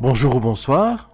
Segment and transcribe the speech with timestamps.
[0.00, 1.10] Bonjour ou bonsoir.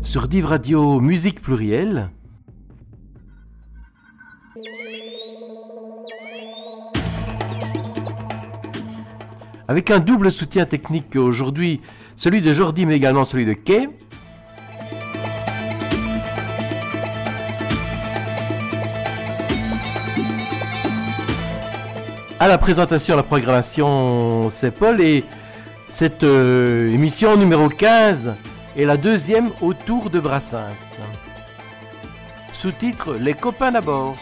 [0.00, 2.10] Sur Div Radio Musique Plurielle.
[9.68, 11.80] Avec un double soutien technique aujourd'hui,
[12.16, 13.88] celui de Jordi mais également celui de Kay.
[22.40, 25.22] À la présentation, à la programmation, c'est Paul et
[25.92, 28.34] cette euh, émission numéro 15
[28.78, 31.02] est la deuxième autour de Brassens.
[32.54, 34.16] Sous-titre Les copains d'abord.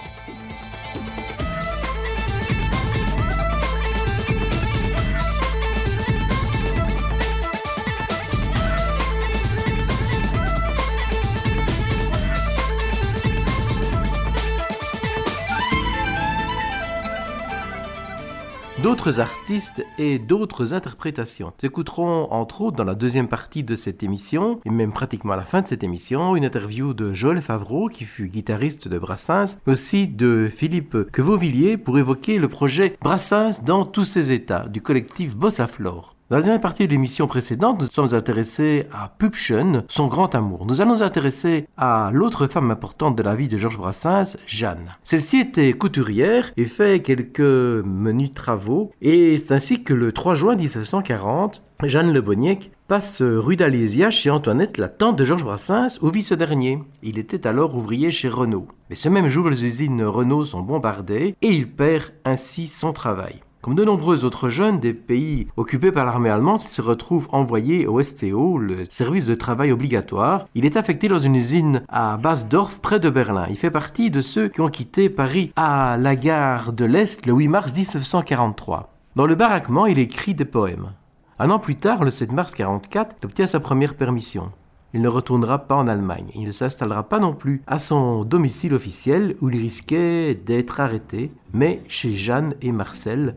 [19.08, 21.52] Artistes et d'autres interprétations.
[21.62, 25.36] Nous écouterons entre autres dans la deuxième partie de cette émission, et même pratiquement à
[25.36, 29.56] la fin de cette émission, une interview de Joël Favreau, qui fut guitariste de Brassens,
[29.66, 34.82] mais aussi de Philippe Quevauvilliers pour évoquer le projet Brassens dans tous ses états du
[34.82, 36.14] collectif Bossa Flore.
[36.30, 40.64] Dans la dernière partie de l'émission précédente, nous sommes intéressés à Pupchen, son grand amour.
[40.64, 44.94] Nous allons nous intéresser à l'autre femme importante de la vie de Georges Brassens, Jeanne.
[45.02, 50.54] Celle-ci était couturière et fait quelques menus travaux, et c'est ainsi que le 3 juin
[50.54, 56.10] 1940, Jeanne Le Boniec passe rue d'Alésia chez Antoinette, la tante de Georges Brassens, où
[56.10, 56.78] vit ce dernier.
[57.02, 58.68] Il était alors ouvrier chez Renault.
[58.88, 63.40] Mais ce même jour, les usines Renault sont bombardées et il perd ainsi son travail.
[63.62, 67.86] Comme de nombreux autres jeunes des pays occupés par l'armée allemande, il se retrouve envoyé
[67.86, 70.46] au STO, le service de travail obligatoire.
[70.54, 73.46] Il est affecté dans une usine à Basdorf, près de Berlin.
[73.50, 77.34] Il fait partie de ceux qui ont quitté Paris à la gare de l'Est le
[77.34, 78.94] 8 mars 1943.
[79.14, 80.92] Dans le baraquement, il écrit des poèmes.
[81.38, 84.52] Un an plus tard, le 7 mars 1944, il obtient sa première permission.
[84.94, 86.30] Il ne retournera pas en Allemagne.
[86.34, 91.30] Il ne s'installera pas non plus à son domicile officiel où il risquait d'être arrêté,
[91.52, 93.36] mais chez Jeanne et Marcel,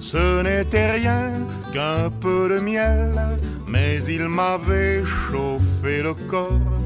[0.00, 1.30] ce n'était rien
[1.72, 3.14] qu'un peu de miel,
[3.66, 6.80] mais il m'avait chauffé le corps.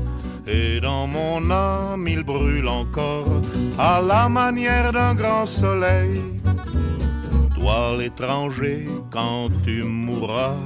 [0.46, 3.40] Et dans mon âme il brûle encore
[3.78, 6.20] à la manière d'un grand soleil.
[7.54, 10.56] Toi l'étranger, quand tu mourras,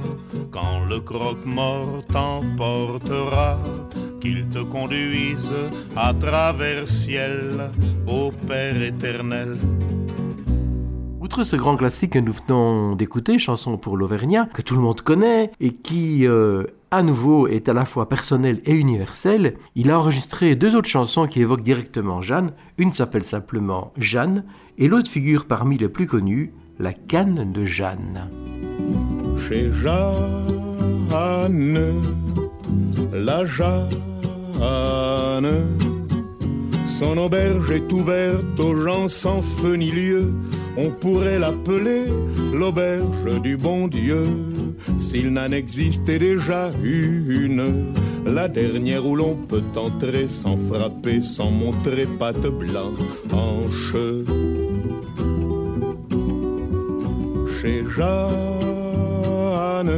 [0.51, 3.57] quand le croque-mort t'emportera,
[4.19, 5.53] qu'il te conduise
[5.95, 7.71] à travers ciel,
[8.05, 9.57] ô Père éternel.
[11.29, 15.01] Outre ce grand classique que nous venons d'écouter, chanson pour l'Auvergnat, que tout le monde
[15.01, 19.99] connaît et qui euh, à nouveau est à la fois personnel et universel, il a
[19.99, 22.53] enregistré deux autres chansons qui évoquent directement Jeanne.
[22.79, 24.43] Une s'appelle simplement Jeanne
[24.79, 28.27] et l'autre figure parmi les plus connues, La canne de Jeanne.
[29.37, 30.01] Chez Jeanne,
[33.13, 33.85] la Jeanne,
[36.87, 40.33] son auberge est ouverte aux gens sans feu ni lieu.
[40.77, 42.05] On pourrait l'appeler
[42.53, 44.23] l'auberge du bon Dieu
[44.99, 47.93] s'il n'en existait déjà une,
[48.25, 53.95] la dernière où l'on peut entrer sans frapper, sans montrer patte blanche.
[57.61, 59.91] Chez Jeanne,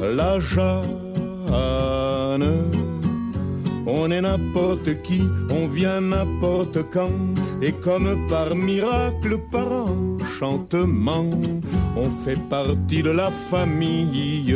[0.00, 0.78] la Jeanne,
[3.88, 7.10] on est n'importe qui, on vient n'importe quand,
[7.62, 11.24] et comme par miracle, par enchantement,
[11.96, 14.54] on fait partie de la famille.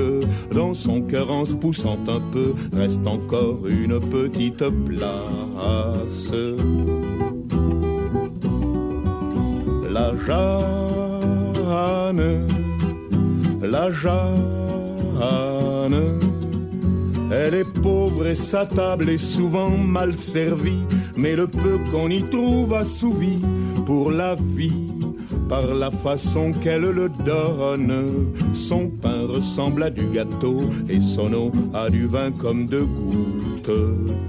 [0.52, 6.32] Dans son cœur en se poussant un peu, reste encore une petite place.
[9.90, 11.42] La Jeanne,
[13.62, 14.22] la Jeanne
[17.32, 20.82] elle est pauvre et sa table est souvent mal servie,
[21.16, 23.38] mais le peu qu'on y trouve assouvi
[23.86, 24.90] pour la vie
[25.48, 28.32] par la façon qu'elle le donne.
[28.54, 33.70] Son pain ressemble à du gâteau et son eau à du vin comme de gouttes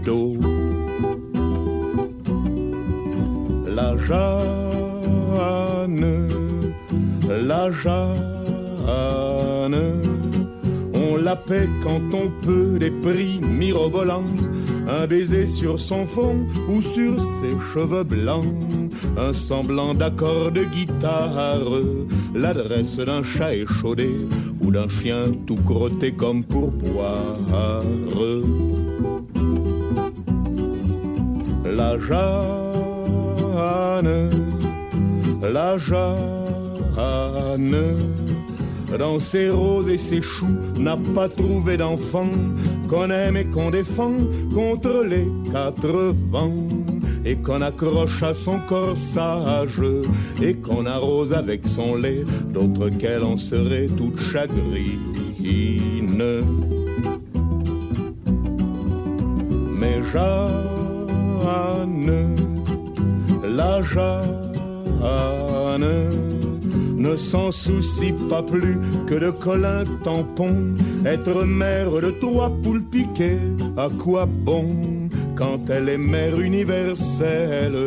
[0.06, 0.38] d'eau.
[3.67, 5.47] La Jeanne,
[7.27, 8.23] la Jeanne
[11.21, 14.23] la paix quand on peut, les prix mirobolants,
[14.88, 18.45] un baiser sur son front ou sur ses cheveux blancs,
[19.17, 21.69] un semblant d'accord de guitare,
[22.35, 24.09] l'adresse d'un chat échaudé
[24.61, 27.83] ou d'un chien tout crotté comme pour boire.
[31.65, 32.19] La Jeanne,
[35.41, 36.13] la Jeanne
[38.98, 42.30] dans ses roses et ses choux, n'a pas trouvé d'enfant
[42.88, 44.13] qu'on aime et qu'on défend
[44.54, 46.68] contre les quatre vents
[47.25, 49.81] et qu'on accroche à son corsage
[50.42, 55.00] et qu'on arrose avec son lait, d'autres qu'elle en serait toute chagrine.
[59.80, 62.36] Mais Jeanne,
[63.56, 64.34] la Jeanne,
[67.03, 70.55] ne s'en soucie pas plus que de Colin tampon.
[71.05, 73.39] Être mère de trois poules piquées,
[73.75, 75.09] à quoi bon?
[75.35, 77.77] Quand elle est mère universelle,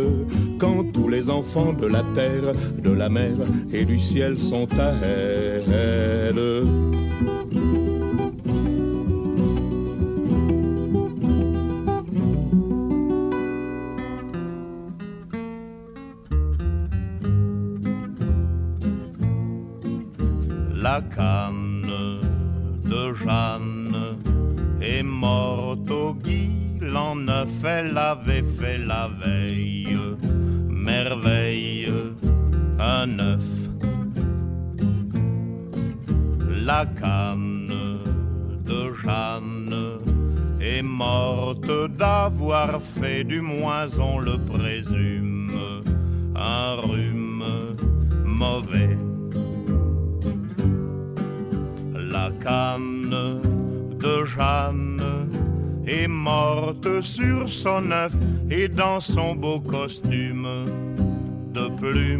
[0.58, 2.52] quand tous les enfants de la terre,
[2.82, 3.36] de la mer
[3.72, 6.64] et du ciel sont à elle.
[58.76, 60.46] Dans son beau costume
[61.52, 62.15] de plumes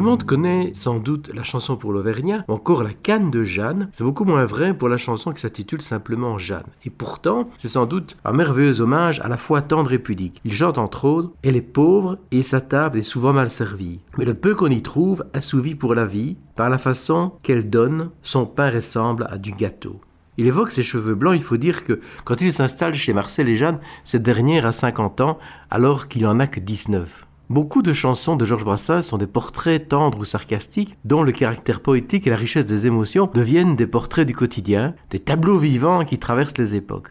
[0.00, 3.90] le monde connaît sans doute la chanson pour l'Auvergnat ou encore la canne de Jeanne,
[3.92, 6.64] c'est beaucoup moins vrai pour la chanson qui s'intitule simplement Jeanne.
[6.86, 10.40] Et pourtant, c'est sans doute un merveilleux hommage à la fois tendre et pudique.
[10.46, 14.00] Il chante entre autres Elle est pauvre et sa table est souvent mal servie.
[14.16, 18.08] Mais le peu qu'on y trouve assouvit pour la vie par la façon qu'elle donne,
[18.22, 20.00] son pain ressemble à du gâteau.
[20.38, 23.56] Il évoque ses cheveux blancs, il faut dire que quand il s'installe chez Marcel et
[23.56, 25.38] Jeanne, cette dernière a 50 ans
[25.68, 27.26] alors qu'il en a que 19.
[27.50, 31.80] Beaucoup de chansons de Georges Brassens sont des portraits tendres ou sarcastiques dont le caractère
[31.80, 36.20] poétique et la richesse des émotions deviennent des portraits du quotidien, des tableaux vivants qui
[36.20, 37.08] traversent les époques.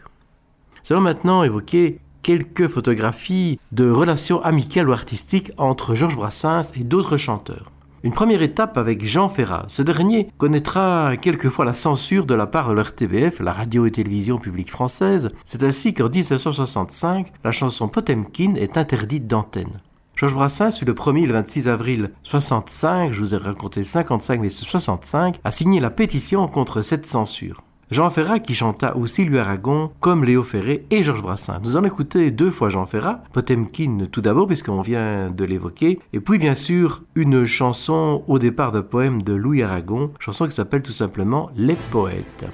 [0.82, 7.18] Selon maintenant évoquer quelques photographies de relations amicales ou artistiques entre Georges Brassens et d'autres
[7.18, 7.70] chanteurs.
[8.02, 9.66] Une première étape avec Jean Ferrat.
[9.68, 14.38] Ce dernier connaîtra quelquefois la censure de la part de l'RTBF, la radio et télévision
[14.38, 15.28] publique française.
[15.44, 19.82] C'est ainsi qu'en 1965, la chanson Potemkin est interdite d'antenne.
[20.20, 25.40] Georges Brassens le premier le 26 avril 65, je vous ai raconté 55 mais 65,
[25.42, 27.62] a signé la pétition contre cette censure.
[27.90, 31.60] Jean Ferrat qui chanta aussi Louis Aragon comme Léo Ferré et Georges Brassens.
[31.64, 36.20] Nous en écouté deux fois Jean Ferrat, Potemkin tout d'abord puisqu'on vient de l'évoquer, et
[36.20, 40.82] puis bien sûr une chanson au départ de poème de Louis Aragon, chanson qui s'appelle
[40.82, 42.44] tout simplement Les Poètes.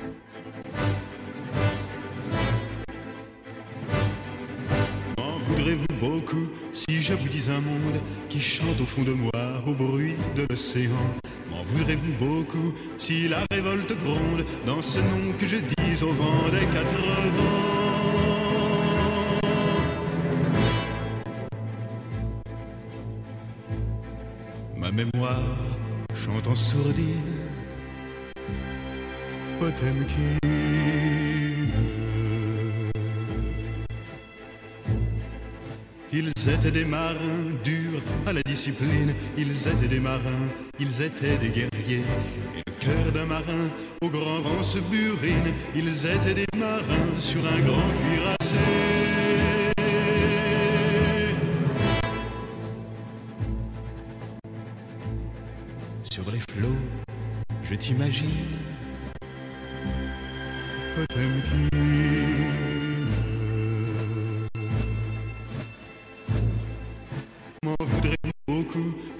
[6.77, 9.33] Si je vous dis un monde qui chante au fond de moi
[9.67, 10.91] au bruit de l'océan
[11.51, 16.49] M'en voudrez-vous beaucoup si la révolte gronde dans ce nom que je dis au vent
[16.51, 17.01] des quatre
[17.37, 17.71] vents?
[24.77, 25.57] Ma mémoire
[26.15, 27.23] chante en sourdine
[29.59, 30.37] Potemkin
[36.19, 40.49] Ils étaient des marins durs à la discipline, ils étaient des marins,
[40.81, 42.05] ils étaient des guerriers.
[42.57, 43.69] Et le cœur d'un marin
[44.01, 48.57] au grand vent se burine, ils étaient des marins sur un grand cuirassé.
[56.11, 56.81] Sur les flots,
[57.63, 58.31] je t'imagine.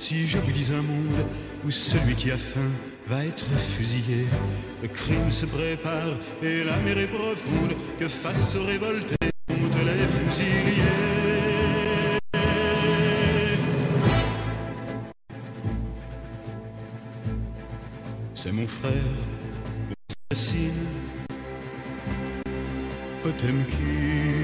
[0.09, 1.27] Si je vous dis un monde
[1.65, 2.71] où celui qui a faim
[3.09, 4.25] va être fusillé,
[4.81, 9.17] le crime se prépare et la mer est profonde, que face aux révoltés
[9.51, 10.81] montent les fusiliers?
[18.37, 18.93] C'est mon frère,
[20.31, 20.87] assassine,
[23.25, 24.36] Potemkin.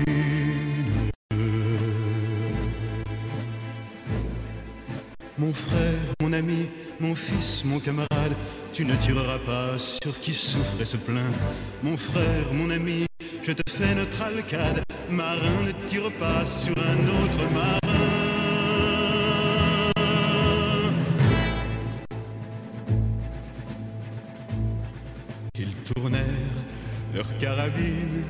[5.53, 6.67] Mon frère, mon ami,
[6.99, 8.33] mon fils, mon camarade,
[8.73, 11.35] tu ne tireras pas sur qui souffre et se plaint.
[11.83, 13.05] Mon frère, mon ami,
[13.43, 14.83] je te fais notre alcade.
[15.11, 17.79] Marin, ne tire pas sur un autre marin.
[25.59, 26.25] Ils tournèrent
[27.15, 28.25] leurs carabines.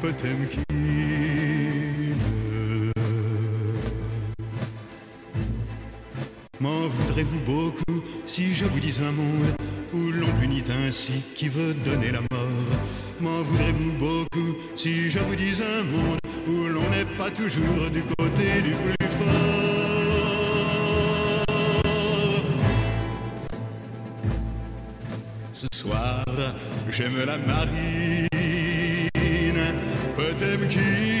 [0.00, 1.23] Potemkin.
[7.24, 9.54] M'en voudrez-vous beaucoup si je vous dis un monde
[9.94, 12.48] où l'on punit ainsi qui veut donner la mort?
[13.20, 18.02] M'en voudrez-vous beaucoup si je vous dis un monde où l'on n'est pas toujours du
[18.18, 19.26] côté du plus fort?
[25.54, 26.24] Ce soir,
[26.90, 28.28] j'aime la marine,
[30.16, 31.13] peut-être qui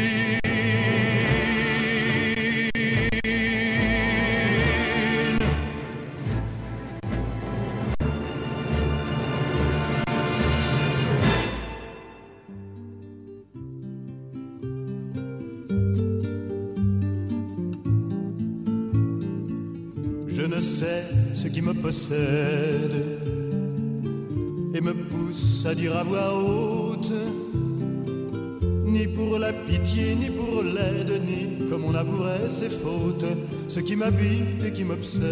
[24.74, 27.12] et me pousse à dire à voix haute,
[28.84, 33.26] ni pour la pitié, ni pour l'aide, ni comme on avouerait ses fautes,
[33.68, 35.22] ce qui m'habite et qui m'obsède,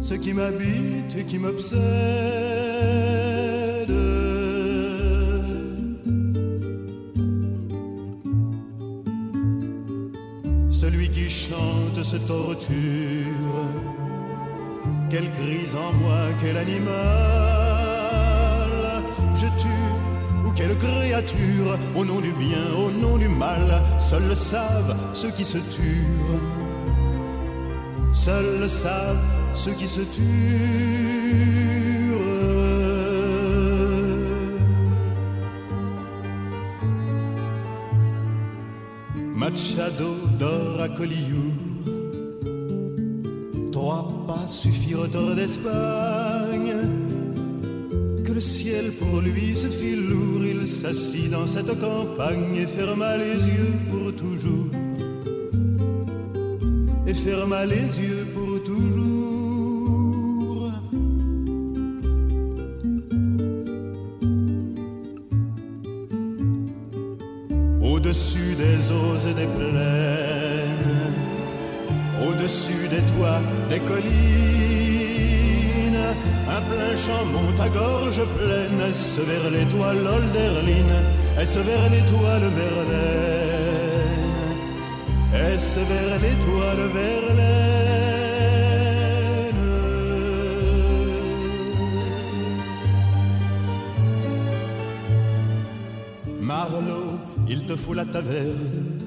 [0.00, 1.80] ce qui m'habite et qui m'obsède.
[10.70, 13.21] Celui qui chante se torture.
[15.12, 16.90] Quelle crise en moi, quel animal
[19.34, 19.92] je tue
[20.46, 23.82] ou quelle créature au nom du bien, au nom du mal.
[23.98, 26.06] Seuls le savent ceux qui se tuent.
[28.10, 29.22] Seuls le savent
[29.54, 30.22] ceux qui se tuent.
[39.34, 41.71] Machado dort à Collioure.
[44.52, 46.74] Suffirent hors d'Espagne.
[48.22, 53.16] Que le ciel pour lui se fit lourd, il s'assit dans cette campagne et ferma
[53.16, 54.66] les yeux pour toujours.
[57.06, 58.26] Et ferma les yeux
[79.72, 81.02] l'étoile Olderline,
[81.40, 84.20] est-ce vers l'étoile Verlaine,
[85.34, 87.42] est-ce vers l'étoile Verlaine?
[96.40, 99.00] Marlowe, il te faut la taverne,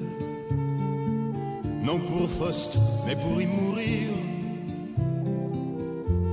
[1.82, 4.08] non pour Faust, mais pour y mourir.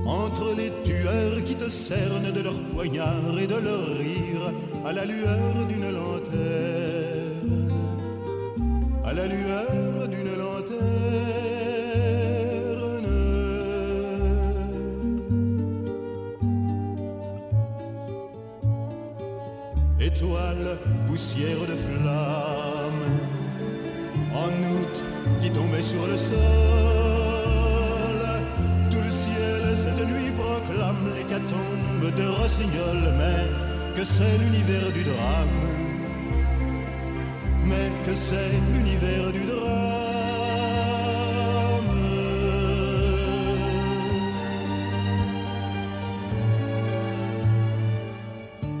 [0.06, 3.93] Entre les tueurs qui te cernent de leurs poignards et de leur rire,
[4.84, 7.72] à la lueur d'une lanterne,
[9.04, 11.04] à la lueur d'une lanterne.
[20.00, 23.04] Étoile, poussière de flamme,
[24.34, 25.04] en août
[25.40, 26.34] qui tombait sur le sol.
[28.90, 33.02] Tout le ciel cette nuit proclame l'hécatombe de Rossignol,
[33.94, 35.48] que c'est l'univers du drame.
[37.66, 39.94] Mais que c'est l'univers du drame.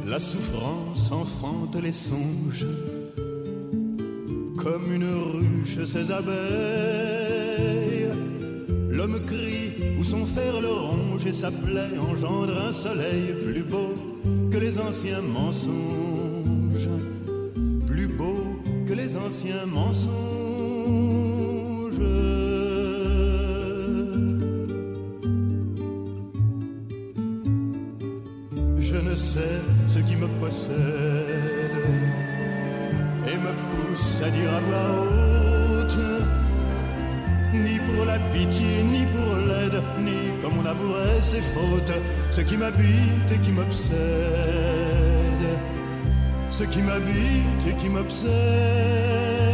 [0.06, 2.66] La souffrance enfante les songes
[4.56, 6.34] comme une ruche ses abeilles.
[8.90, 13.93] L'homme crie où son fer le ronge et sa plaie engendre un soleil plus beau
[14.86, 16.88] anciens mensonges,
[17.86, 18.36] plus beau
[18.86, 20.12] que les anciens mensonges.
[28.78, 31.76] Je ne sais ce qui me possède
[33.26, 35.98] et me pousse à dire à voix haute,
[37.54, 41.94] ni pour la pitié, ni pour l'aide, ni comme on avouerait ses fautes,
[42.34, 43.94] ce qui m'habite et qui m'obsède,
[46.50, 49.53] ce qui m'habite et qui m'obsède.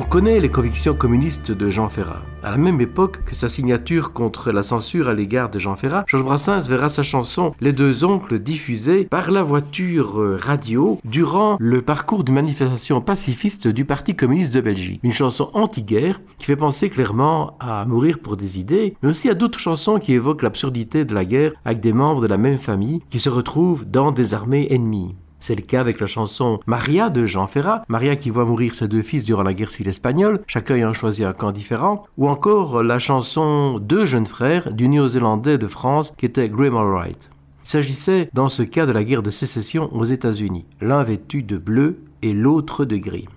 [0.00, 2.22] On connaît les convictions communistes de Jean Ferrat.
[2.44, 6.04] À la même époque que sa signature contre la censure à l'égard de Jean Ferrat,
[6.06, 11.82] Georges Brassens verra sa chanson Les deux oncles diffusée par la voiture radio durant le
[11.82, 15.00] parcours d'une manifestation pacifiste du Parti communiste de Belgique.
[15.02, 19.34] Une chanson anti-guerre qui fait penser clairement à mourir pour des idées, mais aussi à
[19.34, 23.00] d'autres chansons qui évoquent l'absurdité de la guerre avec des membres de la même famille
[23.10, 25.16] qui se retrouvent dans des armées ennemies.
[25.38, 28.88] C'est le cas avec la chanson Maria de Jean Ferrat, Maria qui voit mourir ses
[28.88, 32.82] deux fils durant la guerre civile espagnole, chacun ayant choisi un camp différent, ou encore
[32.82, 37.30] la chanson Deux jeunes frères du néo-zélandais de France qui était Graham Allwright.
[37.64, 41.58] Il s'agissait dans ce cas de la guerre de sécession aux États-Unis, l'un vêtu de
[41.58, 43.28] bleu et l'autre de gris.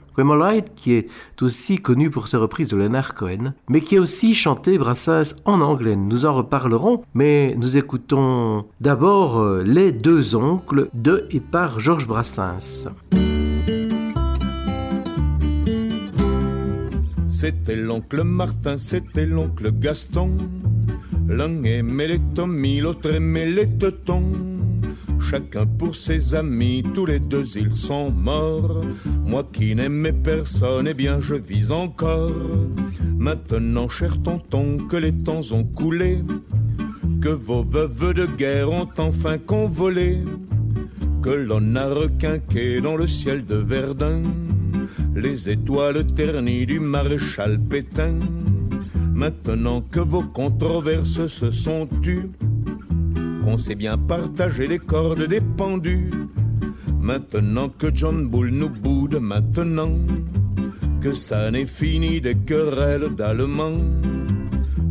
[0.75, 1.07] Qui est
[1.41, 5.62] aussi connu pour ses reprises de Leonard Cohen, mais qui a aussi chanté Brassens en
[5.62, 5.95] anglais.
[5.95, 12.88] Nous en reparlerons, mais nous écoutons d'abord Les deux oncles de et par Georges Brassens.
[17.29, 20.38] C'était l'oncle Martin, c'était l'oncle Gaston.
[21.27, 24.61] L'un aimait les Tommy, l'autre aimait les Teutons.
[25.29, 28.84] Chacun pour ses amis, tous les deux ils sont morts.
[29.25, 32.31] Moi qui n'aimais personne, eh bien je vis encore.
[33.17, 36.19] Maintenant, cher tonton, que les temps ont coulé,
[37.21, 40.17] que vos veuves de guerre ont enfin convolé,
[41.21, 44.23] que l'on a requinqué dans le ciel de Verdun
[45.15, 48.19] les étoiles ternies du maréchal Pétain.
[49.13, 52.29] Maintenant que vos controverses se sont tues,
[53.43, 56.10] qu'on sait bien partager les cordes des pendus.
[56.99, 59.91] Maintenant que John Bull nous boude, maintenant
[61.01, 63.82] que ça n'est fini des querelles d'Allemands,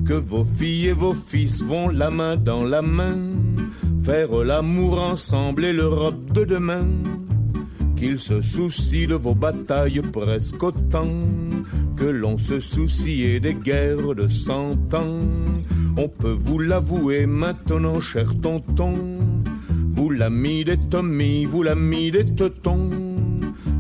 [0.04, 3.16] que vos filles et vos fils vont la main dans la main
[4.02, 6.88] faire l'amour ensemble et l'Europe de demain.
[7.96, 11.10] Qu'il se soucie de vos batailles presque autant
[11.96, 15.20] que l'on se souciait des guerres de cent ans.
[15.96, 18.96] On peut vous l'avouer maintenant, cher tonton,
[19.94, 22.90] vous l'ami des Tommy, vous l'ami des Teutons,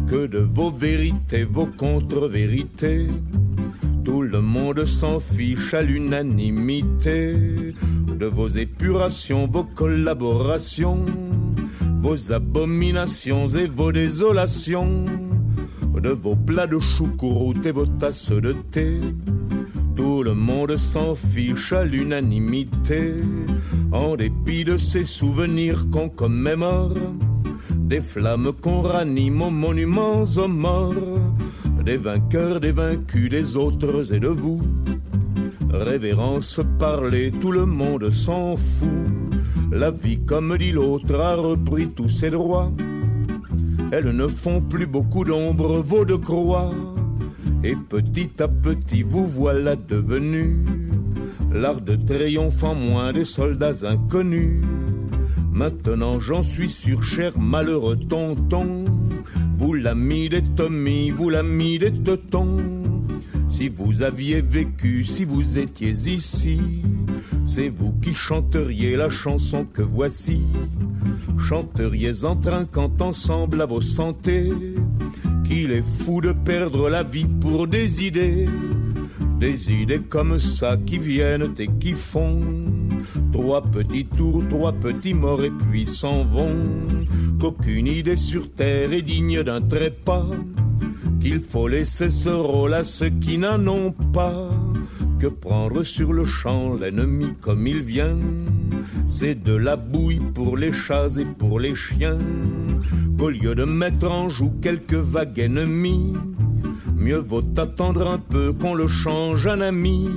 [0.08, 3.06] que de vos vérités, vos contre-vérités,
[4.04, 7.34] tout le monde s'en fiche à l'unanimité.
[8.18, 11.04] De vos épurations, vos collaborations,
[12.02, 15.04] vos abominations et vos désolations.
[16.02, 19.00] De vos plats de choucroute et vos tasses de thé.
[20.00, 23.16] Tout le monde s'en fiche à l'unanimité,
[23.92, 26.94] en dépit de ces souvenirs qu'on commémore,
[27.74, 31.20] des flammes qu'on ranime aux monuments aux morts,
[31.84, 34.62] des vainqueurs, des vaincus, des autres et de vous.
[35.68, 38.88] Révérence, parler, tout le monde s'en fout.
[39.70, 42.72] La vie, comme dit l'autre, a repris tous ses droits
[43.92, 46.70] elles ne font plus beaucoup d'ombre, vos de croix.
[47.62, 50.56] Et petit à petit, vous voilà devenu
[51.52, 54.62] l'art de triomphe en moins des soldats inconnus.
[55.52, 58.84] Maintenant, j'en suis sûr, cher malheureux tonton,
[59.58, 62.56] vous l'ami des Tommy, vous l'ami des Teutons.
[63.48, 66.60] Si vous aviez vécu, si vous étiez ici,
[67.44, 70.46] c'est vous qui chanteriez la chanson que voici
[71.50, 74.52] chanteriez en trinquant ensemble à vos santés
[75.50, 78.46] qu'il est fou de perdre la vie pour des idées,
[79.40, 82.40] des idées comme ça qui viennent et qui font.
[83.32, 86.56] Trois petits tours, trois petits morts et puis s'en vont,
[87.40, 90.26] qu'aucune idée sur terre est digne d'un trépas,
[91.20, 94.50] qu'il faut laisser ce rôle à ceux qui n'en ont pas,
[95.18, 98.18] que prendre sur le champ l'ennemi comme il vient
[99.10, 102.18] c'est de la bouille pour les chats et pour les chiens.
[103.18, 106.14] Au lieu de mettre en joue quelques vagues ennemies,
[106.96, 110.08] mieux vaut attendre un peu qu'on le change en ami.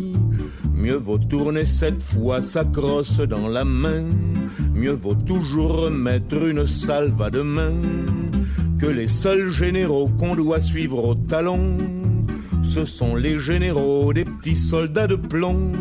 [0.75, 4.03] Mieux vaut tourner cette fois sa crosse dans la main.
[4.75, 7.73] Mieux vaut toujours remettre une salve à demain.
[8.79, 11.77] Que les seuls généraux qu'on doit suivre au talon,
[12.63, 15.71] ce sont les généraux des petits soldats de plomb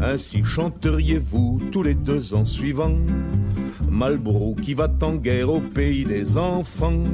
[0.00, 2.98] ainsi chanteriez-vous tous les deux ans suivants.
[3.88, 7.04] Malbrou qui va en guerre au pays des enfants.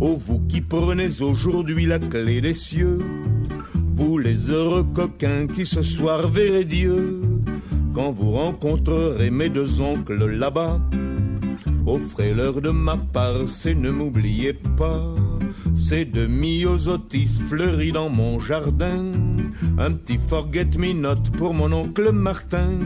[0.00, 2.98] Ô vous qui prenez aujourd'hui la clé des cieux.
[3.94, 7.20] Vous les heureux coquins qui ce soir verrez Dieu.
[7.94, 10.80] Quand vous rencontrerez mes deux oncles là-bas.
[11.86, 15.02] Offrez-leur de ma part, c'est ne m'oubliez pas.
[15.74, 19.12] C'est de myosotis fleuris dans mon jardin.
[19.78, 22.78] Un petit forget-me-not pour mon oncle Martin.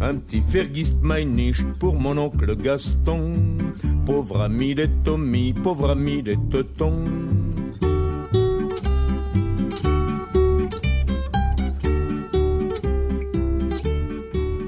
[0.00, 3.58] Un petit Fergist Meinich pour mon oncle Gaston.
[4.06, 7.04] Pauvre ami des Tommy, pauvre ami des Teutons.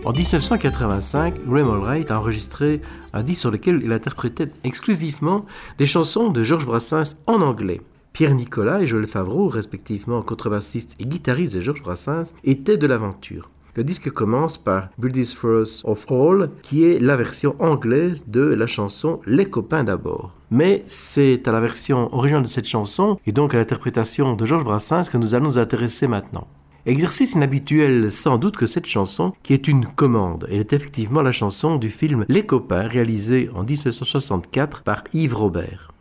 [0.05, 2.83] En 1985, Graham Allwright a enregistré
[3.15, 5.47] un disque sur lequel il interprétait exclusivement
[5.79, 7.81] des chansons de Georges Brassens en anglais.
[8.15, 13.51] Pierre Nicolas et Joël Favreau, respectivement contrebassistes et guitaristes de Georges Brassens, étaient de l'aventure.
[13.75, 18.69] Le disque commence par Builders First of All, qui est la version anglaise de la
[18.69, 20.33] chanson Les copains d'abord.
[20.53, 24.63] Mais c'est à la version originale de cette chanson, et donc à l'interprétation de Georges
[24.63, 26.47] Brassens, que nous allons nous intéresser maintenant.
[26.87, 30.47] Exercice inhabituel sans doute que cette chanson, qui est une commande.
[30.53, 35.94] Elle est effectivement la chanson du film Les copains, réalisé en 1964 par Yves Robert.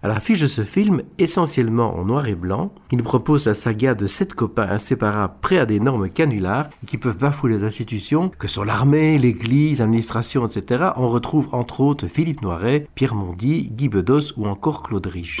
[0.00, 4.06] À l'affiche de ce film, essentiellement en noir et blanc, il propose la saga de
[4.06, 8.62] sept copains inséparables prêts à d'énormes canulars et qui peuvent bafouer les institutions que sont
[8.62, 10.90] l'armée, l'église, l'administration, etc.
[10.96, 15.40] On retrouve entre autres Philippe Noiret, Pierre Mondy, Guy Bedos ou encore Claude Rich.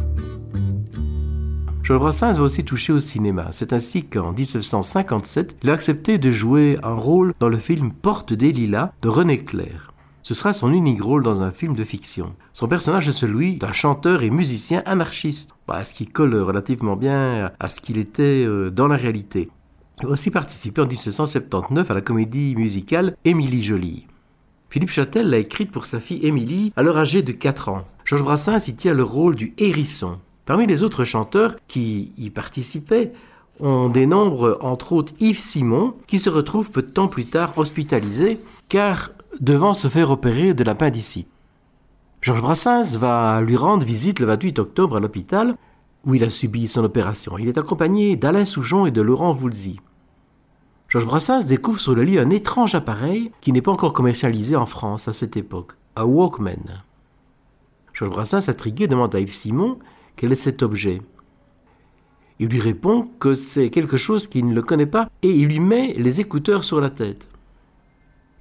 [1.83, 3.47] Georges Brassens va aussi toucher au cinéma.
[3.51, 8.33] C'est ainsi qu'en 1957, il a accepté de jouer un rôle dans le film Porte
[8.33, 9.91] des Lilas de René Clair.
[10.21, 12.35] Ce sera son unique rôle dans un film de fiction.
[12.53, 17.51] Son personnage est celui d'un chanteur et musicien anarchiste, bah, ce qui colle relativement bien
[17.59, 19.49] à ce qu'il était euh, dans la réalité.
[20.01, 24.07] Il a aussi participé en 1979 à la comédie musicale Émilie Jolie.
[24.69, 27.85] Philippe Châtel l'a écrite pour sa fille Émilie, alors âgée de 4 ans.
[28.05, 30.19] Georges Brassens y tient le rôle du hérisson.
[30.51, 33.13] Parmi les autres chanteurs qui y participaient,
[33.61, 38.37] on dénombre entre autres Yves Simon, qui se retrouve peu de temps plus tard hospitalisé,
[38.67, 41.29] car devant se faire opérer de l'appendicite.
[42.19, 45.55] Georges Brassens va lui rendre visite le 28 octobre à l'hôpital,
[46.05, 47.37] où il a subi son opération.
[47.37, 49.79] Il est accompagné d'Alain Soujon et de Laurent Voulzy.
[50.89, 54.65] Georges Brassens découvre sur le lit un étrange appareil qui n'est pas encore commercialisé en
[54.65, 56.83] France à cette époque, un Walkman.
[57.93, 59.79] Georges Brassens, intrigué, demande à Yves Simon
[60.21, 61.01] quel est cet objet?
[62.37, 65.59] Il lui répond que c'est quelque chose qu'il ne le connaît pas et il lui
[65.59, 67.27] met les écouteurs sur la tête.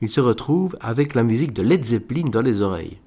[0.02, 2.98] Il se retrouve avec la musique de Led Zeppelin dans les oreilles.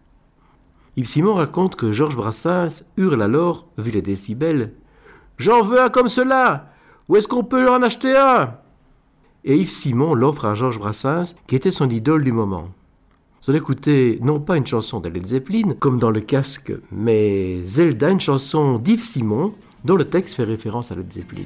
[0.97, 4.73] Yves Simon raconte que Georges Brassens hurle alors, vu les décibels
[5.37, 6.73] J'en veux un comme cela
[7.09, 8.55] Où est-ce qu'on peut en acheter un?
[9.43, 12.69] Et Yves Simon l'offre à Georges Brassens, qui était son idole du moment.
[13.45, 18.09] Allez écouter non pas une chanson de Led Zeppelin, comme dans le casque, mais Zelda,
[18.09, 19.53] une chanson d'Yves Simon,
[19.83, 21.43] dont le texte fait référence à Led Zeppelin.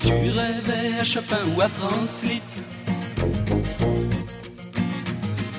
[0.00, 2.62] Tu rêvais à Chopin ou à Franz Liszt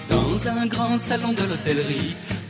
[0.10, 2.44] Dans un grand salon de l'hôtel Ritz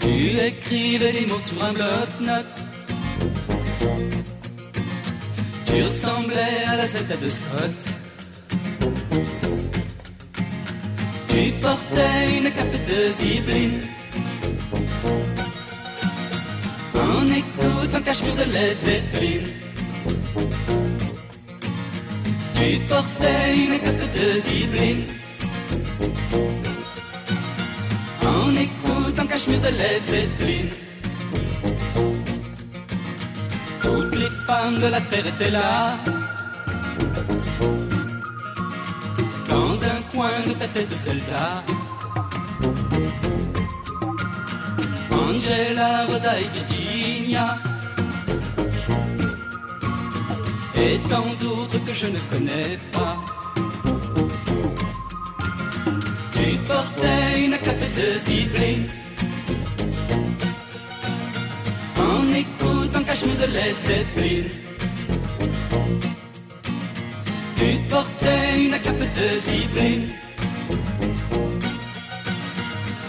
[0.00, 2.46] Tu écrivais des mots sur un bloc-notes
[5.66, 8.00] Tu ressemblais à la zeta de Scott.
[11.30, 13.80] Tu portais une cape de zibeline.
[16.94, 19.46] En écoutant cachemire de Led Zeppelin.
[22.54, 25.04] Tu portais une cape de zibeline.
[28.26, 30.68] En écoutant cachemire de Led Zeppelin.
[33.82, 35.96] Toutes les femmes de la terre étaient là.
[39.50, 41.62] Dans un coin de ta tête de soldat.
[45.10, 47.58] Angela, Rosa et Virginia.
[50.76, 53.16] Et tant d'autres que je ne connais pas.
[56.32, 58.88] Tu portais une cape de zibeline.
[61.98, 64.48] En écoutant cachemire de Led Zeppelin.
[67.60, 70.08] Tu portais une cape de zibeline.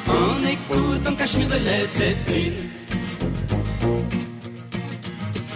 [0.09, 2.57] En écoutant cachemire de Led Zeppelin.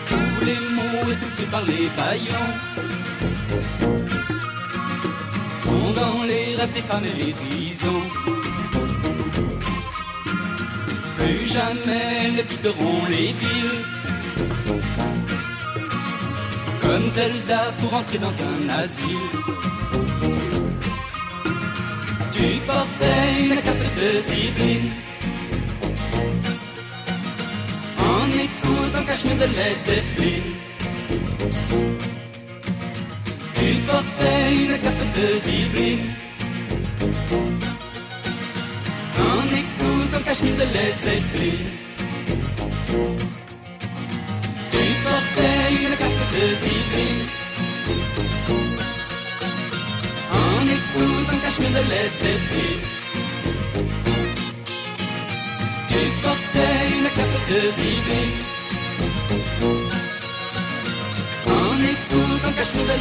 [0.08, 2.54] Tous les mots étouffés par les baillons
[5.62, 8.08] sont dans les rêves des femmes et les prisons.
[11.18, 13.84] Plus jamais ne quitteront les villes.
[16.86, 19.18] Comme Zelda pour entrer dans un asile.
[22.32, 24.92] Tu portais une cape de zibeline.
[27.98, 30.46] En écoutant cachemire de Led Zeppelin.
[33.56, 36.08] Tu portais une cape de zibeline.
[39.32, 41.64] En écoutant cachemire de Led Zeppelin.
[44.72, 45.65] Tu portais
[50.32, 51.80] En écoutant cachemire.
[55.88, 57.60] Tu portais une cape de.
[61.50, 62.96] En écoutant cachemire.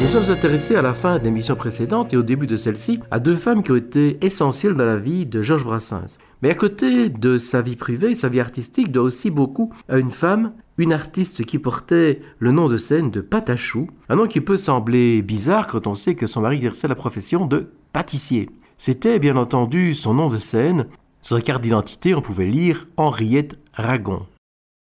[0.00, 3.20] Nous sommes intéressés à la fin de l'émission précédente et au début de celle-ci à
[3.20, 6.18] deux femmes qui ont été essentielles dans la vie de Georges Brassens.
[6.42, 10.10] Mais à côté de sa vie privée, sa vie artistique doit aussi beaucoup à une
[10.10, 14.56] femme, une artiste qui portait le nom de scène de Patachou, un nom qui peut
[14.56, 18.50] sembler bizarre quand on sait que son mari exerçait la profession de pâtissier.
[18.76, 20.86] C'était bien entendu son nom de scène.
[21.20, 24.26] Sur sa carte d'identité, on pouvait lire Henriette Ragon.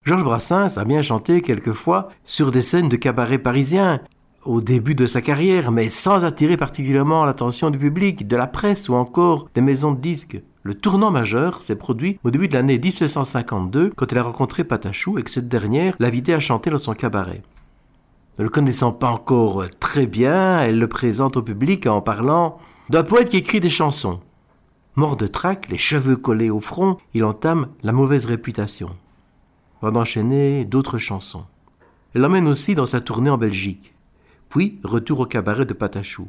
[0.07, 4.01] Georges Brassens a bien chanté quelquefois sur des scènes de cabaret parisien,
[4.47, 8.89] au début de sa carrière, mais sans attirer particulièrement l'attention du public, de la presse
[8.89, 10.43] ou encore des maisons de disques.
[10.67, 15.19] Le tournant majeur s'est produit au début de l'année 1752 quand elle a rencontré Patachou
[15.19, 17.43] et que cette dernière l'invitait à chanter dans son cabaret.
[18.39, 22.57] Ne le connaissant pas encore très bien, elle le présente au public en parlant
[22.89, 24.21] d'un poète qui écrit des chansons.
[24.97, 28.89] Mort de trac, les cheveux collés au front, il entame la mauvaise réputation.
[29.83, 31.45] Va d'enchaîner d'autres chansons.
[32.15, 33.93] Elle l'emmène aussi dans sa tournée en Belgique.
[34.49, 36.27] Puis, retour au cabaret de Patachou.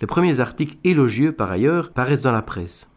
[0.00, 2.88] Les premiers articles élogieux, par ailleurs, paraissent dans la presse.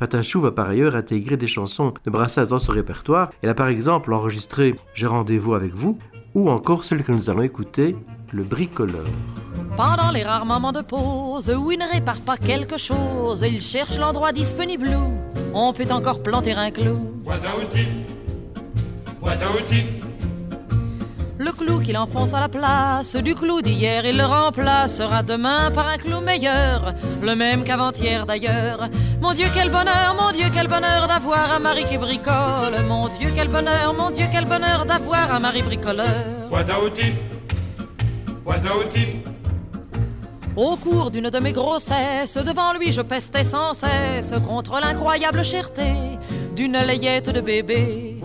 [0.00, 3.30] Patachou va par ailleurs intégrer des chansons de Brassens dans son répertoire.
[3.42, 5.98] Elle a par exemple enregistré J'ai rendez-vous avec vous,
[6.34, 7.94] ou encore celle que nous allons écouter,
[8.32, 9.04] Le bricoleur.
[9.76, 13.98] Pendant les rares moments de pause où il ne répare pas quelque chose, il cherche
[13.98, 15.12] l'endroit disponible où
[15.52, 17.12] on peut encore planter un clou.
[21.40, 25.88] Le clou qu'il enfonce à la place du clou d'hier, il le remplacera demain par
[25.88, 28.90] un clou meilleur, le même qu'avant-hier d'ailleurs.
[29.22, 32.84] Mon Dieu, quel bonheur, mon Dieu, quel bonheur d'avoir un mari qui bricole.
[32.86, 36.50] Mon Dieu, quel bonheur, mon Dieu, quel bonheur d'avoir un mari bricoleur.
[40.56, 45.90] Au cours d'une de mes grossesses, devant lui je pestais sans cesse contre l'incroyable cherté
[46.54, 48.18] d'une layette de bébé.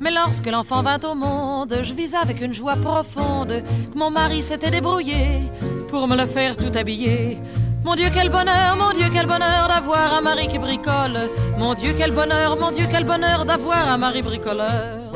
[0.00, 4.42] Mais lorsque l'enfant vint au monde, je vis avec une joie profonde que mon mari
[4.42, 5.42] s'était débrouillé
[5.88, 7.38] pour me le faire tout habiller.
[7.84, 11.30] Mon Dieu, quel bonheur, mon Dieu, quel bonheur d'avoir un mari qui bricole.
[11.56, 15.12] Mon Dieu, quel bonheur, mon Dieu, quel bonheur d'avoir un mari bricoleur.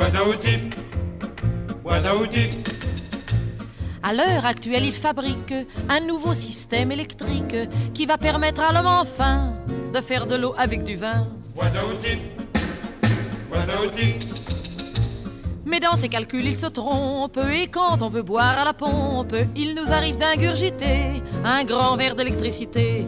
[4.03, 5.55] À l'heure actuelle, il fabrique
[5.89, 7.57] un nouveau système électrique
[7.95, 9.53] qui va permettre à l'homme enfin
[9.95, 11.29] de faire de l'eau avec du vin.
[15.73, 19.35] Mais dans ses calculs, il se trompe et quand on veut boire à la pompe,
[19.57, 23.07] il nous arrive d'ingurgiter un grand verre d'électricité.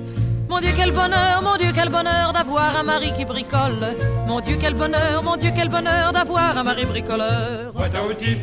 [0.48, 3.94] Mon Dieu, quel bonheur, mon Dieu, quel bonheur d'avoir un mari qui bricole.
[4.26, 7.74] Mon Dieu, quel bonheur, mon Dieu, quel bonheur d'avoir un mari bricoleur.
[7.74, 8.38] Boîte à outils,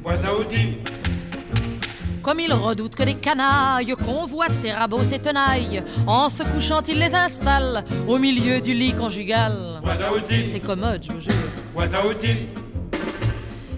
[0.00, 0.78] boîte à outils.
[2.22, 7.00] Comme il redoute que des canailles convoitent ses rabots, ses tenailles, en se couchant, il
[7.00, 9.80] les installe au milieu du lit conjugal.
[9.82, 11.32] Boîte à outils, C'est commode, je vous jure.
[11.74, 12.46] boîte à outils.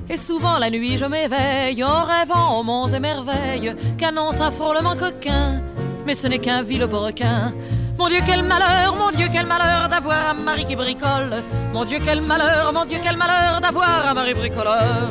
[0.08, 4.96] Et souvent la nuit je m'éveille en rêvant aux monts et merveilles qu'annonce un frôlement
[4.96, 5.62] coquin.
[6.06, 7.52] Mais ce n'est qu'un vil requin.
[7.98, 11.42] Mon Dieu, quel malheur, mon Dieu, quel malheur d'avoir un mari qui bricole.
[11.72, 15.10] Mon Dieu, quel malheur, mon Dieu, quel malheur d'avoir un mari bricoleur.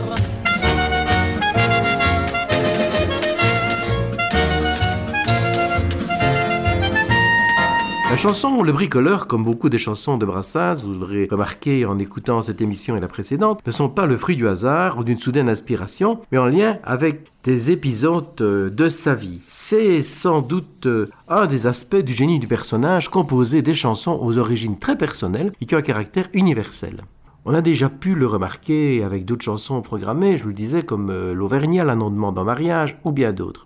[8.14, 12.44] La chanson Le bricoleur, comme beaucoup des chansons de Brassens, vous l'aurez remarqué en écoutant
[12.44, 15.50] cette émission et la précédente, ne sont pas le fruit du hasard ou d'une soudaine
[15.50, 19.42] inspiration, mais en lien avec des épisodes euh, de sa vie.
[19.48, 24.38] C'est sans doute euh, un des aspects du génie du personnage, composer des chansons aux
[24.38, 27.06] origines très personnelles et qui ont un caractère universel.
[27.46, 31.10] On a déjà pu le remarquer avec d'autres chansons programmées, je vous le disais, comme
[31.10, 33.66] euh, L'Auvergnat, La non-demande en mariage ou bien d'autres.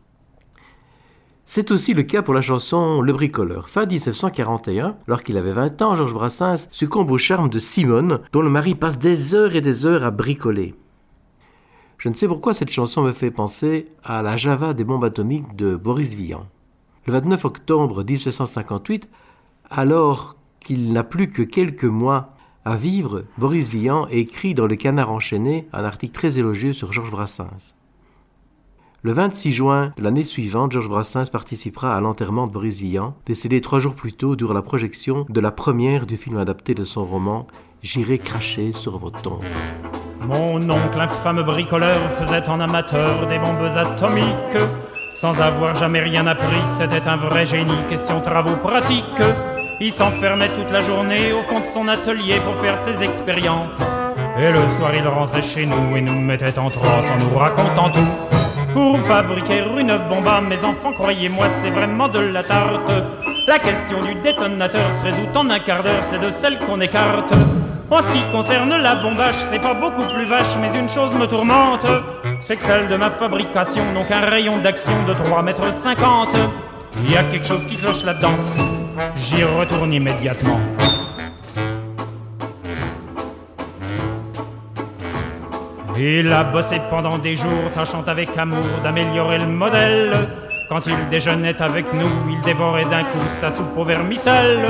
[1.49, 3.69] C'est aussi le cas pour la chanson Le bricoleur.
[3.69, 8.41] Fin 1941, alors qu'il avait 20 ans, Georges Brassens succombe au charme de Simone, dont
[8.41, 10.75] le mari passe des heures et des heures à bricoler.
[11.99, 15.55] Je ne sais pourquoi cette chanson me fait penser à la Java des bombes atomiques
[15.55, 16.45] de Boris Vian.
[17.05, 19.07] Le 29 octobre 1758,
[19.69, 22.35] alors qu'il n'a plus que quelques mois
[22.65, 27.11] à vivre, Boris Vian écrit dans Le Canard enchaîné un article très élogieux sur Georges
[27.11, 27.76] Brassens.
[29.03, 33.79] Le 26 juin de l'année suivante, Georges Brassens participera à l'enterrement de Vian, décédé trois
[33.79, 37.45] jours plus tôt durant la projection de la première du film adapté de son roman
[37.83, 39.43] J'irai cracher sur vos tombes.
[40.27, 44.65] Mon oncle, infâme bricoleur, faisait en amateur des bombes atomiques.
[45.11, 49.21] Sans avoir jamais rien appris, c'était un vrai génie, question travaux pratiques.
[49.79, 53.77] Il s'enfermait toute la journée au fond de son atelier pour faire ses expériences.
[54.39, 57.91] Et le soir, il rentrait chez nous et nous mettait en transe en nous racontant
[57.91, 58.36] tout.
[58.77, 62.91] Pour fabriquer une bombe à mes enfants, croyez-moi, c'est vraiment de la tarte.
[63.47, 67.33] La question du détonateur se résout en un quart d'heure, c'est de celle qu'on écarte.
[67.89, 71.25] En ce qui concerne la bombage, c'est pas beaucoup plus vache, mais une chose me
[71.25, 71.87] tourmente,
[72.39, 76.29] c'est que celle de ma fabrication n'ont qu'un rayon d'action de 3 mètres 50.
[77.03, 78.37] Il y a quelque chose qui cloche là-dedans.
[79.15, 80.59] J'y retourne immédiatement.
[85.99, 90.11] Il a bossé pendant des jours, tâchant avec amour d'améliorer le modèle.
[90.69, 94.67] Quand il déjeunait avec nous, il dévorait d'un coup sa soupe au vermicelle.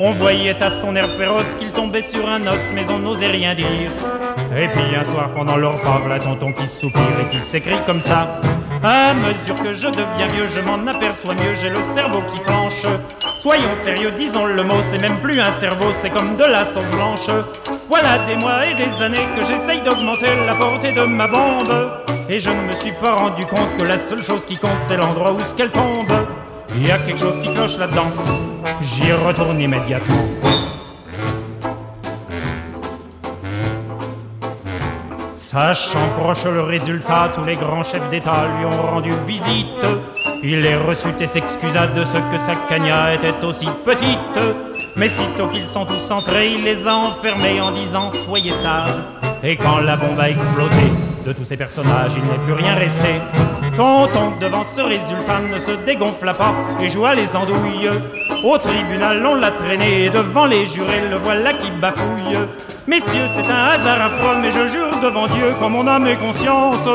[0.00, 3.54] On voyait à son air féroce qu'il tombait sur un os, mais on n'osait rien
[3.54, 3.66] dire.
[4.56, 8.00] Et puis un soir, pendant leur repas, voilà tonton qui soupire et qui s'écrie comme
[8.00, 8.40] ça.
[8.86, 12.82] À mesure que je deviens vieux, je m'en aperçois mieux, j'ai le cerveau qui flanche.
[13.38, 16.84] Soyons sérieux, disons le mot, c'est même plus un cerveau, c'est comme de la sauce
[16.92, 17.26] blanche.
[17.88, 21.74] Voilà des mois et des années que j'essaye d'augmenter la portée de ma bombe.
[22.28, 24.98] Et je ne me suis pas rendu compte que la seule chose qui compte, c'est
[24.98, 26.12] l'endroit où ce qu'elle tombe.
[26.76, 28.10] Il y a quelque chose qui cloche là-dedans.
[28.82, 30.33] J'y retourne immédiatement.
[35.54, 39.86] Sachant proche le résultat, tous les grands chefs d'État lui ont rendu visite.
[40.42, 44.18] Il les reçut et s'excusa de ce que sa cagna était aussi petite.
[44.96, 48.98] Mais sitôt qu'ils sont tous entrés, il les a enfermés en disant Soyez sages.
[49.44, 50.90] Et quand la bombe a explosé,
[51.24, 53.20] de tous ces personnages, il n'est plus rien resté.
[53.76, 57.90] Content devant ce résultat ne se dégonfla pas et joua les andouilles.
[58.44, 62.38] Au tribunal, on l'a traîné devant les jurés, le voilà qui bafouille.
[62.86, 66.88] Messieurs, c'est un hasard affreux, mais je jure devant Dieu, comme mon âme et conscience,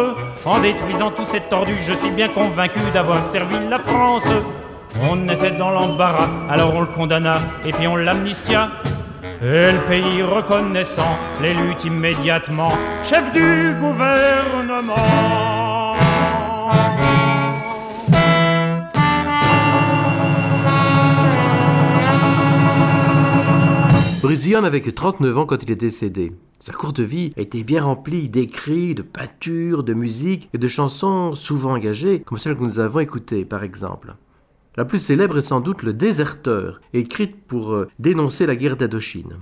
[0.45, 4.27] en détruisant tous ces tordus, je suis bien convaincu d'avoir servi la France.
[5.11, 8.69] On était dans l'embarras, alors on le condamna et puis on l'amnistia.
[9.41, 12.71] Et le pays reconnaissant l'élut immédiatement
[13.03, 15.68] chef du gouvernement.
[24.49, 26.33] Vian n'avait que 39 ans quand il est décédé.
[26.57, 31.35] Sa courte vie a été bien remplie d'écrits, de peintures, de musique et de chansons
[31.35, 34.15] souvent engagées, comme celle que nous avons écoutées par exemple.
[34.75, 39.35] La plus célèbre est sans doute Le Déserteur, écrite pour euh, dénoncer la guerre d'Indochine.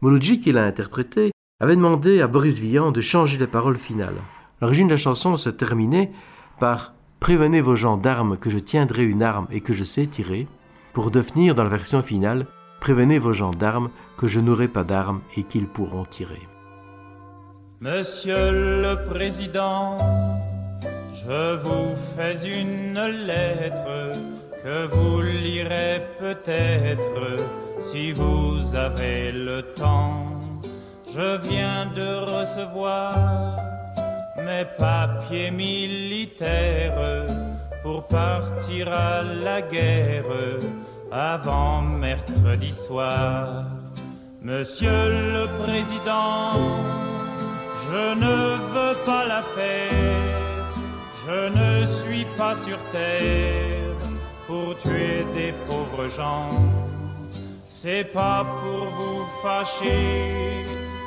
[0.00, 4.22] Mouloudji, qui l'a interprétée, avait demandé à Boris Vian de changer les paroles finales.
[4.62, 6.12] L'origine de la chanson se terminait
[6.60, 10.46] par Prévenez vos gendarmes que je tiendrai une arme et que je sais tirer,
[10.92, 12.46] pour devenir dans la version finale
[12.80, 16.42] Prévenez vos gendarmes que je n'aurai pas d'armes et qu'ils pourront tirer.
[17.80, 19.98] Monsieur le Président,
[21.12, 24.16] je vous fais une lettre
[24.62, 27.40] que vous lirez peut-être
[27.80, 30.26] si vous avez le temps.
[31.12, 33.56] Je viens de recevoir
[34.36, 37.26] mes papiers militaires
[37.82, 40.24] pour partir à la guerre
[41.10, 43.64] avant mercredi soir.
[44.40, 46.54] Monsieur le Président,
[47.90, 50.70] je ne veux pas la faire,
[51.26, 53.96] je ne suis pas sur terre
[54.46, 56.50] pour tuer des pauvres gens.
[57.68, 60.64] C'est pas pour vous fâcher,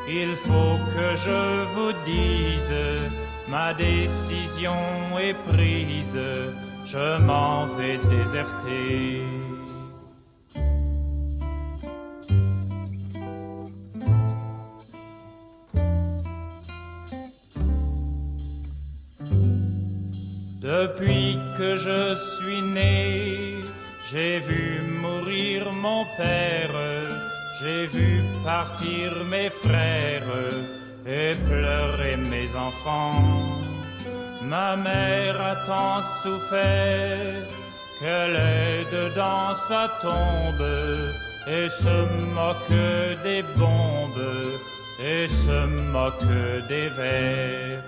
[0.08, 2.74] il faut que je vous dise,
[3.48, 4.74] ma décision
[5.20, 6.20] est prise,
[6.86, 9.22] je m'en vais déserter.
[20.62, 23.56] Depuis que je suis né,
[24.10, 26.72] j'ai vu mourir mon père,
[27.60, 30.24] j'ai vu partir mes frères
[31.06, 33.24] et pleurer mes enfants.
[34.42, 37.44] Ma mère a tant souffert
[38.00, 40.68] qu'elle est dedans sa tombe
[41.48, 41.98] et se
[42.34, 44.28] moque des bombes
[45.00, 47.84] et se moque des vers.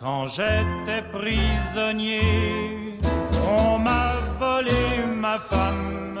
[0.00, 2.98] Quand j'étais prisonnier,
[3.48, 6.20] on m'a volé ma femme,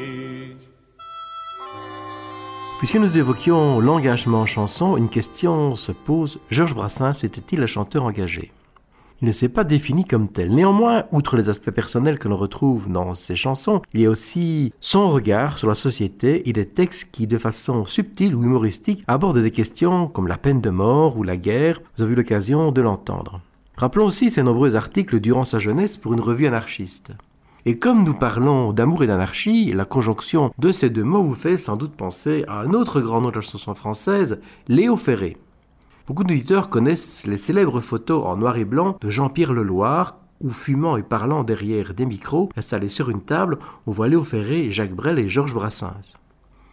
[2.81, 6.39] Puisque nous évoquions l'engagement en chanson, une question se pose.
[6.49, 8.51] Georges Brassens était-il un chanteur engagé?
[9.21, 10.49] Il ne s'est pas défini comme tel.
[10.49, 14.73] Néanmoins, outre les aspects personnels que l'on retrouve dans ses chansons, il y a aussi
[14.81, 19.37] son regard sur la société et des textes qui, de façon subtile ou humoristique, abordent
[19.37, 21.81] des questions comme la peine de mort ou la guerre.
[21.95, 23.41] Vous avez eu l'occasion de l'entendre.
[23.77, 27.11] Rappelons aussi ses nombreux articles durant sa jeunesse pour une revue anarchiste.
[27.65, 31.57] Et comme nous parlons d'amour et d'anarchie, la conjonction de ces deux mots vous fait
[31.57, 35.37] sans doute penser à un autre grand nom de la chanson française, Léo Ferré.
[36.07, 40.97] Beaucoup d'auditeurs connaissent les célèbres photos en noir et blanc de Jean-Pierre Leloir, où fumant
[40.97, 45.19] et parlant derrière des micros, installés sur une table, on voit Léo Ferré, Jacques Brel
[45.19, 46.17] et Georges Brassens.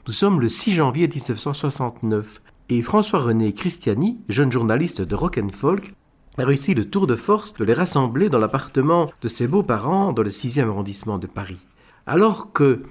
[0.06, 5.92] Nous sommes le 6 janvier 1969 et François-René Christiani, jeune journaliste de rock and folk,
[6.40, 10.30] a le tour de force de les rassembler dans l'appartement de ses beaux-parents dans le
[10.30, 11.58] 6e arrondissement de Paris.
[12.06, 12.82] Alors que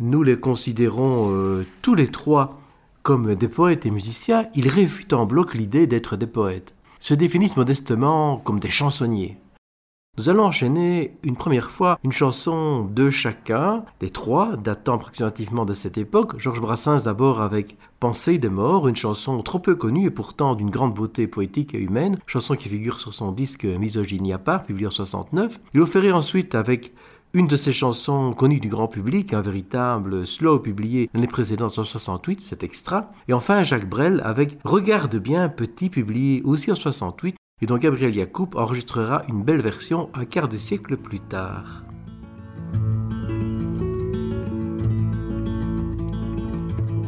[0.00, 2.60] nous les considérons euh, tous les trois
[3.02, 7.58] comme des poètes et musiciens, ils réfutent en bloc l'idée d'être des poètes, se définissent
[7.58, 9.36] modestement comme des chansonniers.
[10.16, 15.74] Nous allons enchaîner une première fois une chanson de chacun, des trois, datant approximativement de
[15.74, 16.38] cette époque.
[16.38, 20.68] Georges Brassens d'abord avec Pensée des morts, une chanson trop peu connue et pourtant d'une
[20.68, 24.88] grande beauté poétique et humaine, chanson qui figure sur son disque Misogynie à part, publié
[24.88, 25.58] en 69.
[25.72, 26.92] Il offrait ensuite avec
[27.32, 31.84] une de ses chansons connues du grand public, un véritable slow publié l'année précédente en
[31.84, 33.10] 68, cet extra.
[33.26, 38.14] Et enfin Jacques Brel avec Regarde bien petit, publié aussi en 68 et dont Gabriel
[38.14, 41.84] Yacoub enregistrera une belle version un quart de siècle plus tard.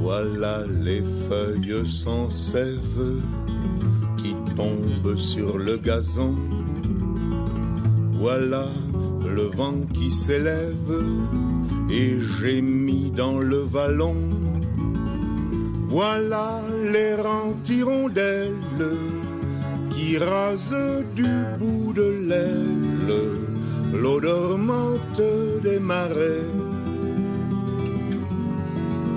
[0.08, 3.02] Voilà les feuilles sans sève
[4.16, 6.36] qui tombent sur le gazon.
[8.12, 8.66] Voilà
[9.28, 10.94] le vent qui s'élève
[11.90, 14.14] et mis dans le vallon.
[15.88, 17.16] Voilà les
[17.68, 18.94] hirondelles
[19.90, 23.22] qui rasent du bout de l'aile
[23.92, 25.22] l'eau dormante
[25.64, 26.46] des marais.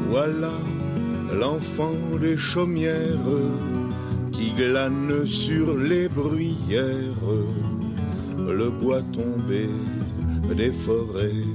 [0.09, 0.49] Voilà
[1.33, 3.33] l'enfant des chaumières
[4.31, 7.29] qui glane sur les bruyères
[8.47, 9.67] le bois tombé
[10.55, 11.45] des forêts.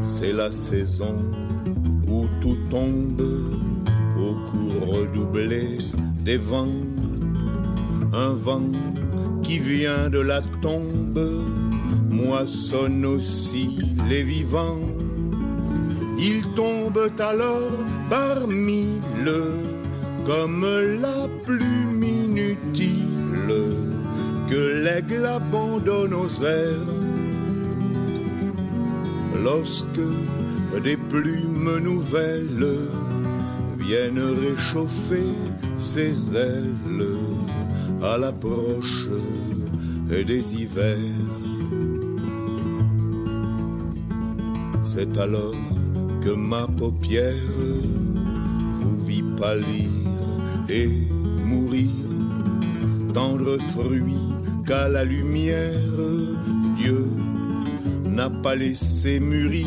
[0.00, 1.16] C'est la saison
[2.08, 3.22] où tout tombe
[4.18, 5.78] au cours redoublé
[6.24, 6.66] des vents.
[8.12, 8.72] Un vent
[9.42, 11.20] qui vient de la tombe
[12.10, 13.78] moissonne aussi
[14.08, 14.97] les vivants.
[16.18, 17.78] Ils tombent alors
[18.10, 19.32] par mille
[20.26, 20.66] comme
[21.00, 23.54] la plume inutile
[24.48, 26.94] que l'aigle abandonne aux airs
[29.44, 30.08] lorsque
[30.82, 32.88] des plumes nouvelles
[33.78, 35.32] viennent réchauffer
[35.76, 37.06] ses ailes
[38.02, 39.06] à l'approche
[40.10, 40.96] des hivers.
[44.82, 45.54] C'est alors
[46.22, 47.34] que ma paupière
[48.74, 49.90] vous vit pâlir
[50.68, 50.88] et
[51.44, 51.90] mourir,
[53.12, 54.14] tendre fruit
[54.66, 55.96] qu'à la lumière
[56.76, 57.06] Dieu
[58.04, 59.66] n'a pas laissé mûrir,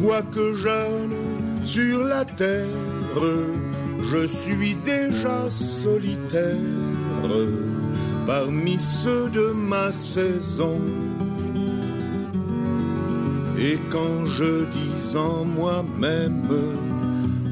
[0.00, 2.66] quoique jeune sur la terre,
[4.10, 6.56] je suis déjà solitaire
[8.26, 10.80] parmi ceux de ma saison.
[13.60, 16.48] Et quand je dis en moi-même,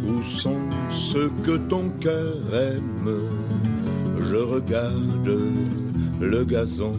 [0.06, 3.10] où sont ceux que ton cœur aime,
[4.30, 5.38] je regarde
[6.20, 6.96] le gazon.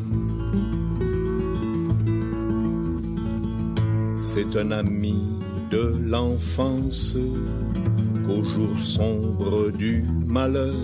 [4.17, 5.15] C'est un ami
[5.71, 7.17] de l'enfance
[8.25, 10.75] qu'au jour sombre du malheur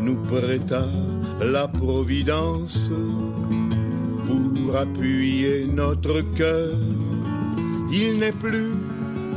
[0.00, 0.84] nous prêta
[1.40, 2.92] la providence
[4.28, 6.74] pour appuyer notre cœur.
[7.90, 8.74] Il n'est plus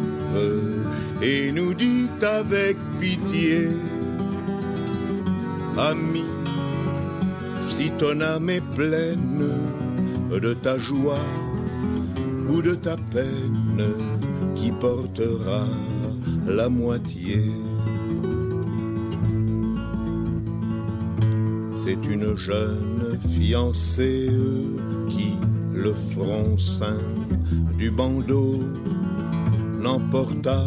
[1.22, 3.70] Et nous dit avec pitié,
[5.78, 6.24] ami,
[7.68, 9.50] si ton âme est pleine
[10.32, 11.26] de ta joie
[12.48, 13.84] ou de ta peine,
[14.56, 15.66] qui portera
[16.46, 17.42] la moitié?
[21.90, 24.30] C'est une jeune fiancée
[25.10, 25.34] qui,
[25.74, 27.02] le front sain
[27.80, 28.60] du bandeau,
[29.80, 30.62] n'emporta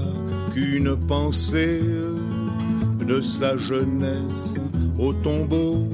[0.52, 1.80] qu'une pensée
[3.06, 4.54] de sa jeunesse
[4.98, 5.86] au tombeau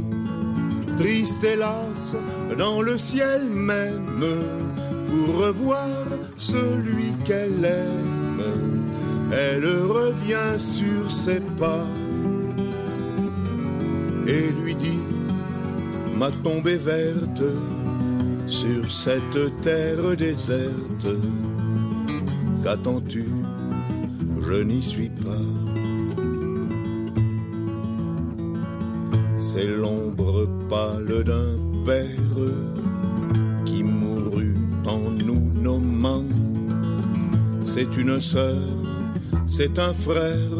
[0.97, 2.17] triste hélas
[2.57, 4.25] dans le ciel même
[5.09, 6.07] pour revoir
[6.39, 8.43] celui qu'elle aime.
[9.31, 11.85] Elle revient sur ses pas
[14.27, 14.98] et lui dit
[16.19, 17.45] Ma tombe est verte
[18.49, 21.07] sur cette terre déserte.
[22.65, 23.25] Qu'attends-tu?
[24.41, 25.47] Je n'y suis pas.
[29.39, 32.35] C'est l'ombre pâle d'un père
[33.65, 34.57] qui mourut
[34.87, 36.25] en nous nommant.
[37.63, 38.57] C'est une sœur,
[39.47, 40.57] c'est un frère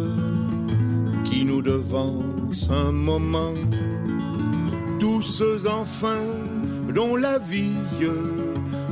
[1.25, 3.68] qui nous devance un moment.
[5.21, 6.23] Tous enfin
[6.95, 7.75] dont la vie,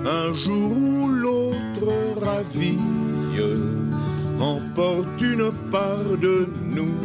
[0.04, 3.94] un jour ou l'autre raville,
[4.40, 6.98] emporte une part de nous.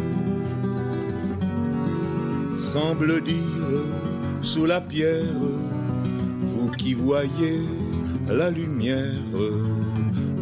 [2.60, 3.86] Semble dire
[4.42, 5.46] sous la pierre,
[6.42, 7.62] vous qui voyez
[8.28, 9.38] la lumière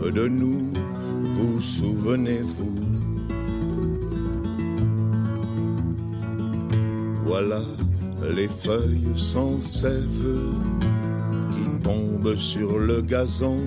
[0.06, 0.72] de nous,
[1.34, 2.80] vous souvenez-vous.
[7.26, 7.62] Voilà
[8.36, 10.38] les feuilles sans sève
[11.52, 13.60] qui tombent sur le gazon.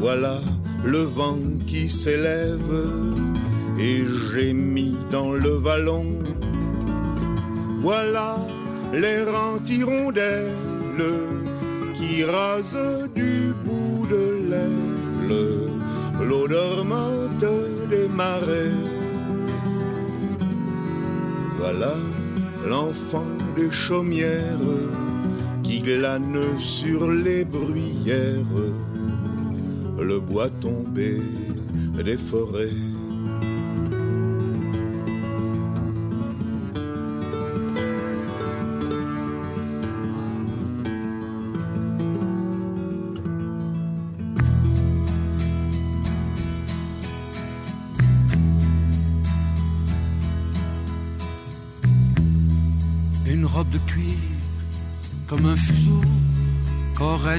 [0.00, 0.38] Voilà
[0.84, 2.74] le vent qui s'élève
[3.78, 6.06] et gémit dans le vallon.
[7.80, 8.36] Voilà
[8.92, 10.52] l'errante hirondelle
[11.94, 14.94] qui rase du bout de l'aile
[16.48, 17.44] dormante
[17.90, 18.72] des marais.
[21.58, 21.94] Voilà
[22.68, 24.68] l'enfant des chaumières
[25.62, 28.56] qui glane sur les bruyères
[30.00, 31.20] le bois tombé
[32.04, 32.93] des forêts.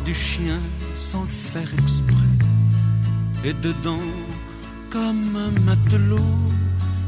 [0.05, 0.59] Du chien
[0.95, 2.33] sans le faire exprès.
[3.43, 4.07] Et dedans,
[4.91, 6.33] comme un matelot,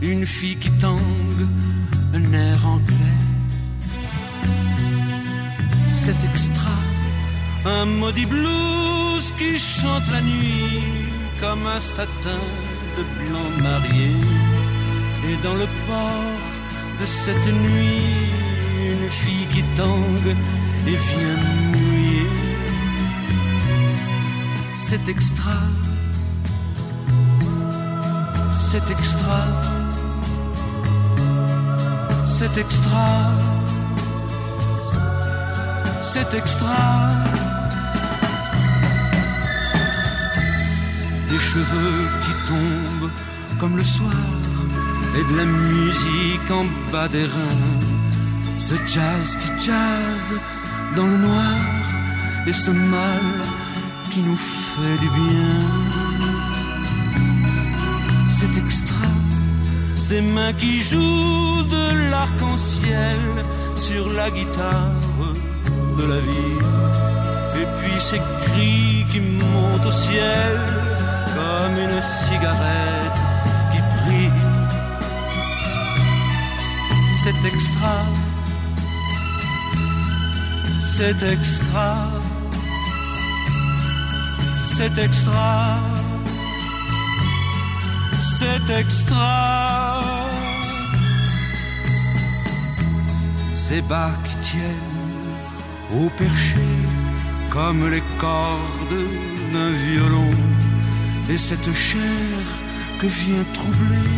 [0.02, 1.46] une fille qui tangue,
[2.14, 3.22] un air anglais.
[5.90, 6.78] C'est extra,
[7.66, 10.82] un maudit blues qui chante la nuit
[11.40, 12.44] comme un satin
[12.98, 14.12] de blanc marié.
[15.30, 16.38] Et dans le port
[17.00, 18.30] de cette nuit,
[18.92, 20.36] une fille qui tangue
[20.88, 21.97] et vient.
[24.80, 25.60] C'est extra,
[28.56, 29.40] c'est extra,
[32.26, 33.10] c'est extra,
[36.02, 37.10] c'est extra.
[41.30, 43.12] Des cheveux qui tombent
[43.60, 44.12] comme le soir
[45.18, 47.80] et de la musique en bas des reins.
[48.60, 50.26] Ce jazz qui jazz
[50.96, 51.58] dans le noir
[52.48, 53.57] et ce mal
[54.18, 55.54] qui nous fait du bien.
[58.38, 59.12] C'est extra,
[60.00, 63.22] ces mains qui jouent de l'arc-en-ciel
[63.76, 65.02] sur la guitare
[66.00, 66.60] de la vie.
[67.62, 70.54] Et puis ces cris qui montent au ciel
[71.38, 73.20] comme une cigarette
[73.72, 74.46] qui brille.
[77.24, 77.98] C'est extra,
[80.96, 81.90] c'est extra,
[84.78, 85.80] c'est extra,
[88.38, 90.02] c'est extra.
[93.56, 93.82] Ces
[94.26, 95.34] qui tiennent
[95.98, 96.70] au perché
[97.50, 99.02] comme les cordes
[99.54, 100.34] d'un violon
[101.32, 102.44] et cette chair
[103.00, 104.14] que vient troubler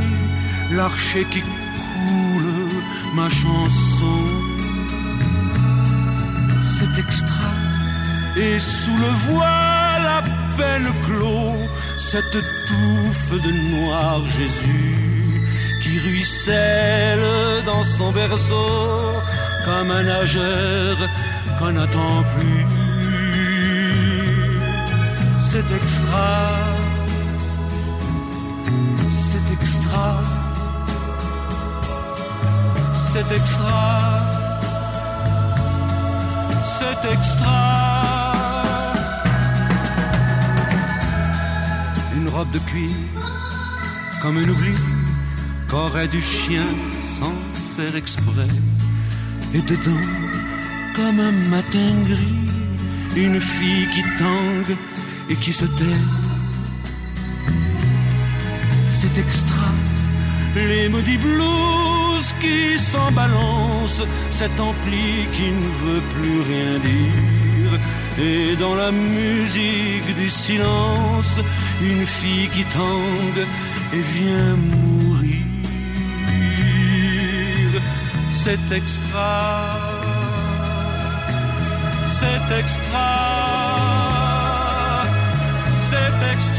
[0.71, 2.53] l'archer qui coule
[3.15, 4.19] ma chanson.
[6.61, 7.53] C'est extra
[8.35, 9.68] et sous le voile
[10.59, 11.57] à peine clos
[11.97, 12.37] cette
[12.67, 14.95] touffe de noir Jésus
[15.83, 17.19] qui ruisselle
[17.65, 18.89] dans son berceau
[19.65, 20.97] comme un nageur
[21.57, 22.65] qu'on n'attend plus.
[25.39, 26.69] C'est extra
[29.09, 30.21] c'est extra,
[32.95, 34.21] c'est extra,
[36.63, 37.88] c'est extra.
[42.39, 42.95] Robe de cuir,
[44.21, 44.75] comme un oubli,
[45.69, 46.67] qu'aurait du chien
[47.17, 47.35] sans
[47.75, 48.51] faire exprès.
[49.53, 50.05] Et dedans,
[50.95, 52.47] comme un matin gris,
[53.25, 54.77] une fille qui tangue
[55.29, 56.03] et qui se tait
[58.89, 59.69] c'est extra.
[60.55, 67.38] Les maudits blues qui s'en balancent, cet ampli qui ne veut plus rien dire.
[68.21, 71.39] Et dans la musique du silence,
[71.81, 73.47] une fille qui tangue
[73.93, 75.39] et vient mourir.
[78.31, 79.79] C'est extra.
[82.19, 83.09] C'est extra.
[85.89, 86.58] C'est extra.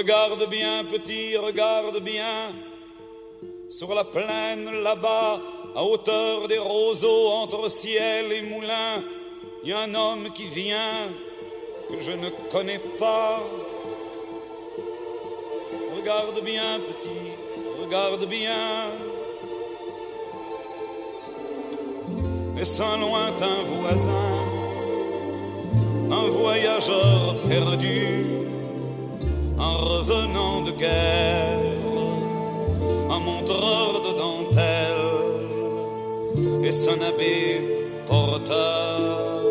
[0.00, 2.54] Regarde bien, petit, regarde bien.
[3.68, 5.38] Sur la plaine, là-bas,
[5.76, 9.04] à hauteur des roseaux, entre ciel et moulin,
[9.62, 11.04] il y a un homme qui vient
[11.90, 13.40] que je ne connais pas.
[15.98, 17.32] Regarde bien, petit,
[17.84, 18.88] regarde bien.
[22.58, 24.38] Est-ce un lointain voisin,
[26.10, 28.40] un voyageur perdu?
[29.60, 31.58] Un revenant de guerre,
[33.10, 35.18] un montreur de dentelle,
[36.64, 37.36] et son abbé
[38.06, 39.42] porteur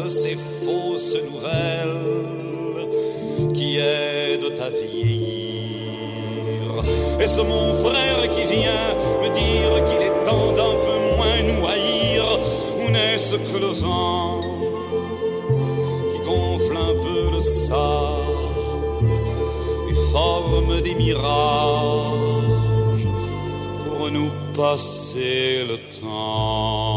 [0.00, 2.88] de ces fausses nouvelles
[3.54, 5.22] qui aident à vieillir.
[7.18, 11.66] Et c'est mon frère qui vient me dire qu'il est temps d'un peu moins nous
[11.66, 12.24] haïr,
[12.82, 14.40] ou n'est-ce que le vent
[16.10, 18.09] qui gonfle un peu le sable?
[20.80, 21.24] Des mirages
[23.84, 26.90] pour nous passer le temps.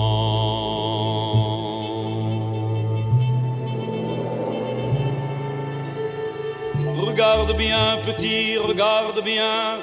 [6.97, 9.77] Regarde bien, petit, regarde bien,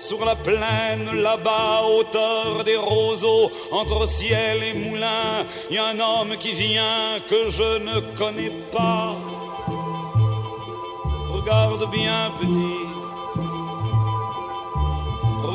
[0.00, 6.36] sur la plaine là-bas, hauteur des roseaux, entre ciel et moulin, y a un homme
[6.38, 9.16] qui vient que je ne connais pas.
[11.32, 12.85] Regarde bien, petit,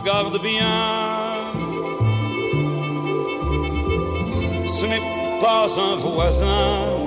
[0.02, 1.54] regarde bien.
[4.68, 5.02] Ce n'est
[5.40, 6.98] pas un voisin,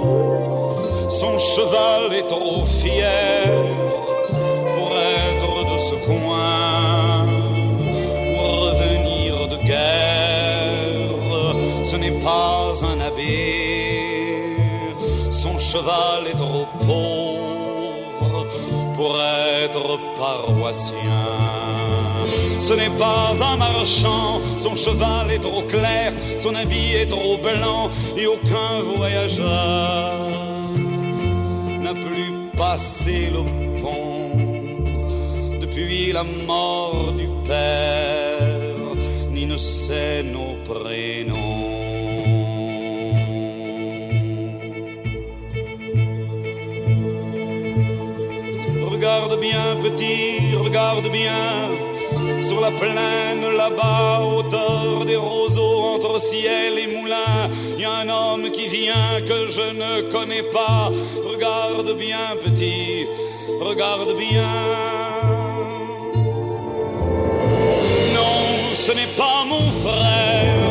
[1.09, 3.51] son cheval est trop fier
[4.76, 7.26] pour être de ce coin,
[8.61, 10.64] revenir de guerre.
[11.82, 14.57] Ce n'est pas un abbé,
[15.30, 18.47] son cheval est trop pauvre
[18.95, 21.63] pour être paroissien.
[22.68, 27.90] Ce n'est pas un marchand, son cheval est trop clair, son habit est trop blanc
[28.16, 30.30] et aucun voyageur
[31.82, 33.42] n'a plus passé le
[33.82, 35.58] pont.
[35.60, 38.96] Depuis la mort du père,
[39.30, 41.68] ni ne sait nos prénoms.
[48.90, 51.92] Regarde bien, petit, regarde bien
[52.45, 58.09] sur la plaine là-bas, hauteur des roseaux, entre ciel et moulin, il y a un
[58.09, 60.92] homme qui vient que je ne connais pas.
[61.32, 63.07] Regarde bien, petit,
[63.61, 64.55] regarde bien.
[68.16, 70.63] Non, ce n'est pas mon frère,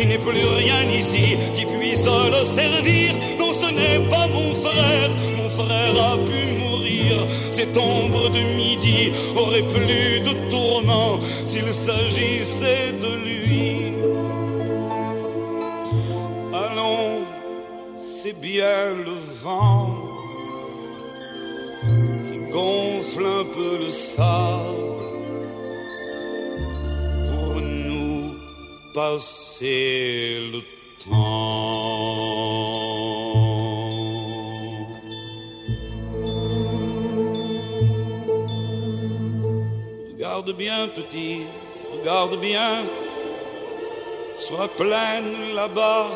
[0.00, 3.12] il n'est plus rien ici qui puisse le servir.
[3.38, 7.26] Non, ce n'est pas mon frère, mon frère a pu mourir.
[7.50, 13.94] Cette ombre de midi aurait plus de tourment s'il s'agissait de lui.
[16.54, 17.24] Allons,
[18.22, 19.94] c'est bien le vent
[22.32, 24.91] qui gonfle un peu le sable
[28.92, 30.60] passer le
[31.04, 31.82] temps.
[40.12, 41.42] Regarde bien, petit,
[41.98, 42.84] regarde bien
[44.40, 46.06] sur la plaine là-bas,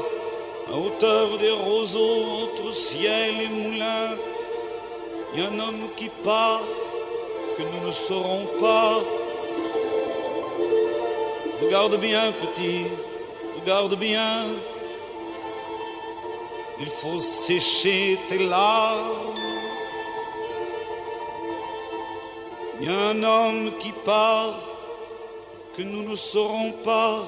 [0.68, 4.16] à hauteur des roseaux, entre ciel et moulin.
[5.32, 6.62] Il y a un homme qui part
[7.56, 9.00] que nous ne saurons pas.
[11.62, 12.86] Regarde bien, petit,
[13.60, 14.44] regarde bien.
[16.78, 19.34] Il faut sécher tes larmes.
[22.78, 24.60] Il y a un homme qui part
[25.74, 27.26] que nous ne saurons pas.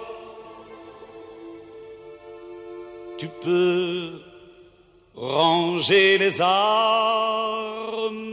[3.16, 4.20] Tu peux
[5.16, 8.28] ranger les armes.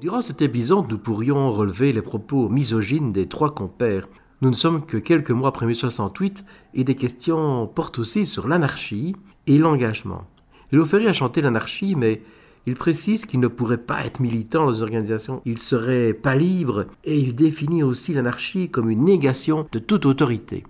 [0.00, 4.08] Durant cet épisode, nous pourrions relever les propos misogynes des trois compères.
[4.40, 6.42] Nous ne sommes que quelques mois après 1968
[6.72, 9.14] et des questions portent aussi sur l'anarchie
[9.46, 10.24] et l'engagement.
[10.72, 12.22] Léo a chanté l'anarchie, mais
[12.64, 16.86] il précise qu'il ne pourrait pas être militant dans une organisation, il serait pas libre
[17.04, 20.64] et il définit aussi l'anarchie comme une négation de toute autorité.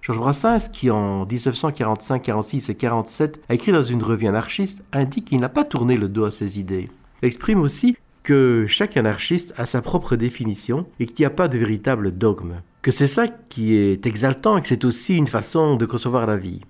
[0.00, 5.26] Georges Brassens, qui en 1945, 46 et 47 a écrit dans une revue anarchiste, indique
[5.26, 6.88] qu'il n'a pas tourné le dos à ses idées.
[7.22, 7.96] Il exprime aussi
[8.28, 12.56] que chaque anarchiste a sa propre définition et qu'il n'y a pas de véritable dogme.
[12.82, 16.36] Que c'est ça qui est exaltant et que c'est aussi une façon de concevoir la
[16.36, 16.60] vie.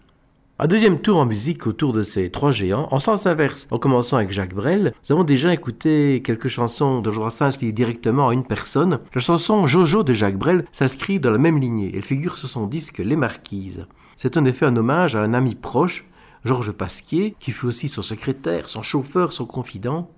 [0.61, 3.67] Un deuxième tour en musique autour de ces trois géants, en sens inverse.
[3.73, 8.29] En commençant avec Jacques Brel, nous avons déjà écouté quelques chansons de Brassens liées directement
[8.29, 9.01] à une personne.
[9.13, 11.91] La chanson Jojo de Jacques Brel s'inscrit dans la même lignée.
[11.93, 13.89] Elle figure sur son disque Les Marquises.
[14.17, 16.05] C'est en effet un hommage à un ami proche,
[16.45, 20.09] Georges Pasquier, qui fut aussi son secrétaire, son chauffeur, son confident.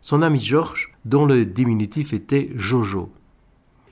[0.00, 3.10] Son ami Georges, dont le diminutif était Jojo.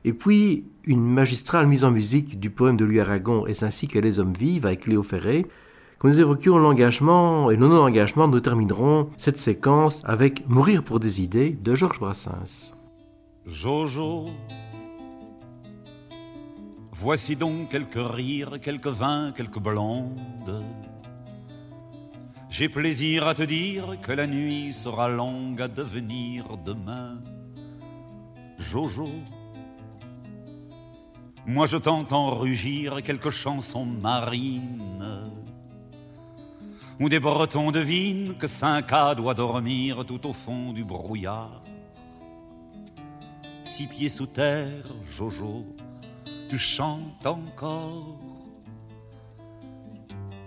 [0.04, 3.98] Et puis, une magistrale mise en musique du poème de Louis Aragon, Est ainsi que
[3.98, 5.46] les hommes vivent, avec Léo Ferré,
[5.98, 11.22] quand nous évoquions l'engagement et le non-engagement, nous terminerons cette séquence avec Mourir pour des
[11.22, 12.74] idées de Georges Brassens.
[13.46, 14.26] Jojo,
[16.92, 20.62] voici donc quelques rires, quelques vins, quelques blondes.
[22.48, 27.20] J'ai plaisir à te dire que la nuit sera longue à devenir demain.
[28.58, 29.10] Jojo,
[31.46, 35.30] moi je t'entends rugir quelques chansons marines
[36.98, 41.62] où des Bretons devinent que Cinq-A doit dormir tout au fond du brouillard.
[43.64, 44.86] Six pieds sous terre,
[45.16, 45.66] Jojo,
[46.48, 48.18] tu chantes encore.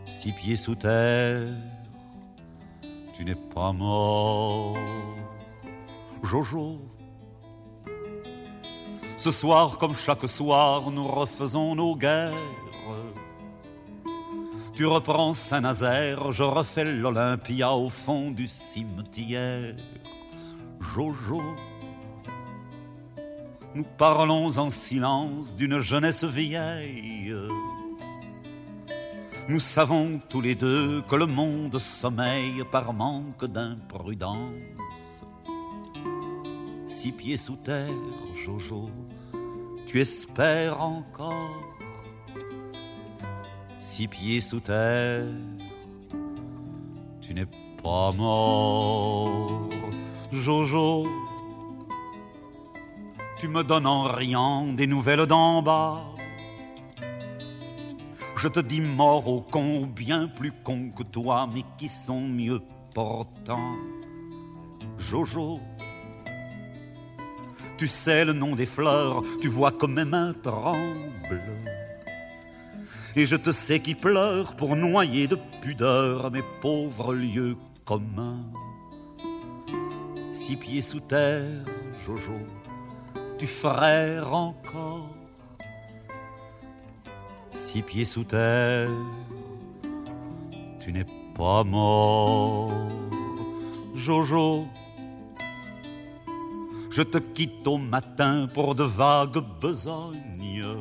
[0.06, 1.54] six pieds sous terre,
[3.20, 4.78] tu n'es pas mort.
[6.24, 6.80] Jojo,
[9.18, 12.32] ce soir comme chaque soir, nous refaisons nos guerres.
[14.74, 19.76] Tu reprends Saint-Nazaire, je refais l'Olympia au fond du cimetière.
[20.80, 21.44] Jojo,
[23.76, 27.36] nous parlons en silence d'une jeunesse vieille.
[29.50, 35.26] Nous savons tous les deux que le monde sommeille par manque d'imprudence.
[36.86, 37.90] Six pieds sous terre,
[38.46, 38.92] Jojo,
[39.88, 41.78] tu espères encore.
[43.80, 45.26] Six pieds sous terre,
[47.20, 47.48] tu n'es
[47.82, 49.68] pas mort,
[50.32, 51.08] Jojo
[53.40, 56.04] tu me donnes en riant des nouvelles d'en bas.
[58.42, 62.62] Je te dis mort au con, bien plus con que toi, mais qui sont mieux
[62.94, 63.76] portants?
[64.98, 65.60] Jojo,
[67.78, 71.42] tu sais le nom des fleurs, tu vois comme mes mains tremblent.
[73.18, 78.46] Et je te sais qui pleure pour noyer de pudeur mes pauvres lieux communs.
[80.32, 81.66] Six pieds sous terre,
[82.06, 82.40] Jojo
[83.40, 85.19] tu frère encore
[87.62, 88.90] Six pieds sous terre,
[90.80, 91.06] tu n'es
[91.36, 92.72] pas mort,
[93.94, 94.66] Jojo.
[96.90, 100.80] Je te quitte au matin pour de vagues besognes.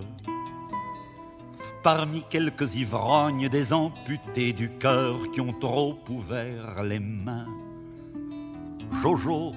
[1.83, 7.53] Parmi quelques ivrognes, des amputés du cœur qui ont trop ouvert les mains.
[9.03, 9.53] Jojo,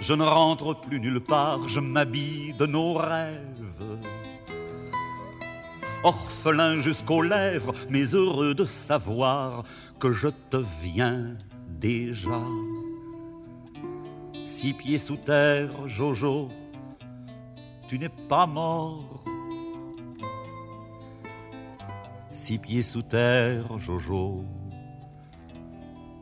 [0.00, 3.48] je ne rentre plus nulle part, je m'habille de nos rêves.
[6.04, 9.64] Orphelin jusqu'aux lèvres, mais heureux de savoir
[9.98, 11.34] que je te viens
[11.80, 12.40] déjà.
[14.44, 16.48] Six pieds sous terre, Jojo,
[17.88, 19.24] tu n'es pas mort.
[22.30, 24.44] Six pieds sous terre, Jojo,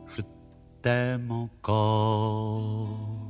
[0.07, 0.21] je
[0.81, 3.26] t'aime encore.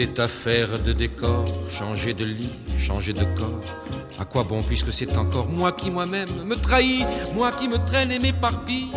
[0.00, 2.48] Est affaire de décor, changer de lit,
[2.78, 3.60] changer de corps.
[4.18, 8.10] À quoi bon puisque c'est encore moi qui moi-même me trahis, moi qui me traîne
[8.10, 8.92] et m'éparpille,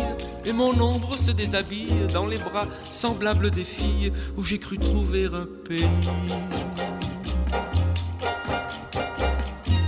[0.46, 5.26] et mon ombre se déshabille dans les bras semblables des filles où j'ai cru trouver
[5.26, 5.84] un pays.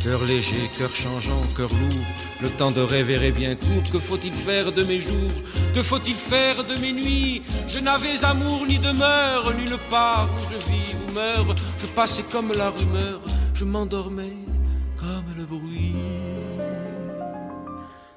[0.05, 2.05] Cœur léger, cœur changeant, cœur lourd,
[2.43, 3.91] le temps de rêver est bien court.
[3.91, 5.33] Que faut-il faire de mes jours
[5.77, 10.57] Que faut-il faire de mes nuits Je n'avais amour ni demeure, nulle part où je
[10.71, 11.55] vis ou meurs.
[11.77, 13.21] Je passais comme la rumeur,
[13.53, 14.39] je m'endormais
[14.97, 15.95] comme le bruit.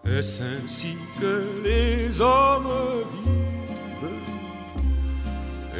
[0.06, 2.72] Est-ce ainsi que les hommes
[3.26, 4.10] vivent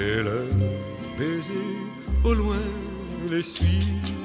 [0.02, 0.60] et leurs
[1.18, 1.80] baisers
[2.26, 2.60] au loin
[3.32, 4.20] les suivent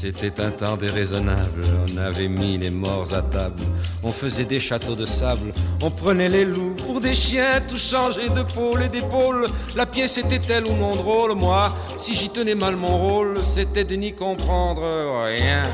[0.00, 3.62] C'était un temps déraisonnable, on avait mis les morts à table,
[4.02, 8.30] on faisait des châteaux de sable, on prenait les loups pour des chiens, tout changé
[8.30, 9.46] de pôle et d'épaule.
[9.76, 13.84] La pièce était telle ou mon drôle, moi, si j'y tenais mal mon rôle, c'était
[13.84, 14.82] de n'y comprendre
[15.26, 15.64] rien.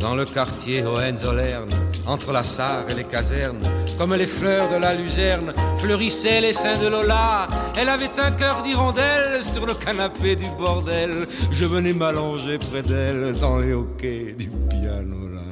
[0.00, 1.68] Dans le quartier Hohenzollern,
[2.08, 3.60] entre la Sarre et les casernes,
[4.00, 7.46] comme les fleurs de la luzerne, fleurissaient les seins de Lola.
[7.76, 11.26] Elle avait un cœur d'hirondelle sur le canapé du bordel.
[11.52, 15.42] Je venais m'allonger près d'elle dans les hoquets du piano là.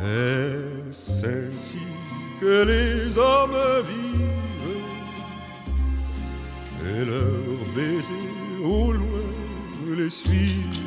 [0.00, 1.80] Est-ce ainsi
[2.40, 3.58] que les hommes
[3.88, 4.78] vivent?
[6.86, 10.86] Et leurs baisers au loin les suivent?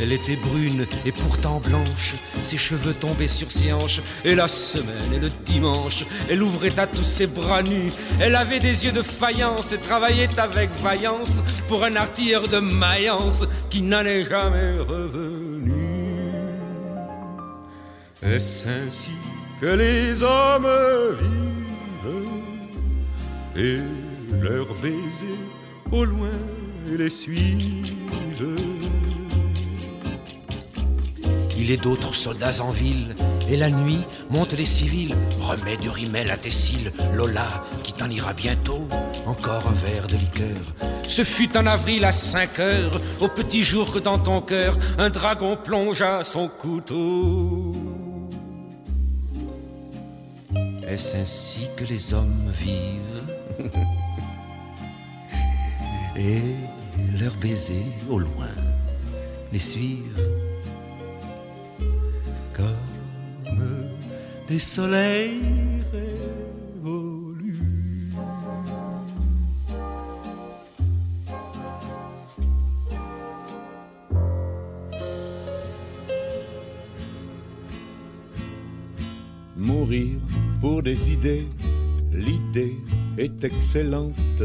[0.00, 5.12] Elle était brune et pourtant blanche, ses cheveux tombaient sur ses hanches, et la semaine
[5.14, 7.92] et le dimanche, elle ouvrait à tous ses bras nus.
[8.20, 13.44] Elle avait des yeux de faïence et travaillait avec vaillance pour un artilleur de Mayence
[13.70, 15.72] qui n'en est jamais revenu.
[18.22, 19.12] Est-ce ainsi
[19.60, 20.68] que les hommes
[21.22, 22.22] vivent
[23.56, 23.78] et
[24.42, 25.40] leurs baisers
[25.90, 26.30] au loin
[26.86, 27.86] les suivent?
[31.68, 33.12] Il d'autres soldats en ville,
[33.50, 35.16] et la nuit montent les civils.
[35.40, 38.86] Remets du rimel à tes cils, Lola, qui t'en ira bientôt.
[39.26, 40.60] Encore un verre de liqueur.
[41.02, 45.10] Ce fut en avril à 5 heures, au petit jour que dans ton cœur, un
[45.10, 47.72] dragon plongea son couteau.
[50.86, 53.24] Est-ce ainsi que les hommes vivent?
[56.16, 56.42] Et
[57.18, 58.54] leurs baisers au loin
[59.52, 60.45] les suivent
[64.48, 65.40] des soleils
[65.92, 67.58] révolus.
[79.56, 80.18] Mourir
[80.60, 81.48] pour des idées,
[82.12, 82.76] l'idée
[83.18, 84.42] est excellente.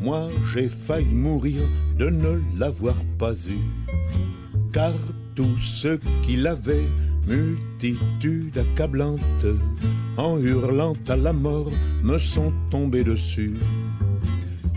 [0.00, 1.62] Moi j'ai failli mourir
[1.96, 3.60] de ne l'avoir pas eu,
[4.72, 4.94] car
[5.36, 6.88] tous ceux qui l'avaient,
[7.26, 9.46] multitude accablante,
[10.16, 11.70] en hurlant à la mort,
[12.02, 13.54] me sont tombés dessus.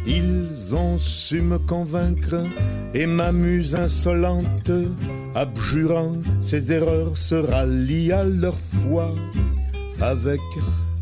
[0.05, 2.45] Ils ont su me convaincre
[2.93, 4.71] et m'amuse insolente,
[5.33, 9.13] abjurant ses erreurs, se rallient à leur foi
[10.01, 10.41] avec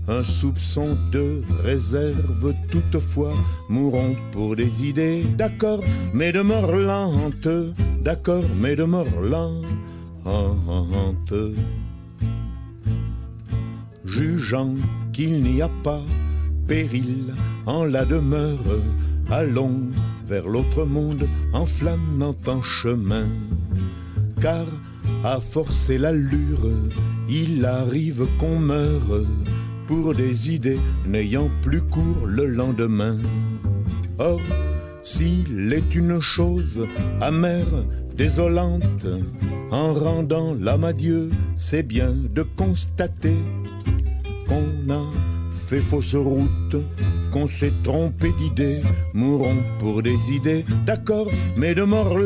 [0.07, 3.33] un soupçon de réserve toutefois
[3.69, 5.81] mourront pour des idées d'accord
[6.13, 7.47] mais de mort lente
[8.01, 9.65] d'accord mais de mort lente
[14.05, 14.75] jugeant
[15.13, 16.01] qu'il n'y a pas
[16.67, 17.33] péril
[17.65, 18.81] en la demeure
[19.29, 19.81] allons
[20.27, 23.27] vers l'autre monde en flânant en chemin
[24.39, 24.65] car
[25.23, 26.69] à forcer l'allure
[27.29, 29.23] il arrive qu'on meure
[29.87, 33.17] pour des idées n'ayant plus cours le lendemain.
[34.19, 34.39] Or,
[35.03, 36.87] s'il est une chose
[37.19, 37.85] amère,
[38.15, 39.07] désolante,
[39.71, 43.35] en rendant l'âme à Dieu, c'est bien de constater
[44.47, 45.01] qu'on a
[45.51, 46.75] fait fausse route,
[47.31, 48.81] qu'on s'est trompé d'idées,
[49.13, 52.17] mourons pour des idées, d'accord, mais de mort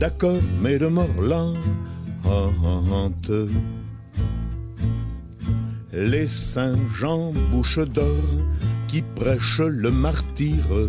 [0.00, 1.06] d'accord, mais de mort.
[5.92, 8.24] Les saints Jean bouche d'or
[8.88, 10.88] qui prêchent le martyre,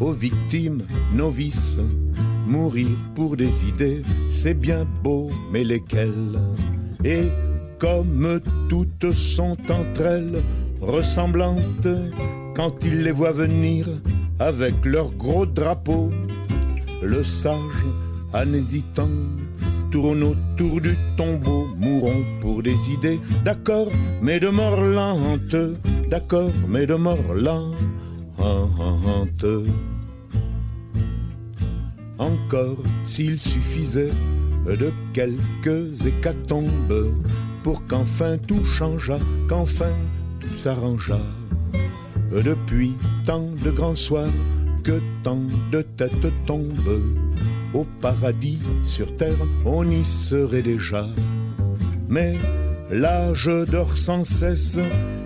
[0.00, 0.82] aux victimes
[1.14, 1.78] novices.
[2.46, 6.38] Mourir pour des idées, c'est bien beau, mais lesquelles?
[7.04, 7.28] Et
[7.78, 10.42] comme toutes sont entre elles
[10.80, 11.88] ressemblantes,
[12.54, 13.86] quand ils les voient venir
[14.38, 16.10] avec leur gros drapeau,
[17.02, 17.84] le sage,
[18.32, 19.10] en hésitant,
[19.90, 23.88] tourne autour du tombeau, mourons pour des idées, d'accord,
[24.22, 25.56] mais de mort lente,
[26.10, 27.76] d'accord, mais de mort lente.
[32.18, 34.12] Encore s'il suffisait
[34.66, 37.14] de quelques hécatombes
[37.62, 39.92] pour qu'enfin tout changeât, qu'enfin
[40.40, 41.20] tout s'arrangea.
[42.32, 42.92] Depuis
[43.24, 44.32] tant de grands soirs
[44.82, 45.40] que tant
[45.70, 47.02] de têtes tombent,
[47.72, 51.06] au paradis sur terre on y serait déjà.
[52.08, 52.36] Mais
[52.90, 54.78] l'âge dort sans cesse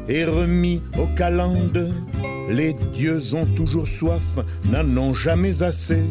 [0.09, 1.93] et remis au calende.
[2.51, 4.39] Les dieux ont toujours soif,
[4.71, 6.03] n'en ont jamais assez.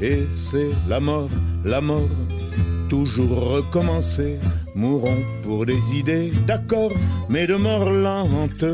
[0.00, 1.30] Et c'est la mort,
[1.64, 2.08] la mort,
[2.88, 4.38] toujours recommencer.
[4.74, 6.92] Mourons pour des idées, d'accord,
[7.28, 8.64] mais de mort lente,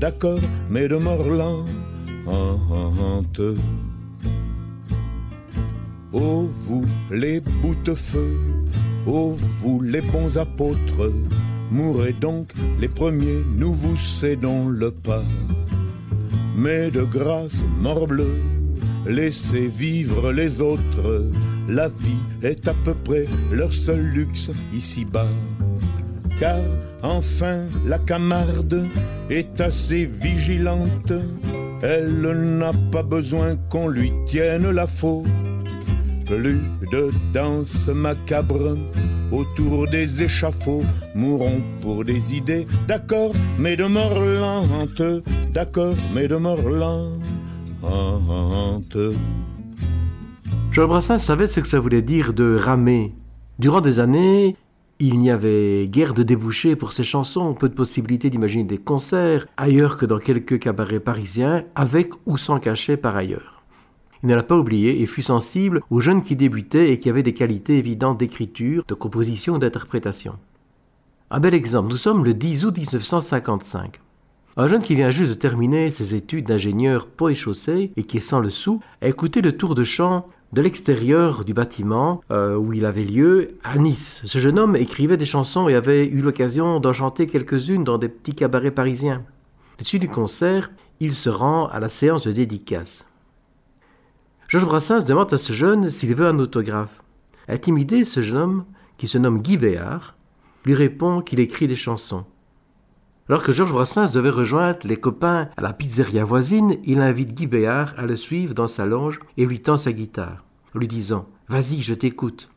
[0.00, 1.68] d'accord, mais de mort lente.
[6.12, 8.36] Oh vous les bouts-feu,
[9.06, 11.12] oh vous les bons apôtres,
[11.70, 15.24] mourrez donc les premiers, nous vous cédons le pas.
[16.56, 18.34] Mais de grâce, morbleu,
[19.06, 21.26] laissez vivre les autres,
[21.68, 25.28] la vie est à peu près leur seul luxe ici-bas.
[26.38, 26.60] Car
[27.02, 28.86] enfin la camarde
[29.30, 31.12] est assez vigilante,
[31.82, 35.26] elle n'a pas besoin qu'on lui tienne la faute.
[36.26, 36.60] Plus
[36.92, 38.76] de danse macabre
[39.32, 40.84] autour des échafauds,
[41.14, 44.22] mourons pour des idées, d'accord, mais de mort
[45.52, 46.58] d'accord, mais de mort.
[50.72, 53.12] Georges Brassens savait ce que ça voulait dire de ramer.
[53.58, 54.56] Durant des années,
[54.98, 59.46] il n'y avait guère de débouchés pour ses chansons, peu de possibilités d'imaginer des concerts
[59.56, 63.62] ailleurs que dans quelques cabarets parisiens, avec ou sans cachet par ailleurs.
[64.22, 67.24] Il ne l'a pas oublié et fut sensible aux jeunes qui débutaient et qui avaient
[67.24, 70.34] des qualités évidentes d'écriture, de composition ou d'interprétation.
[71.32, 74.01] Un bel exemple, nous sommes le 10 août 1955.
[74.56, 78.18] Un jeune qui vient juste de terminer ses études d'ingénieur pot et chaussée et qui
[78.18, 82.54] est sans le sou a écouté le tour de chant de l'extérieur du bâtiment euh,
[82.56, 84.20] où il avait lieu à Nice.
[84.26, 88.10] Ce jeune homme écrivait des chansons et avait eu l'occasion d'en chanter quelques-unes dans des
[88.10, 89.22] petits cabarets parisiens.
[89.78, 90.70] Dessus du concert,
[91.00, 93.06] il se rend à la séance de dédicace.
[94.48, 97.02] Georges Brassens demande à ce jeune s'il veut un autographe.
[97.48, 98.64] Intimidé, ce jeune homme,
[98.98, 100.14] qui se nomme Guy Béard,
[100.66, 102.26] lui répond qu'il écrit des chansons.
[103.32, 107.46] Alors que Georges Brassens devait rejoindre les copains à la pizzeria voisine, il invite Guy
[107.46, 110.44] Béard à le suivre dans sa loge et lui tend sa guitare,
[110.74, 112.50] lui disant Vas-y, je t'écoute.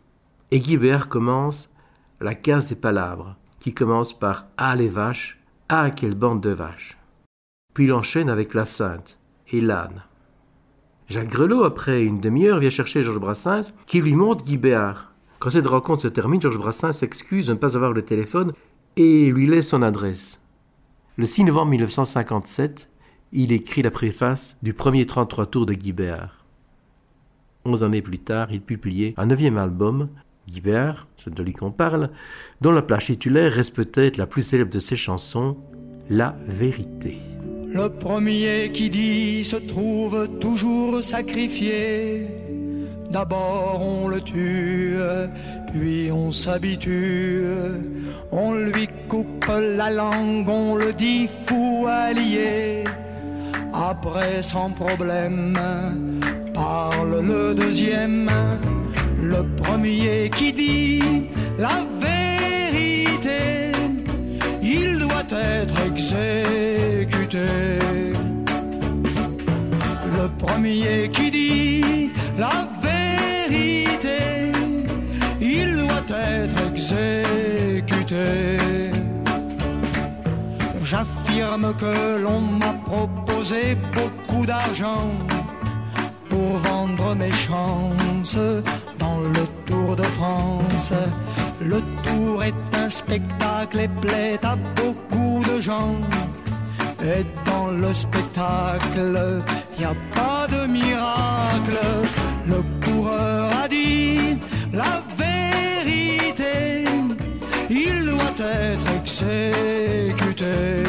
[0.52, 1.70] Et Guy Béard commence
[2.20, 5.40] la case des palabres, qui commence par Ah les vaches,
[5.70, 6.98] ah quelle bande de vaches.
[7.74, 9.18] Puis il enchaîne avec la sainte
[9.54, 10.04] et l'âne.
[11.08, 15.14] Jacques Grelot, après une demi-heure, vient chercher Georges Brassens, qui lui montre Guy Béard.
[15.40, 18.52] Quand cette rencontre se termine, Georges Brassens s'excuse de ne pas avoir le téléphone
[18.98, 20.42] et lui laisse son adresse.
[21.18, 22.90] Le 6 novembre 1957,
[23.32, 26.44] il écrit la préface du premier 33 tours de Guy Béard.
[27.64, 30.10] Onze années plus tard, il publiait un neuvième album,
[30.50, 32.10] Guy Béard, c'est de lui qu'on parle,
[32.60, 35.56] dont la plage titulaire reste peut-être la plus célèbre de ses chansons,
[36.10, 37.20] La vérité.
[37.74, 42.28] Le premier qui dit se trouve toujours sacrifié.
[43.10, 44.98] D'abord on le tue,
[45.78, 47.46] puis on s'habitue.
[48.32, 52.84] On lui coupe la langue, on le dit fou allié.
[53.74, 55.58] Après sans problème,
[56.54, 58.30] parle le deuxième.
[59.22, 61.02] Le premier qui dit
[61.58, 63.72] la vérité,
[64.62, 67.48] il doit être exécuté.
[70.18, 72.75] Le premier qui dit la vérité,
[80.84, 85.10] J'affirme que l'on m'a proposé beaucoup d'argent
[86.30, 88.38] pour vendre mes chances
[89.00, 90.94] dans le Tour de France.
[91.62, 95.96] Le Tour est un spectacle et plaît à beaucoup de gens.
[97.04, 99.42] Et dans le spectacle,
[99.80, 101.80] y a pas de miracle.
[102.48, 102.62] Le
[108.46, 110.84] être exécuté.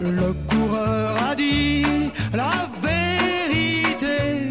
[0.00, 1.84] Le coureur a dit
[2.32, 4.48] la vérité,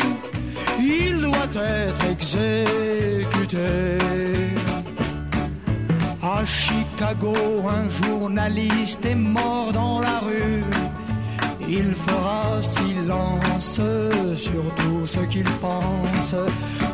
[0.80, 3.68] il doit être exécuté.
[6.22, 7.34] À Chicago,
[7.68, 10.64] un journaliste est mort dans la rue.
[11.68, 13.80] Il fera silence
[14.36, 16.36] sur tout ce qu'il pense.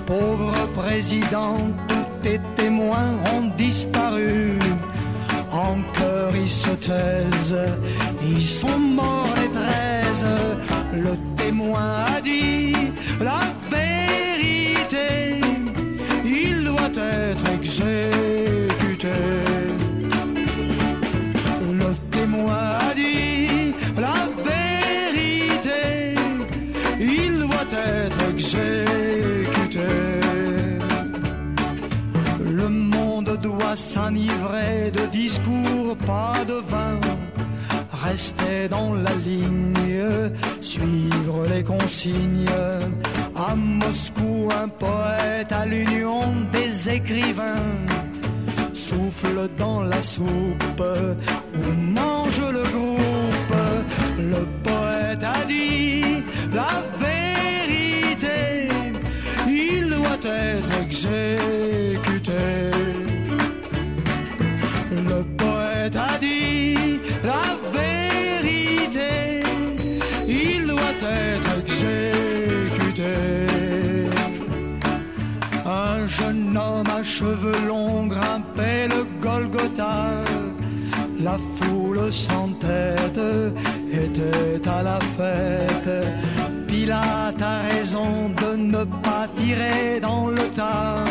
[0.06, 1.58] Pauvre président,
[2.22, 4.58] tes témoins ont disparu.
[5.52, 7.68] En cœur, ils se taisent,
[8.24, 10.26] ils sont morts les treize.
[10.94, 12.74] Le témoin a dit
[13.20, 15.42] la vérité,
[16.26, 18.11] il doit être exécuté.
[33.76, 37.00] S'enivrer de discours, pas de vin.
[38.04, 40.32] Rester dans la ligne,
[40.62, 42.46] suivre les consignes.
[43.36, 46.22] À Moscou, un poète à l'union
[46.52, 47.66] des écrivains
[48.74, 50.84] souffle dans la soupe
[51.56, 53.56] où mange le groupe.
[54.20, 56.24] Le poète a dit
[56.54, 56.74] la
[77.32, 79.96] cheveux longs grimpait le Golgotha.
[81.20, 83.22] La foule sans tête
[84.06, 85.94] était à la fête.
[86.68, 91.04] Pilate a raison de ne pas tirer dans le tas.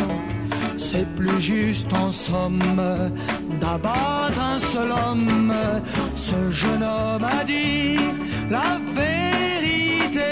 [0.77, 2.91] C'est plus juste en somme
[3.61, 5.53] d'abattre un seul homme.
[6.27, 7.97] Ce jeune homme a dit
[8.49, 8.69] la
[9.01, 10.31] vérité.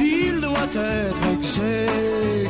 [0.00, 2.45] Il doit être exécuté.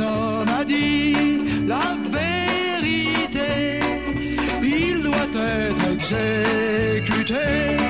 [0.00, 1.14] Homme a dit
[1.66, 3.80] la vérité.
[4.62, 7.80] Il doit être exécuté.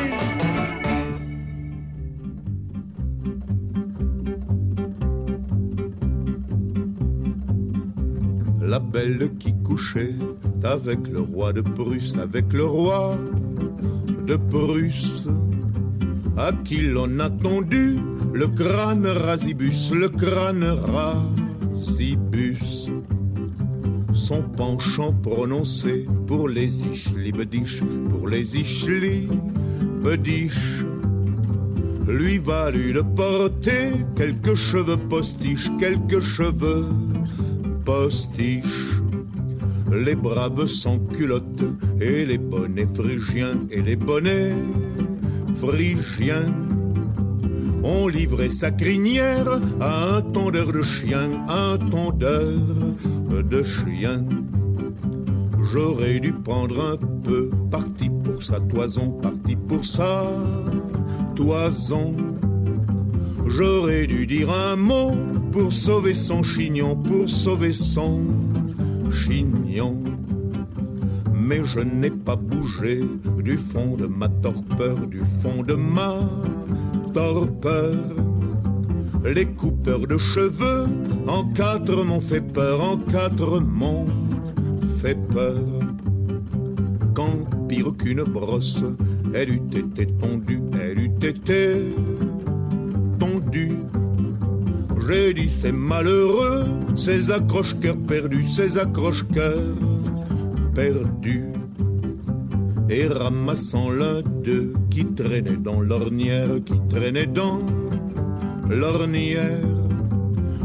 [8.71, 10.15] la belle qui couchait
[10.63, 13.17] avec le roi de Prusse, avec le roi
[14.29, 15.27] de Prusse,
[16.37, 17.97] à qui l'on a tendu
[18.33, 21.40] le crâne rasibus, le crâne rasibus.
[24.13, 30.85] Son penchant prononcé pour les ischli-bediches, pour les ischli-bediches,
[32.07, 36.87] lui valut de porter quelques cheveux postiches, quelques cheveux
[37.85, 39.01] postiches.
[39.93, 41.65] Les braves sans culottes
[42.01, 44.55] et les bonnets phrygiens et les bonnets
[45.57, 46.47] phrygiens
[47.83, 52.59] ont livré sa crinière à un tondeur de chien, un tondeur
[53.43, 54.25] de chien.
[55.73, 60.25] J'aurais dû prendre un peu parti pour sa toison, parti pour sa
[61.37, 62.17] toison.
[63.47, 65.13] J'aurais dû dire un mot
[65.53, 68.27] pour sauver son chignon, pour sauver son
[69.13, 70.03] chignon.
[71.35, 73.01] Mais je n'ai pas bougé
[73.39, 76.21] du fond de ma torpeur, du fond de ma
[79.25, 80.87] Les coupeurs de cheveux
[81.27, 84.07] en quatre m'ont fait peur, en quatre m'ont
[85.01, 85.57] fait peur.
[87.15, 88.85] Quand pire qu'une brosse,
[89.35, 91.75] elle eût été tondue, elle eût été
[93.19, 93.79] tondue.
[95.09, 96.65] J'ai dit c'est malheureux,
[96.95, 99.75] ces accroche-cœurs perdus, ces accroche-cœurs
[100.75, 101.47] perdus.
[102.89, 107.61] Et ramassant l'un d'eux qui traînait dans l'ornière, qui traînait dans
[108.69, 109.67] l'ornière,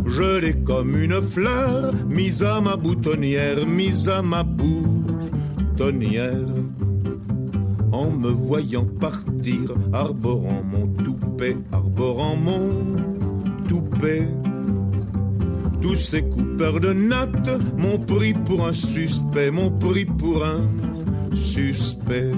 [0.08, 6.32] je l'ai comme une fleur mise à ma boutonnière, mise à ma boutonnière.
[7.92, 12.70] En me voyant partir, arborant mon toupet, arborant mon
[13.68, 14.28] toupet.
[15.82, 20.62] Tous ces coupeurs de nattes m'ont pris pour un suspect, m'ont pris pour un
[21.36, 22.32] suspect.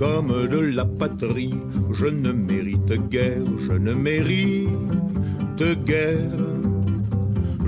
[0.00, 1.54] Comme de la patrie,
[1.92, 4.70] je ne mérite guère, je ne mérite
[5.84, 6.16] guère.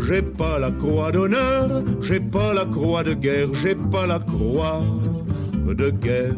[0.08, 4.80] J'ai pas la croix d'honneur, j'ai pas la croix de guerre, j'ai pas la croix
[5.66, 6.32] de guerre.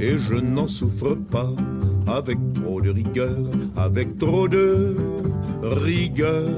[0.00, 1.52] Et je n'en souffre pas
[2.06, 3.36] avec trop de rigueur,
[3.76, 4.96] avec trop de
[5.62, 6.48] rigueur.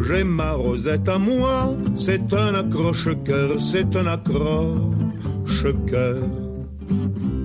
[0.00, 6.22] J'ai ma rosette à moi, c'est un accroche-cœur, c'est un accroche-cœur.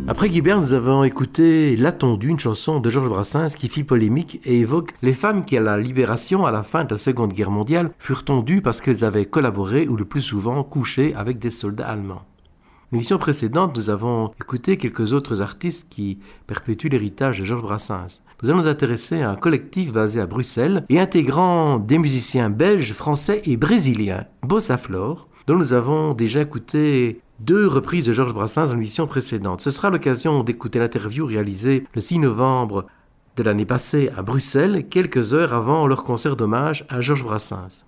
[0.10, 4.60] Après Guibert, nous avons écouté L'Attendu, une chanson de Georges Brassens qui fit polémique et
[4.60, 7.92] évoque les femmes qui, à la libération, à la fin de la Seconde Guerre mondiale,
[8.00, 12.24] furent tondues parce qu'elles avaient collaboré ou le plus souvent couché avec des soldats allemands.
[12.92, 16.18] L'émission précédente, nous avons écouté quelques autres artistes qui
[16.48, 18.24] perpétuent l'héritage de Georges Brassens.
[18.42, 22.94] Nous allons nous intéresser à un collectif basé à Bruxelles et intégrant des musiciens belges,
[22.94, 28.68] français et brésiliens, Bossa Flor, dont nous avons déjà écouté deux reprises de Georges Brassens
[28.68, 29.62] dans l'émission précédente.
[29.62, 32.86] Ce sera l'occasion d'écouter l'interview réalisée le 6 novembre
[33.38, 37.86] de l'année passée à Bruxelles, quelques heures avant leur concert d'hommage à Georges Brassens.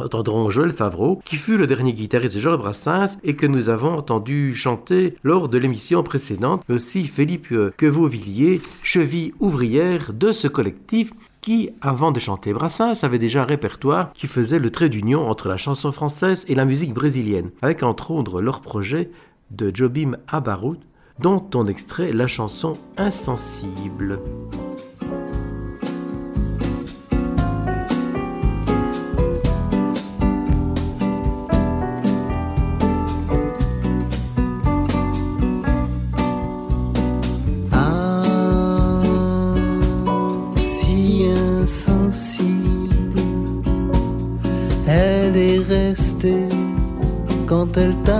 [0.00, 3.68] Nous entendrons Joël Favreau, qui fut le dernier guitariste de Georges Brassens et que nous
[3.68, 10.48] avons entendu chanter lors de l'émission précédente, mais aussi Philippe Quevauvilliers, cheville ouvrière de ce
[10.48, 11.12] collectif
[11.44, 15.46] qui, avant de chanter Brassens, avait déjà un répertoire qui faisait le trait d'union entre
[15.48, 19.10] la chanson française et la musique brésilienne, avec entre autres leur projet
[19.50, 20.78] de Jobim Abarut,
[21.18, 24.20] dont on extrait la chanson Insensible.
[47.74, 48.13] Quand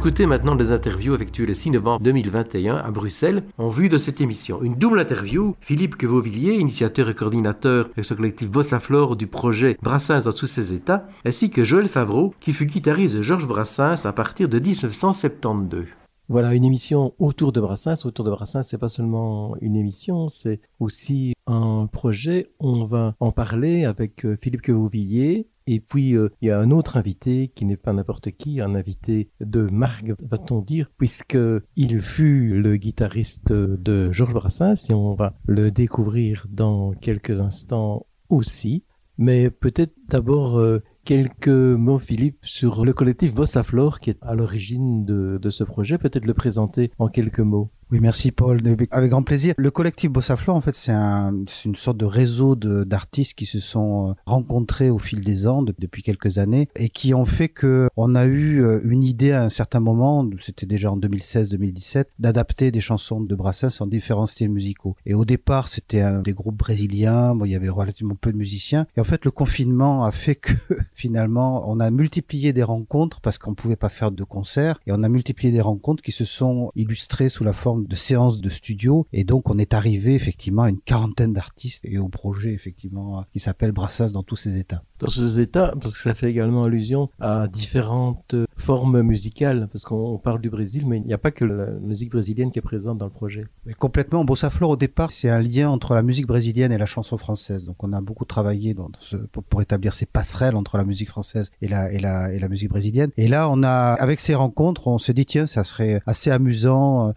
[0.00, 4.22] écouter maintenant des interviews effectuées le 6 novembre 2021 à Bruxelles en vue de cette
[4.22, 4.62] émission.
[4.62, 9.76] Une double interview, Philippe Quevauvillier, initiateur et coordinateur avec ce collectif Bossa Flore du projet
[9.82, 14.06] Brassens dans tous ses états, ainsi que Joël Favreau, qui fut guitariste de Georges Brassens
[14.06, 15.84] à partir de 1972.
[16.30, 18.06] Voilà, une émission autour de Brassens.
[18.06, 22.52] Autour de Brassens, c'est pas seulement une émission, c'est aussi un projet.
[22.58, 26.70] On va en parler avec euh, Philippe Quevauvillier, et puis, euh, il y a un
[26.70, 32.60] autre invité qui n'est pas n'importe qui, un invité de marque, va-t-on dire, puisqu'il fut
[32.60, 38.84] le guitariste de Georges Brassens, et on va le découvrir dans quelques instants aussi.
[39.18, 44.34] Mais peut-être d'abord euh, quelques mots, Philippe, sur le collectif Bossa Flore, qui est à
[44.34, 45.98] l'origine de, de ce projet.
[45.98, 47.70] Peut-être le présenter en quelques mots.
[47.92, 48.60] Oui, merci Paul.
[48.92, 49.54] Avec grand plaisir.
[49.56, 51.34] Le collectif Bossaflor, en fait, c'est un,
[51.64, 56.04] une sorte de réseau d'artistes qui se sont euh, rencontrés au fil des ans depuis
[56.04, 59.48] quelques années et qui ont fait que on a eu euh, une idée à un
[59.48, 64.94] certain moment, c'était déjà en 2016-2017, d'adapter des chansons de Brassens en différents styles musicaux.
[65.04, 67.34] Et au départ, c'était des groupes brésiliens.
[67.34, 68.86] Bon, il y avait relativement peu de musiciens.
[68.96, 70.52] Et en fait, le confinement a fait que
[70.94, 75.02] finalement, on a multiplié des rencontres parce qu'on pouvait pas faire de concerts et on
[75.02, 79.06] a multiplié des rencontres qui se sont illustrées sous la forme de séances de studio.
[79.12, 83.40] Et donc, on est arrivé effectivement à une quarantaine d'artistes et au projet effectivement qui
[83.40, 84.82] s'appelle Brassens dans tous ses états.
[84.98, 90.18] Dans ces états, parce que ça fait également allusion à différentes formes musicales, parce qu'on
[90.18, 92.98] parle du Brésil, mais il n'y a pas que la musique brésilienne qui est présente
[92.98, 93.46] dans le projet.
[93.64, 94.24] Mais complètement.
[94.24, 97.64] Bossa Flor, au départ, c'est un lien entre la musique brésilienne et la chanson française.
[97.64, 101.50] Donc, on a beaucoup travaillé dans ce, pour, établir ces passerelles entre la musique française
[101.62, 103.10] et la, et la, et la musique brésilienne.
[103.16, 107.08] Et là, on a, avec ces rencontres, on s'est dit, tiens, ça serait assez amusant
[107.08, 107.12] euh,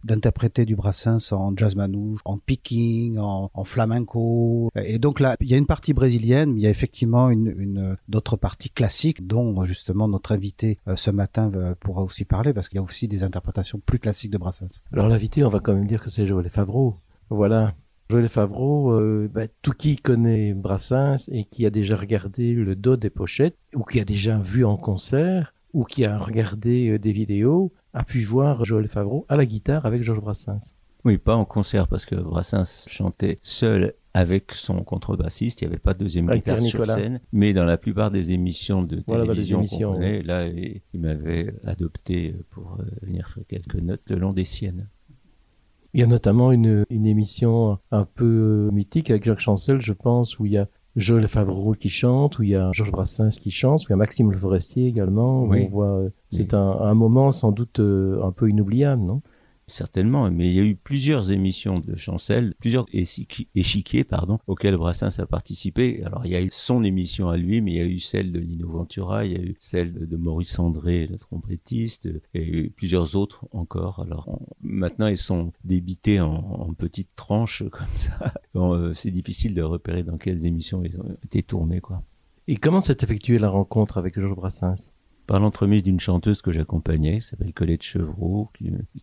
[0.62, 4.70] du Brassens en jazz manouche, en picking, en, en, flamenco.
[4.76, 7.54] Et donc là, il y a une partie brésilienne, mais il y a effectivement une,
[7.58, 12.70] une d'autres parties classiques, dont justement notre invité euh, ce matin pourra aussi parler, parce
[12.70, 14.82] qu'il y a aussi des interprétations plus classiques de Brassens.
[14.92, 16.96] Alors l'invité, on va quand même dire que c'est Joël Favreau.
[17.30, 17.74] Voilà.
[18.10, 22.98] Joël Favreau, euh, bah, tout qui connaît Brassens et qui a déjà regardé le dos
[22.98, 27.12] des pochettes, ou qui a déjà vu en concert, ou qui a regardé euh, des
[27.12, 30.76] vidéos, a pu voir Joël Favreau à la guitare avec Georges Brassens.
[31.06, 35.62] Oui, pas en concert parce que Brassens chantait seul avec son contrebassiste.
[35.62, 37.20] Il n'y avait pas de deuxième guitare sur scène.
[37.34, 42.78] Mais dans la plupart des émissions de télévision qu'on connaît, là, il, m'avait adopté pour
[42.80, 44.88] euh, venir faire quelques notes le long des siennes.
[45.94, 50.40] Il y a notamment une, une émission un peu mythique avec Jacques Chancel, je pense,
[50.40, 53.52] où il y a Joël Favreau qui chante, où il y a Georges Brassens qui
[53.52, 55.44] chante, où il y a Maxime Le Forestier également.
[55.44, 55.66] Oui.
[55.66, 59.22] on voit, euh, c'est un, un, moment sans doute euh, un peu inoubliable, non?
[59.68, 65.20] Certainement, mais il y a eu plusieurs émissions de Chancel, plusieurs échiquiers, pardon, auxquels Brassens
[65.20, 66.04] a participé.
[66.04, 68.32] Alors, il y a eu son émission à lui, mais il y a eu celle
[68.32, 73.16] de Lino Ventura, il y a eu celle de Maurice André, le trompettiste, et plusieurs
[73.16, 74.00] autres encore.
[74.00, 78.34] Alors, maintenant, ils sont débités en, petites tranches comme ça.
[78.56, 82.04] Euh, c'est difficile de repérer dans quelles émissions ils ont été tournés, quoi.
[82.48, 84.92] Et comment s'est effectuée la rencontre avec Georges Brassens?
[85.26, 88.50] Par l'entremise d'une chanteuse que j'accompagnais, qui s'appelle Colette Chevreau,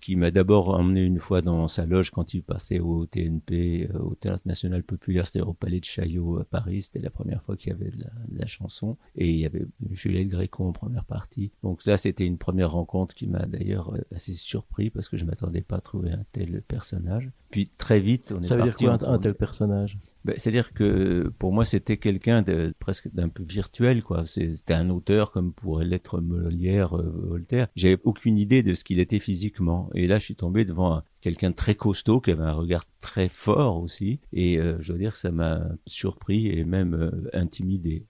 [0.01, 3.99] qui, m'a d'abord emmené une fois dans sa loge quand il passait au TNP, euh,
[4.01, 7.57] au Théâtre National Populaire, c'était au Palais de Chaillot à Paris, c'était la première fois
[7.57, 11.53] qu'il y avait de la, chanson, et il y avait Juliette Gréco en première partie.
[11.63, 15.25] Donc ça, c'était une première rencontre qui m'a d'ailleurs euh, assez surpris, parce que je
[15.25, 17.31] m'attendais pas à trouver un tel personnage.
[17.51, 21.33] Puis très vite, on ça est veut dire quoi un, tel personnage ben, C'est-à-dire que
[21.39, 24.25] pour moi, c'était quelqu'un de presque d'un peu virtuel, quoi.
[24.25, 27.67] C'était un auteur comme pourrait l'être Molière, euh, Voltaire.
[27.75, 29.91] J'avais aucune idée de ce qu'il était physiquement.
[29.95, 33.29] Et là, je suis tombé devant quelqu'un de très costaud qui avait un regard très
[33.29, 34.21] fort aussi.
[34.33, 38.07] Et euh, je dois dire que ça m'a surpris et même euh, intimidé.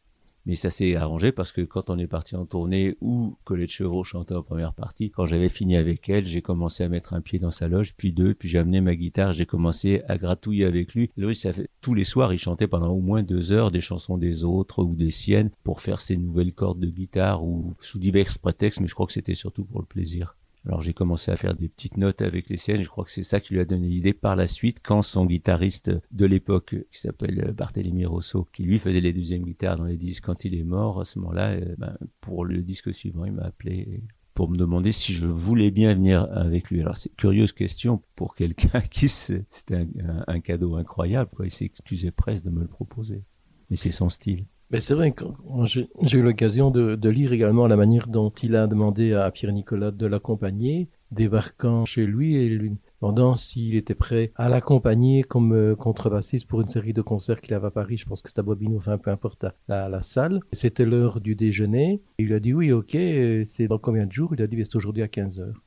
[0.46, 4.04] Mais ça s'est arrangé parce que quand on est parti en tournée ou Colette Chevreau
[4.04, 7.38] chantait en première partie, quand j'avais fini avec elle, j'ai commencé à mettre un pied
[7.38, 10.94] dans sa loge, puis deux, puis j'ai amené ma guitare, j'ai commencé à gratouiller avec
[10.94, 11.10] lui.
[11.16, 14.18] Lui, ça fait, tous les soirs, il chantait pendant au moins deux heures des chansons
[14.18, 18.38] des autres ou des siennes pour faire ses nouvelles cordes de guitare ou sous divers
[18.40, 20.36] prétextes, mais je crois que c'était surtout pour le plaisir.
[20.66, 22.82] Alors j'ai commencé à faire des petites notes avec les siennes.
[22.82, 25.24] Je crois que c'est ça qui lui a donné l'idée par la suite, quand son
[25.24, 29.96] guitariste de l'époque, qui s'appelle Barthélemy Rosso, qui lui faisait les deuxièmes guitares dans les
[29.96, 33.32] disques, quand il est mort, à ce moment-là, euh, ben, pour le disque suivant, il
[33.32, 34.02] m'a appelé
[34.34, 36.80] pour me demander si je voulais bien venir avec lui.
[36.80, 39.86] Alors c'est curieuse question pour quelqu'un qui c'était
[40.26, 41.30] un, cadeau incroyable.
[41.34, 41.46] Quoi.
[41.46, 43.24] Il s'excusait presque de me le proposer,
[43.68, 44.46] mais c'est son style.
[44.70, 45.24] Mais c'est vrai que
[45.66, 49.90] j'ai eu l'occasion de, lire également la manière dont il a demandé à Pierre Nicolas
[49.90, 55.74] de l'accompagner, débarquant chez lui et lui demandant s'il était prêt à l'accompagner comme euh,
[55.74, 57.96] contrebassiste pour une série de concerts qu'il avait à Paris.
[57.96, 60.38] Je pense que c'était à Bobino, enfin peu importe la, la salle.
[60.52, 62.00] C'était l'heure du déjeuner.
[62.18, 62.96] Il a dit oui, ok,
[63.44, 64.34] c'est dans combien de jours?
[64.34, 65.62] Il a dit c'est aujourd'hui à 15 heures.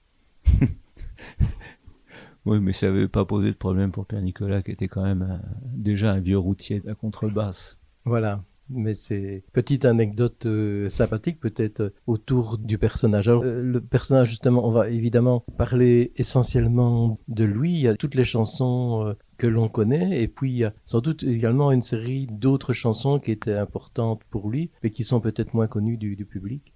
[2.46, 5.42] Oui, mais ça n'avait pas posé de problème pour Pierre Nicolas, qui était quand même
[5.64, 7.78] déjà un vieux routier de la contrebasse.
[8.04, 8.44] Voilà
[8.74, 13.28] mais c'est petite anecdote euh, sympathique peut-être euh, autour du personnage.
[13.28, 17.74] Alors, euh, le personnage justement, on va évidemment parler essentiellement de lui.
[17.74, 21.82] Il y a toutes les chansons que l'on connaît et puis sans doute également une
[21.82, 26.26] série d'autres chansons qui étaient importantes pour lui mais qui sont peut-être moins connues du,
[26.26, 26.73] public.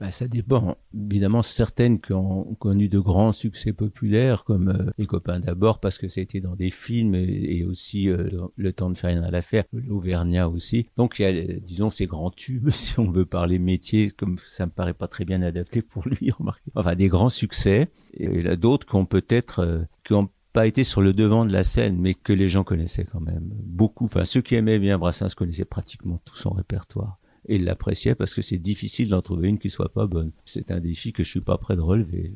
[0.00, 0.76] Ben, ça dépend.
[0.92, 5.98] Évidemment, certaines qui ont connu de grands succès populaires, comme euh, Les copains d'abord, parce
[5.98, 9.22] que ça a été dans des films, et, aussi euh, Le temps de faire rien
[9.22, 10.88] à l'affaire, l'Auvergnat aussi.
[10.96, 14.36] Donc, il y a, euh, disons, ces grands tubes, si on veut parler métier, comme
[14.38, 16.70] ça me paraît pas très bien adapté pour lui, remarquez.
[16.74, 17.88] Enfin, des grands succès.
[18.14, 21.64] Et a d'autres qui ont peut-être, qui ont pas été sur le devant de la
[21.64, 23.50] scène, mais que les gens connaissaient quand même.
[23.64, 28.34] Beaucoup, enfin, ceux qui aimaient bien Brassens connaissaient pratiquement tout son répertoire et l'appréciaient parce
[28.34, 30.32] que c'est difficile d'en trouver une qui soit pas bonne.
[30.44, 32.34] C'est un défi que je suis pas prêt de relever.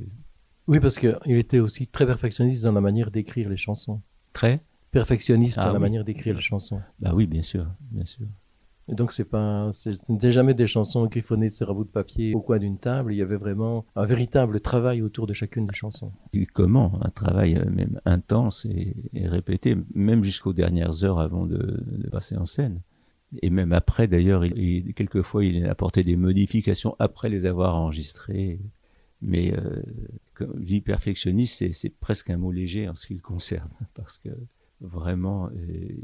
[0.66, 4.02] Oui, parce qu'il était aussi très perfectionniste dans la manière d'écrire les chansons.
[4.32, 4.60] Très?
[4.90, 5.82] Perfectionniste Ah dans la oui.
[5.82, 6.80] manière d'écrire les chansons.
[7.00, 8.26] Bah oui, bien sûr, bien sûr.
[8.90, 11.90] Et donc, c'est pas, c'est- ce n'était jamais des chansons griffonnées sur un bout de
[11.90, 13.12] papier au coin d'une table.
[13.12, 16.10] Il y avait vraiment un véritable travail autour de chacune des chansons.
[16.32, 21.44] Et comment Un travail euh, même intense et, et répété, même jusqu'aux dernières heures avant
[21.44, 22.80] de, de passer en scène?
[23.42, 27.74] Et même après, d'ailleurs, il, il- quelquefois, il a apporté des modifications après les avoir
[27.76, 28.60] enregistrées.
[29.20, 29.82] Mais euh,
[30.34, 34.28] comme je perfectionniste, c'est, presque un mot léger en ce qui le concerne, parce que
[34.80, 35.52] vraiment, euh,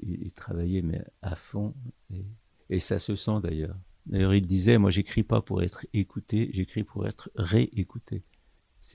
[0.02, 1.74] il, il travaillait mais à fond,
[2.70, 3.76] et, ça se sent d'ailleurs.
[4.06, 8.22] D'ailleurs, il disait, moi, j'écris pas pour être écouté, j'écris pour être réécouté.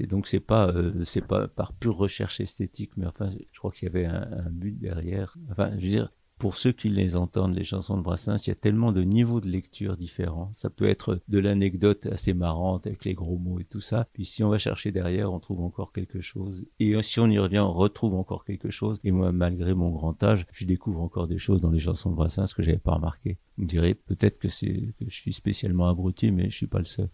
[0.08, 3.90] Donc c'est pas euh, pas par pure recherche esthétique, mais enfin je crois qu'il y
[3.90, 5.36] avait un, un but derrière.
[5.50, 8.52] Enfin, je veux dire, pour ceux qui les entendent, les chansons de Brassens, il y
[8.52, 10.50] a tellement de niveaux de lecture différents.
[10.54, 14.08] Ça peut être de l'anecdote assez marrante avec les gros mots et tout ça.
[14.14, 16.66] Puis si on va chercher derrière, on trouve encore quelque chose.
[16.80, 19.02] Et si on y revient, on retrouve encore quelque chose.
[19.04, 22.16] Et moi, malgré mon grand âge, je découvre encore des choses dans les chansons de
[22.16, 23.38] Brassens que j'avais pas remarqué.
[23.58, 26.80] Vous me direz peut-être que c'est que je suis spécialement abruti, mais je suis pas
[26.80, 27.10] le seul.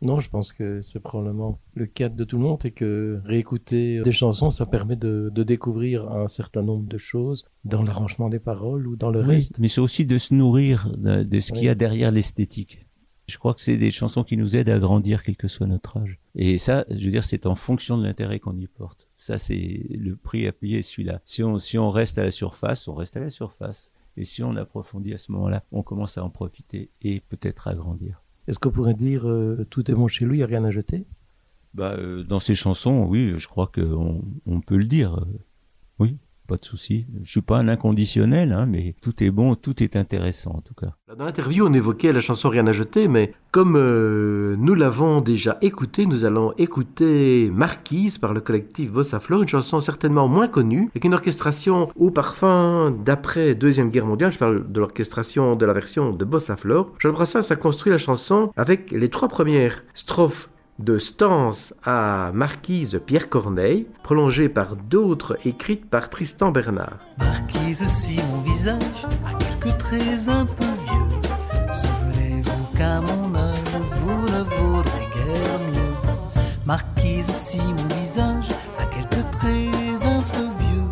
[0.00, 4.00] Non, je pense que c'est probablement le cas de tout le monde et que réécouter
[4.02, 8.38] des chansons, ça permet de, de découvrir un certain nombre de choses dans l'arrangement des
[8.38, 9.58] paroles ou dans le Oui, reste.
[9.58, 12.80] mais c'est aussi de se nourrir de, de ce qu'il y a derrière l'esthétique.
[13.26, 15.98] Je crois que c'est des chansons qui nous aident à grandir, quel que soit notre
[15.98, 16.18] âge.
[16.34, 19.06] Et ça, je veux dire, c'est en fonction de l'intérêt qu'on y porte.
[19.18, 21.20] Ça, c'est le prix à payer, celui-là.
[21.26, 23.92] Si on, si on reste à la surface, on reste à la surface.
[24.16, 27.74] Et si on approfondit à ce moment-là, on commence à en profiter et peut-être à
[27.74, 28.22] grandir.
[28.48, 30.70] Est-ce qu'on pourrait dire euh, tout est bon chez lui, il n'y a rien à
[30.70, 31.04] jeter?
[31.74, 35.14] Bah, euh, dans ces chansons, oui, je crois qu'on on peut le dire.
[35.18, 35.38] Euh,
[36.00, 36.16] Oui,
[36.48, 37.06] pas de souci.
[37.22, 40.74] Je suis pas un inconditionnel, hein, mais tout est bon, tout est intéressant en tout
[40.74, 40.94] cas.
[41.16, 45.58] Dans l'interview, on évoquait la chanson Rien à jeter, mais comme euh, nous l'avons déjà
[45.60, 50.88] écoutée, nous allons écouter Marquise par le collectif Bossa Flor, une chanson certainement moins connue,
[50.92, 54.32] avec une orchestration au parfum d'après Deuxième Guerre mondiale.
[54.32, 56.94] Je parle de l'orchestration de la version de Bossa Flor.
[56.98, 60.48] Jean Brassens a construit la chanson avec les trois premières strophes
[60.78, 66.98] de Stance à Marquise Pierre Corneille, prolongées par d'autres écrites par Tristan Bernard.
[67.18, 73.58] Marquise, si mon visage a quelques traits un peu vieux, souvenez-vous qu'à mon âge,
[73.92, 76.42] vous ne vaudrez guère mieux.
[76.64, 78.48] Marquise, si mon visage
[78.78, 80.90] a quelques traits un peu vieux,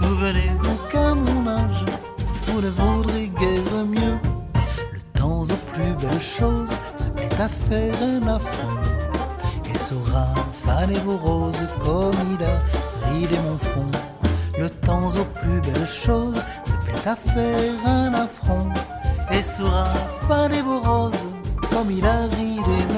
[0.00, 1.84] souvenez-vous qu'à mon âge,
[2.44, 4.18] vous ne vaudrez guère mieux.
[4.92, 8.95] Le temps aux plus belles choses se plaît à faire un affront
[9.88, 10.26] saura
[10.64, 12.56] faner vos roses comme il a
[13.08, 13.92] ridé mon front.
[14.58, 18.68] Le temps aux plus belles choses se plaît à faire un affront
[19.30, 19.92] et saura
[20.26, 21.26] faner vos roses
[21.70, 22.95] comme il a ridé mon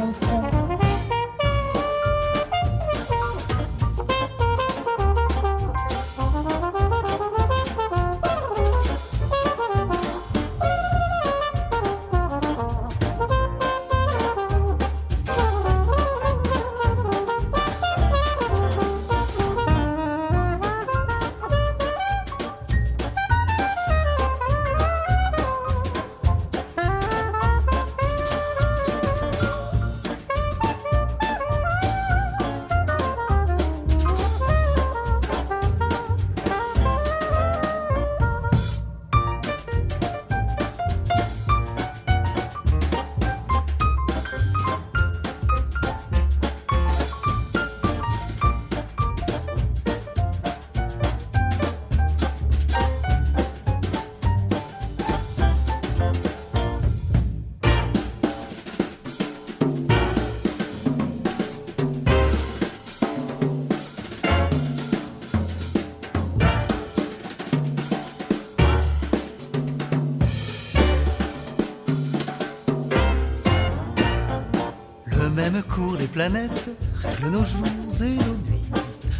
[75.99, 76.69] des planètes
[77.03, 77.66] règle nos jours
[78.01, 78.70] et nos nuits.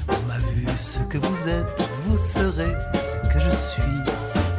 [0.09, 3.98] On m'a vu ce que vous êtes, vous serez ce que je suis.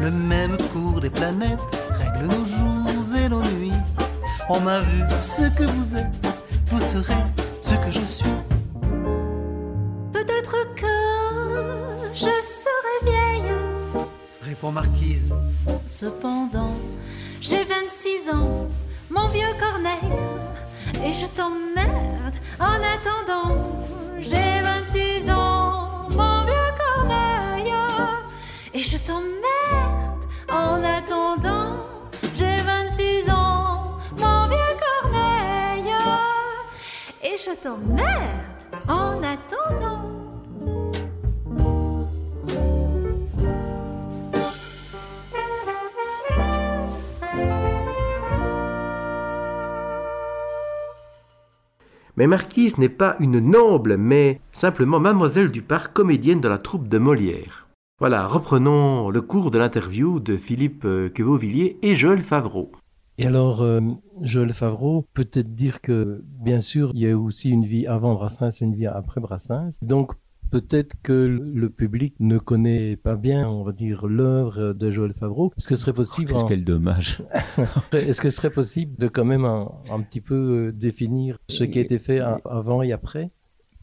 [0.02, 1.60] Le même cours des planètes
[1.92, 3.80] règle nos jours et nos nuits.
[4.50, 6.28] On m'a vu ce que vous êtes,
[6.68, 7.24] vous serez
[7.62, 8.38] ce que je suis.
[10.12, 10.88] Peut-être que
[12.14, 13.54] je serai vieille.
[14.42, 15.34] Répond Marquise.
[15.86, 16.39] Cependant,
[21.50, 21.82] et
[22.60, 22.69] je
[52.20, 56.90] Mais Marquise n'est pas une noble, mais simplement mademoiselle du parc, comédienne de la troupe
[56.90, 57.70] de Molière.
[57.98, 62.74] Voilà, reprenons le cours de l'interview de Philippe euh, Quevauvilliers et Joël Favreau.
[63.20, 63.80] Et alors, euh,
[64.22, 68.50] Joël Favreau, peut-être dire que, bien sûr, il y a aussi une vie avant Brassens
[68.50, 69.78] et une vie après Brassens.
[69.82, 70.12] Donc,
[70.50, 75.52] peut-être que le public ne connaît pas bien, on va dire, l'œuvre de Joël Favreau.
[75.58, 76.32] Est-ce que ce serait possible...
[76.32, 77.24] Qu'est-ce en- quel dommage.
[77.94, 80.36] Est-ce que ce serait possible de quand même un, un petit peu
[80.68, 83.28] euh, définir ce qui a été fait avant et après?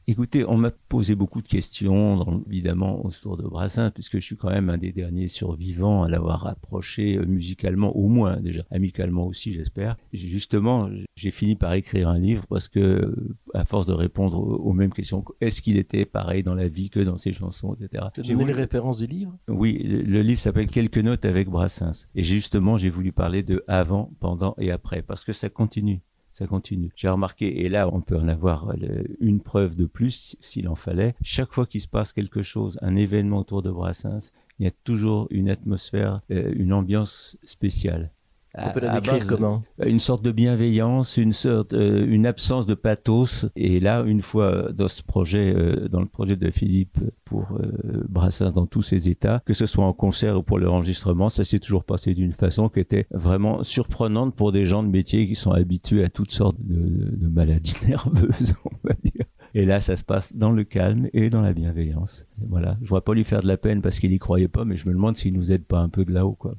[0.08, 4.36] Écoutez, on m'a posé beaucoup de questions, dans- évidemment, autour de Brassens, puisque je suis
[4.36, 9.26] quand même un des derniers survivants à l'avoir approché euh, musicalement, au moins déjà, amicalement
[9.26, 9.96] aussi, j'espère.
[10.12, 13.16] Justement, j'ai fini par écrire un livre parce que,
[13.52, 17.00] à force de répondre aux, mêmes questions, est-ce qu'il était pareil dans la vie que
[17.00, 18.04] dans ses chansons, etc.
[18.22, 19.36] J'ai voulu- les références du livre?
[19.48, 22.06] Oui, le livre s'appelle Quelques notes avec Brassens.
[22.14, 26.00] Et justement, j'ai voulu parler de avant, pendant et après, parce que ça continue.
[26.36, 26.92] Ça continue.
[26.96, 30.74] J'ai remarqué, et là, on peut en avoir euh, une preuve de plus, s'il en
[30.74, 31.14] fallait.
[31.22, 34.70] Chaque fois qu'il se passe quelque chose, un événement autour de Brassens, il y a
[34.84, 38.12] toujours une atmosphère, euh, une ambiance spéciale.
[38.58, 39.62] On peut la À- à décrire base- comment?
[39.84, 43.46] Une sorte de bienveillance, une sorte, euh, une absence de pathos.
[43.54, 48.04] Et là, une fois dans ce projet, euh, dans le projet de Philippe pour euh,
[48.08, 51.58] Brassens dans tous ses états, que ce soit en concert ou pour l'enregistrement, ça s'est
[51.58, 55.50] toujours passé d'une façon qui était vraiment surprenante pour des gens de métier qui sont
[55.52, 59.22] habitués à toutes sortes de, de maladies nerveuses, on va dire.
[59.54, 62.26] Et là, ça se passe dans le calme et dans la bienveillance.
[62.42, 62.76] Et voilà.
[62.82, 64.86] Je ne pas lui faire de la peine parce qu'il y croyait pas, mais je
[64.88, 66.54] me demande s'il nous aide pas un peu de là-haut, quoi.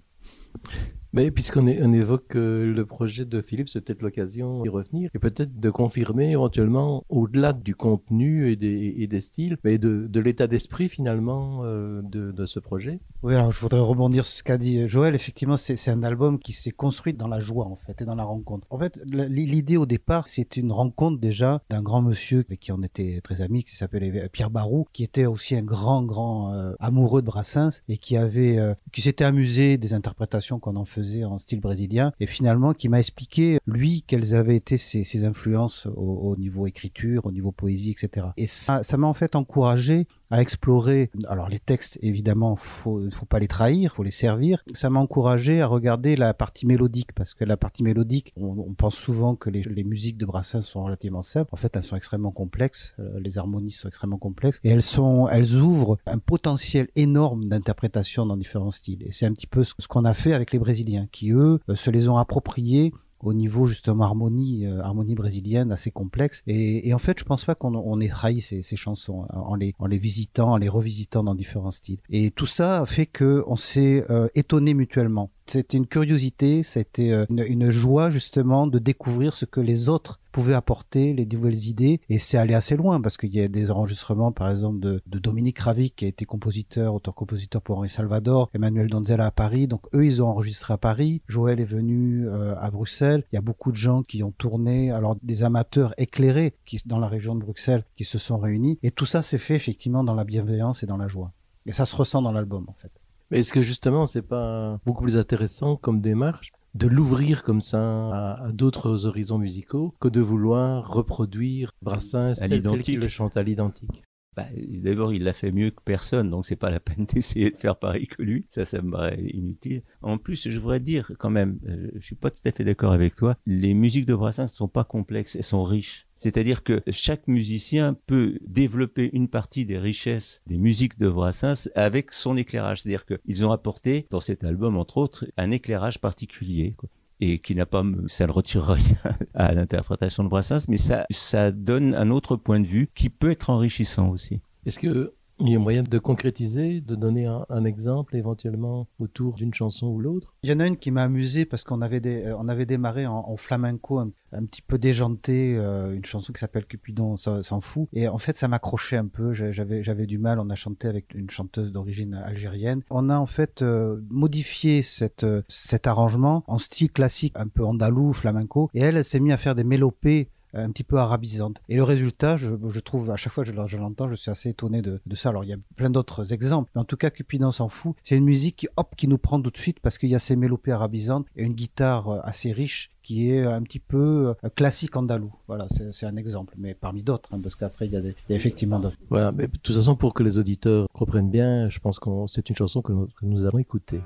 [1.13, 5.69] Puisqu'on évoque euh, le projet de Philippe, c'est peut-être l'occasion d'y revenir et peut-être de
[5.69, 12.45] confirmer éventuellement, au-delà du contenu et des, styles, mais de, l'état d'esprit finalement euh, de,
[12.45, 12.99] ce projet.
[13.23, 15.15] Oui, alors je voudrais rebondir sur ce qu'a dit Joël.
[15.15, 18.23] Effectivement, c'est un album qui s'est construit dans la joie, en fait, et dans la
[18.23, 18.67] rencontre.
[18.69, 22.83] En fait, l'idée au départ, c'est une rencontre déjà d'un grand monsieur avec qui on
[22.83, 27.21] était très amis, qui s'appelait Pierre Barou, qui était aussi un grand, grand euh, amoureux
[27.21, 31.37] de Brassens et qui avait, euh, qui s'était amusé des interprétations qu'on en faisait en
[31.37, 36.35] style brésilien et finalement qui m'a expliqué, lui, quelles avaient été ses, influences au, au
[36.35, 38.27] niveau écriture, au niveau poésie, etc.
[38.37, 41.09] Et ça m'a en fait encouragé à explorer.
[41.27, 44.63] Alors les textes, évidemment, faut, faut pas les trahir, faut les servir.
[44.73, 48.95] Ça m'a encouragé à regarder la partie mélodique parce que la partie mélodique, on, pense
[48.95, 51.49] souvent que les, les musiques de Brassens sont relativement simples.
[51.53, 52.95] En fait, elles sont extrêmement complexes.
[52.99, 58.25] Euh, les harmonies sont extrêmement complexes et elles sont, elles ouvrent un potentiel énorme d'interprétation
[58.25, 59.03] dans différents styles.
[59.03, 61.59] Et c'est un petit peu ce, ce qu'on a fait avec les Brésiliens, qui eux
[61.69, 66.43] euh, se les ont appropriés au niveau justement harmonie, euh, harmonie brésilienne assez complexe.
[66.47, 69.55] Et, en fait, je pense pas qu'on on ait trahi ces, ces chansons hein, en
[69.55, 71.99] les, en les visitant, en les revisitant dans différents styles.
[72.09, 75.31] Et tout ça fait que on s'est euh, étonné mutuellement.
[75.45, 80.53] C'était une curiosité, c'était euh, une joie justement de découvrir ce que les autres pouvaient
[80.53, 81.99] apporter, les nouvelles idées.
[82.09, 85.17] Et c'est allé assez loin parce qu'il y a des enregistrements, par exemple, de, de
[85.17, 89.67] Dominique Ravic qui a été compositeur, auteur-compositeur pour Henri Salvador, Emmanuel Donzella à Paris.
[89.67, 91.23] Donc eux, ils ont enregistré à Paris.
[91.27, 93.23] Joël est venu euh, à Bruxelles.
[93.31, 96.99] Il y a beaucoup de gens qui ont tourné, alors des amateurs éclairés qui dans
[96.99, 98.77] la région de Bruxelles qui se sont réunis.
[98.83, 101.31] Et tout ça s'est fait effectivement dans la bienveillance et dans la joie.
[101.65, 102.91] Et ça se ressent dans l'album en fait.
[103.31, 107.79] Mais est-ce que justement, c'est pas beaucoup plus intéressant comme démarche de l'ouvrir comme ça
[107.79, 112.99] à, à d'autres horizons musicaux que de vouloir reproduire Brassens tel, tel qu'il l'identique.
[112.99, 114.03] le chante à l'identique
[114.35, 117.57] Bah, D'abord, il l'a fait mieux que personne, donc c'est pas la peine d'essayer de
[117.57, 118.45] faire pareil que lui.
[118.49, 119.83] Ça, ça me paraît inutile.
[120.01, 122.91] En plus, je voudrais dire quand même, euh, je suis pas tout à fait d'accord
[122.93, 123.37] avec toi.
[123.47, 126.06] Les musiques de Brassens ne sont pas complexes, elles sont riches.
[126.17, 132.11] C'est-à-dire que chaque musicien peut développer une partie des richesses des musiques de Brassens avec
[132.11, 132.81] son éclairage.
[132.81, 136.75] C'est-à-dire qu'ils ont apporté dans cet album, entre autres, un éclairage particulier.
[137.19, 141.51] et qui n'a pas, ça ne retire rien à l'interprétation de Brassens, mais ça, ça
[141.51, 144.39] donne un autre point de vue qui peut être enrichissant aussi.
[144.65, 149.53] Est-ce que Il y a moyen de concrétiser, de donner un, exemple éventuellement autour d'une
[149.53, 150.33] chanson ou l'autre?
[150.41, 153.23] Il y en a une qui m'a amusé parce qu'on avait, euh, avait démarré en,
[153.27, 154.09] en flamenco un,
[154.45, 157.87] petit peu déjanté, euh, une chanson qui s'appelle Cupidon s'en s'en fout.
[157.93, 159.31] Et en fait, ça m'accrochait un peu.
[159.33, 160.39] J'avais, du mal.
[160.39, 162.81] On a chanté avec une chanteuse d'origine algérienne.
[162.89, 168.13] On a en fait euh, modifié cette, cet arrangement en style classique, un peu andalou,
[168.13, 168.69] flamenco.
[168.73, 171.61] Et elle, s'est mise à faire des mélopées un petit peu arabisantes.
[171.69, 174.81] Et le résultat, je, trouve, à chaque fois que je, l'entends, je suis assez étonné
[174.81, 175.29] de, ça.
[175.29, 176.71] Alors, il y a plein d'autres exemples.
[176.75, 177.95] Mais en tout cas, Cupidon s'en fout.
[178.03, 180.19] C'est une musique qui, hop, qui nous prend tout de suite parce qu'il y a
[180.19, 184.49] ces mélopées arabisantes et une guitare euh, assez riche qui est un petit peu euh,
[184.55, 185.31] classique andalou.
[185.47, 186.53] Voilà, c'est un exemple.
[186.57, 188.01] Mais parmi d'autres, hein, parce qu'après, il y a,
[188.35, 188.97] effectivement d'autres.
[189.09, 192.49] Voilà, mais de toute façon, pour que les auditeurs comprennent bien, je pense que c'est
[192.49, 194.01] une chanson que nous allons écouter.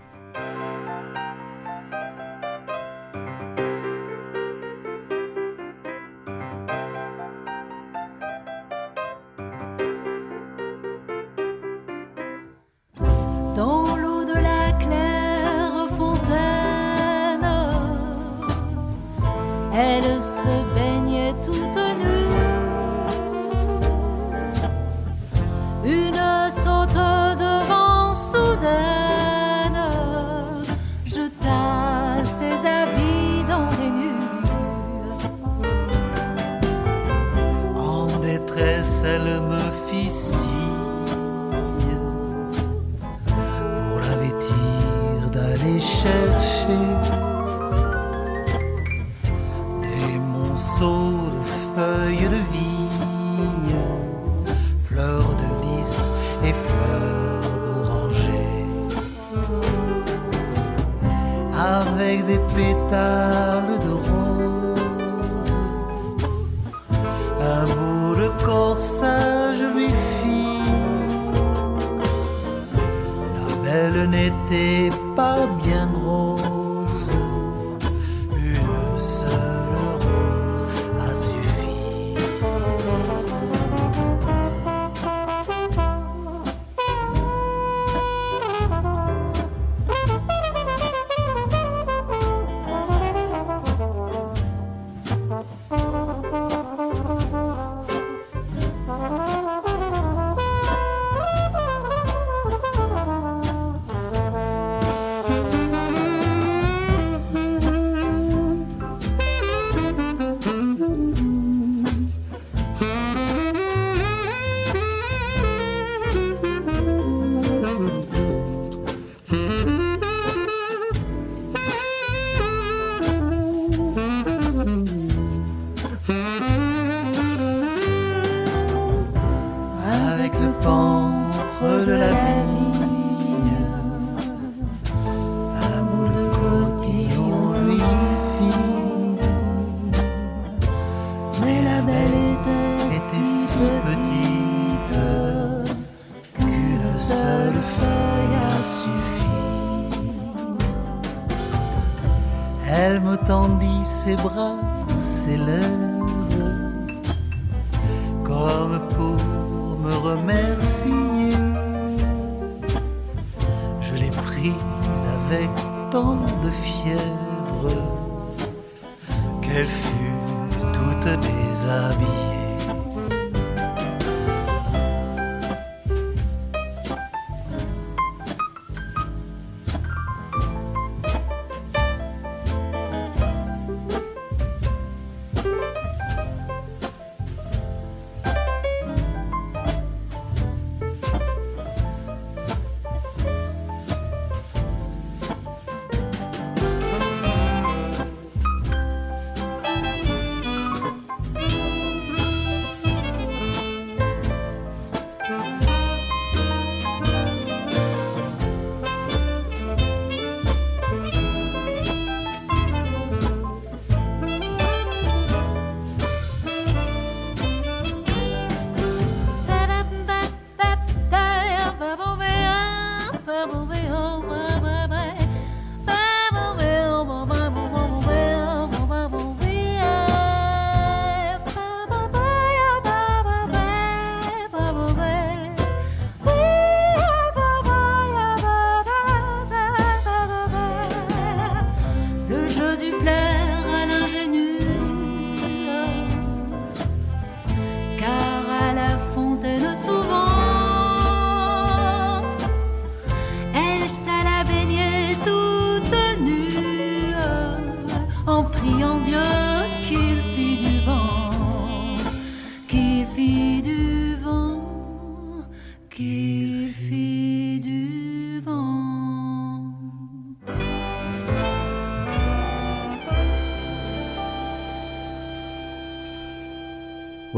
[62.91, 63.31] Des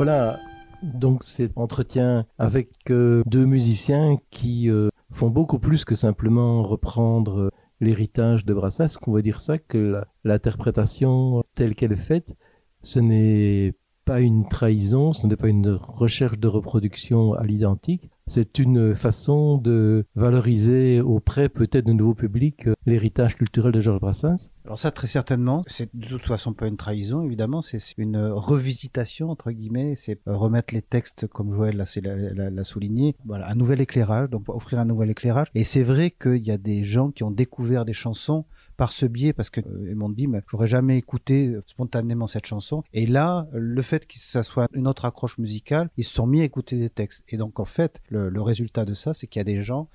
[0.05, 0.38] Voilà,
[0.81, 7.39] donc cet entretien avec euh, deux musiciens qui euh, font beaucoup plus que simplement reprendre
[7.43, 7.49] euh,
[7.80, 12.35] l'héritage de Brassens, qu'on va dire ça, que l'interprétation telle qu'elle est faite,
[12.81, 18.59] ce n'est pas une trahison, ce n'est pas une recherche de reproduction à l'identique, c'est
[18.59, 24.49] une façon de valoriser auprès peut-être de nouveaux publics euh, l'héritage culturel de Georges Brassens.
[24.65, 29.29] Alors ça, très certainement, c'est de toute façon pas une trahison, évidemment, c'est une revisitation,
[29.29, 34.43] entre guillemets, c'est remettre les textes, comme Joël l'a souligné, voilà, un nouvel éclairage, donc
[34.47, 35.47] offrir un nouvel éclairage.
[35.53, 38.45] Et c'est vrai qu'il y a des gens qui ont découvert des chansons
[38.84, 42.84] par ce biais, parce que euh, dit, mais j'aurais jamais écouté euh, spontanément cette chanson.
[42.91, 46.41] Et là, le fait que ça soit une autre accroche musicale, ils se sont mis
[46.41, 47.23] à écouter des textes.
[47.30, 49.88] Et donc, en fait, le, résultat de ça, c'est qu'il y a des gens,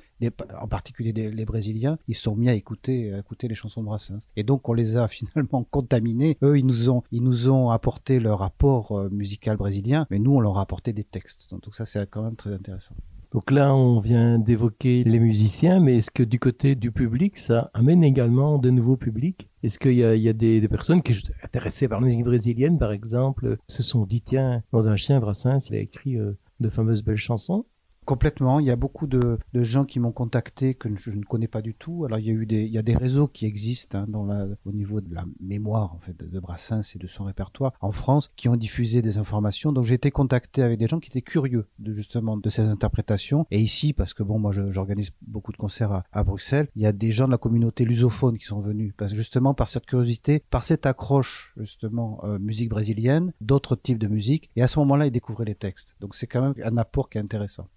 [0.59, 4.21] en particulier les Brésiliens, ils sont mis à écouter, à écouter les chansons de Brassens.
[4.37, 6.39] Et donc, on les a finalement contaminés.
[6.43, 10.35] Eux, ils nous ont, ils nous ont apporté leur rapport euh, musical brésilien, mais nous,
[10.35, 11.51] on leur a apporté des textes.
[11.51, 12.95] Donc, ça, c'est quand même très intéressant.
[13.33, 17.71] Donc là, on vient d'évoquer les musiciens, mais est-ce que du côté du public, ça
[17.75, 19.51] amène également de nouveaux publics?
[19.63, 23.59] Est-ce qu'il y a, des personnes qui sont intéressées par la musique brésilienne, par exemple,
[23.67, 27.17] se sont dit, tiens, dans un chien, Brassens, il a écrit euh, de fameuses belles
[27.17, 27.67] chansons
[28.09, 28.59] Complètement.
[28.59, 31.75] Il y a beaucoup de, gens qui m'ont contacté que je ne connais pas du
[31.75, 32.07] tout.
[32.07, 34.25] Alors il y a eu des, il y a des réseaux qui existent hein, dans
[34.25, 37.93] la, au niveau de la mémoire en fait de, Brassens et de son répertoire en
[37.93, 39.73] France qui ont diffusé des informations.
[39.73, 43.47] Donc j'ai été contacté avec des gens qui étaient curieux de justement de ces interprétations.
[43.51, 46.93] Et ici, parce que bon, moi j'organise beaucoup de concerts à, Bruxelles, il y a
[46.93, 50.65] des gens de la communauté lusophone qui sont venus parce justement par cette curiosité, par
[50.65, 54.49] cette accroche justement euh, musique brésilienne, d'autres types de musique.
[54.57, 55.95] Et à ce moment-là, ils découvraient les textes.
[56.01, 57.69] Donc c'est quand même un apport qui est intéressant.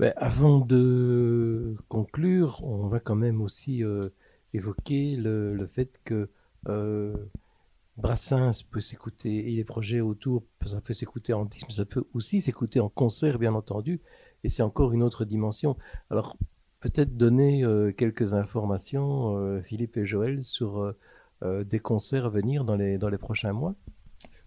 [0.00, 4.08] Ben, avant de conclure, on va quand même aussi euh,
[4.54, 6.30] évoquer le, le fait que
[6.70, 7.14] euh,
[7.98, 12.04] Brassens peut s'écouter et les projets autour, ça peut s'écouter en disque, mais ça peut
[12.14, 14.00] aussi s'écouter en concert, bien entendu,
[14.42, 15.76] et c'est encore une autre dimension.
[16.08, 16.38] Alors,
[16.80, 20.94] peut-être donner euh, quelques informations, Philippe et Joël, sur
[21.44, 23.74] des concerts à venir dans les, dans les prochains mois?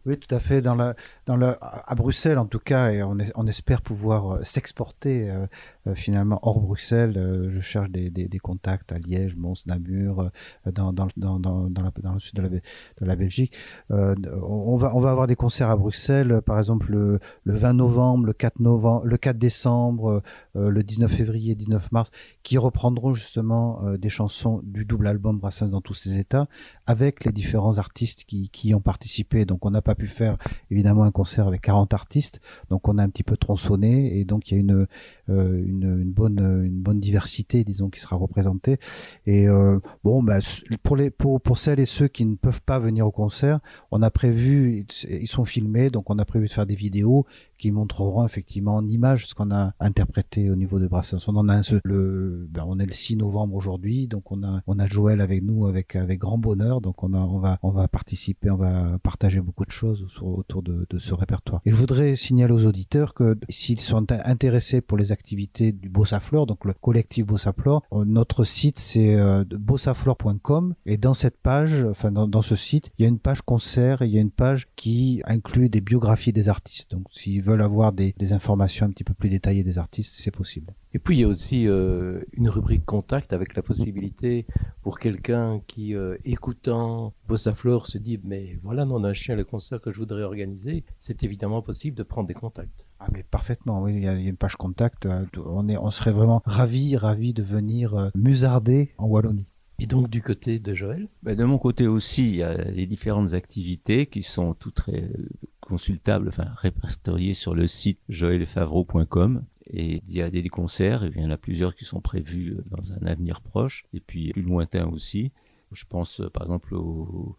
[0.06, 0.62] Oui, tout à fait.
[0.62, 5.30] Dans la, dans la, à Bruxelles, en tout cas, et on, espère pouvoir euh, s'exporter
[5.30, 5.48] euh,
[5.88, 7.48] euh, finalement hors Bruxelles.
[7.50, 10.30] Je cherche des, contacts à Liège, Mons, Namur,
[10.66, 12.62] dans, dans, dans, dans, dans, le sud de la, de
[13.00, 13.56] la Belgique.
[13.90, 18.26] On, va, on va avoir des concerts à Bruxelles, par exemple le, le 20 novembre,
[18.26, 20.22] le 4, novembre, le 4 décembre,
[20.56, 22.12] le 19 février, 19 mars,
[22.44, 26.48] qui reprendront justement euh, des chansons du double album Brassens dans tous ses états,
[26.86, 29.46] avec les différents artistes qui, qui y ont participé.
[29.46, 30.38] Donc on n'a pas pu faire
[30.70, 34.50] évidemment un concert avec 40 artistes, donc on a un petit peu tronçonné et donc
[34.50, 34.88] il y a une, euh,
[35.30, 38.78] une, une bonne une bonne diversité disons qui sera représentée.
[39.26, 40.40] Et euh, bon, bah,
[40.84, 43.60] pour les pour pour celles et ceux qui ne peuvent pas venir au concert,
[43.91, 47.26] on a prévu ils sont filmés, donc on a prévu de faire des vidéos
[47.58, 51.20] qui montreront effectivement en images ce qu'on a interprété au niveau de Brassens.
[51.30, 54.44] On en a un seul, le, ben, on est le 6 novembre aujourd'hui, donc on
[54.44, 57.60] a, on a Joël avec nous avec, avec grand bonheur, donc on a, on va,
[57.64, 61.62] on va participer, on va partager beaucoup de choses autour de, de ce répertoire.
[61.66, 65.88] Et je voudrais signaler aux auditeurs que s'ils sont in- intéressés pour les activités du
[65.88, 71.14] Bossa Flore, donc le collectif Bossa Flore, euh, notre site c'est euh, bossaflore.com et dans
[71.14, 74.18] cette page, enfin dans, ce site, il y a une page concert et il y
[74.18, 76.91] a une page qui inclut des biographies des artistes.
[76.91, 80.73] Donc s'ils veulent avoir des, informations un petit peu plus détaillées des artistes, c'est possible.
[80.94, 84.45] Et puis il y a aussi euh, une rubrique contact avec la possibilité
[84.81, 85.95] pour quelqu'un qui,
[86.26, 90.23] écoutant Bossa Flore, se dit mais voilà non un chien le concert que je voudrais
[90.23, 92.85] organiser, c'est évidemment possible de prendre des contacts.
[93.06, 95.06] Ah mais parfaitement, oui, il y a, une page contact.
[95.06, 99.48] euh, On est, on serait vraiment ravis, ravis de venir euh, musarder en Wallonie.
[99.80, 101.10] Et donc du côté de Joël?
[101.22, 105.12] Ben, de mon côté aussi, il y a les différentes activités qui sont toutes ré-
[105.60, 109.44] consultables, enfin répertoriées sur le site joëlfavreau.com.
[109.68, 112.58] Et il y a des concerts, et il y en a plusieurs qui sont prévus
[112.70, 115.32] dans un avenir proche, et puis plus lointain aussi.
[115.74, 116.76] Je pense euh, par exemple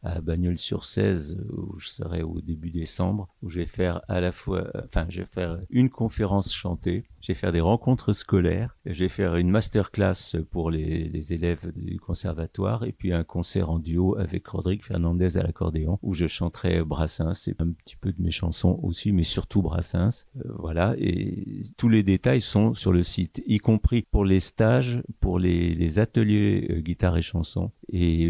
[0.02, 4.68] à Bagnols-sur-Cèze où je serai au début décembre, où je vais faire à la fois,
[4.74, 9.04] euh, enfin, je vais faire une conférence chantée, je vais faire des rencontres scolaires, je
[9.04, 14.18] vais faire une masterclass pour les, élèves du conservatoire, et puis un concert en duo
[14.18, 18.30] avec Rodrigue Fernandez à l'accordéon, où je chanterai Brassens et un petit peu de mes
[18.30, 20.26] chansons aussi, mais surtout Brassens.
[20.36, 25.02] Euh, voilà, et tous les détails sont sur le site, y compris pour les stages,
[25.20, 28.23] pour les, les ateliers euh, guitare et chansons, et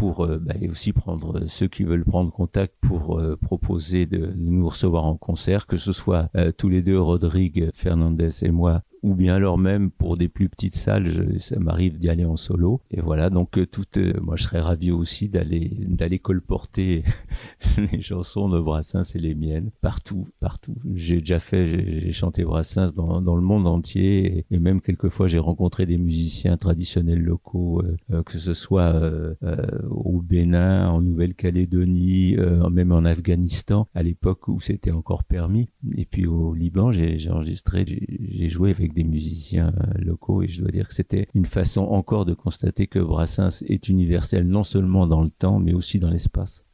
[0.00, 4.06] pour euh, bah, et aussi prendre euh, ceux qui veulent prendre contact pour euh, proposer
[4.06, 8.82] de, nous recevoir en concert, que ce soit tous les deux, Rodrigue Fernandez et moi,
[9.02, 12.80] ou bien alors même pour des plus petites salles, ça m'arrive d'y aller en solo.
[12.90, 17.04] Et voilà, donc euh, tout, euh, moi je serais ravi aussi d'aller d'aller colporter
[17.92, 20.74] les chansons de Brassens et les miennes partout, partout.
[20.94, 21.66] J'ai déjà fait,
[22.00, 25.98] j'ai chanté Brassens dans, dans le monde entier et, et même quelquefois j'ai rencontré des
[25.98, 29.00] musiciens traditionnels locaux, euh, euh, que ce soit
[29.90, 32.36] au Bénin, en Nouvelle-Calédonie,
[32.70, 35.68] même en Afghanistan, à l'époque où c'était encore permis.
[35.96, 40.60] Et puis au Liban, j'ai enregistré, j'ai joué avec des musiciens euh, locaux et je
[40.60, 45.06] dois dire que c'était une façon encore de constater que Brassens est universel non seulement
[45.06, 46.64] dans le temps mais aussi dans l'espace.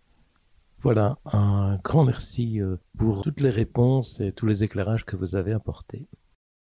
[0.81, 5.35] Voilà, un grand merci euh, pour toutes les réponses et tous les éclairages que vous
[5.35, 6.07] avez apportés.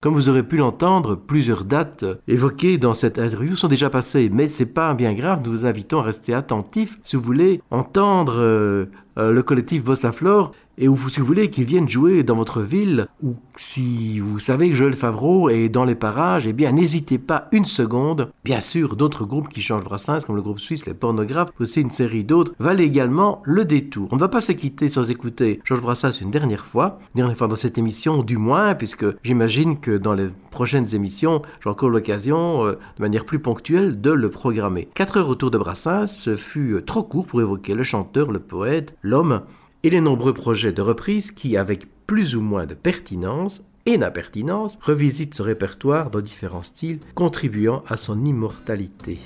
[0.06, 4.30] Comme vous aurez pu l'entendre, plusieurs dates euh, évoquées dans cette interview sont déjà passées,
[4.32, 8.36] mais c'est pas bien grave, nous vous invitons à rester attentifs si vous voulez entendre
[8.38, 8.86] euh,
[9.18, 13.07] euh, le collectif Bossaflore et ou si vous voulez qu'ils viennent jouer dans votre ville
[13.23, 17.47] ou si vous savez que Joël Favreau est dans les parages, eh bien n'hésitez pas
[17.52, 18.31] une seconde.
[18.43, 21.91] Bien sûr, d'autres groupes qui changent Brassens, comme le groupe suisse Les Pornographes, aussi une
[21.91, 24.10] série d'autres, valent également le détour.
[24.11, 27.38] On ne va pas se quitter sans écouter Georges Brassens une dernière fois, une dernière
[27.38, 31.89] fois dans cette émission, du moins, puisque j'imagine que dans les prochaines émissions, j'ai encore
[31.89, 34.88] l'occasion, euh, de manière plus ponctuelle, de le programmer.
[34.93, 38.39] 4 heures autour de Brassens, ce fut euh, trop court pour évoquer le chanteur, le
[38.39, 39.41] poète, l'homme,
[39.86, 44.80] et les nombreux projets de reprise qui, avec plus ou moins de pertinence et d'impertinence,
[44.82, 49.20] revisitent ce répertoire dans différents styles, contribuant à son immortalité.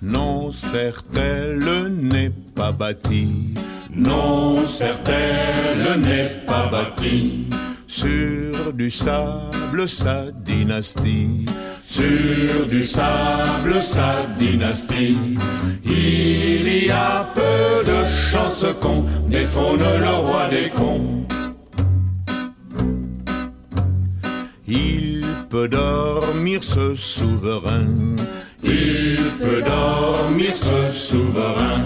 [0.00, 3.54] Non, certain n'est pas bâti.
[3.94, 7.48] Non, certain n'est pas bâti.
[7.86, 11.46] Sur du sable, sa dynastie.
[11.80, 15.16] Sur du sable, sa dynastie.
[15.84, 21.26] Il y a peu de chances qu'on détrône le roi des cons.
[24.66, 27.86] Il peut dormir ce souverain.
[28.64, 31.84] Il peut dormir ce souverain.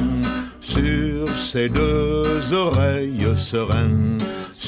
[0.63, 4.19] Sur ses deux oreilles sereines.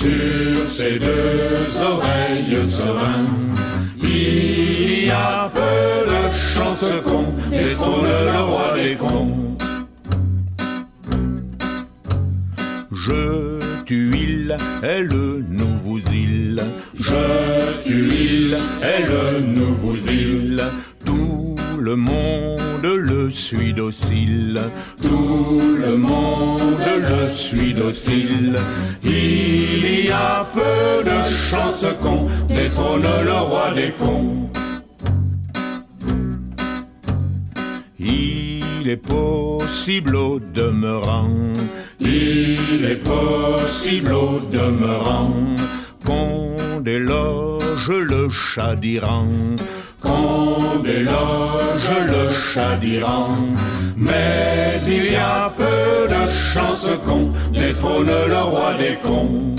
[0.03, 3.55] Sur ses deux oreilles sereines.
[4.03, 9.57] Il y a peu de chances qu'on détrône le roi des cons.
[12.91, 15.09] Je tue il, elle
[15.49, 16.65] nous vous île.
[16.95, 20.65] Je tue il, elle nous vous île.
[21.83, 24.63] Le monde le suit docile.
[25.03, 26.79] Tout le monde
[27.09, 28.57] le suit docile.
[29.03, 34.49] Il y a peu de chances qu'on détrône le roi des cons.
[37.99, 41.31] Il est possible au demeurant.
[41.99, 45.35] Il est possible au demeurant
[46.07, 49.27] qu'on déloge le chat d'Iran.
[50.03, 53.37] Qu'on déloge le chat d'Iran.
[53.97, 56.23] Mais il y a peu de
[56.53, 59.57] chances qu'on détrône le roi des cons.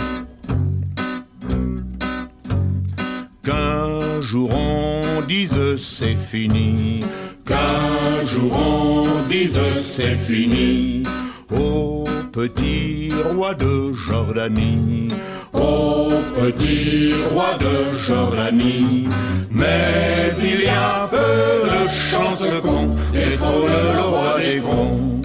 [3.44, 7.02] Qu'un jour on dise c'est fini.
[7.46, 11.04] Qu'un jour on dise c'est fini.
[11.52, 15.10] Au petit roi de Jordanie.
[15.54, 19.08] Ô petit roi de Jordanie,
[19.52, 25.22] mais il y a peu de chances qu'on détrône le roi des cons.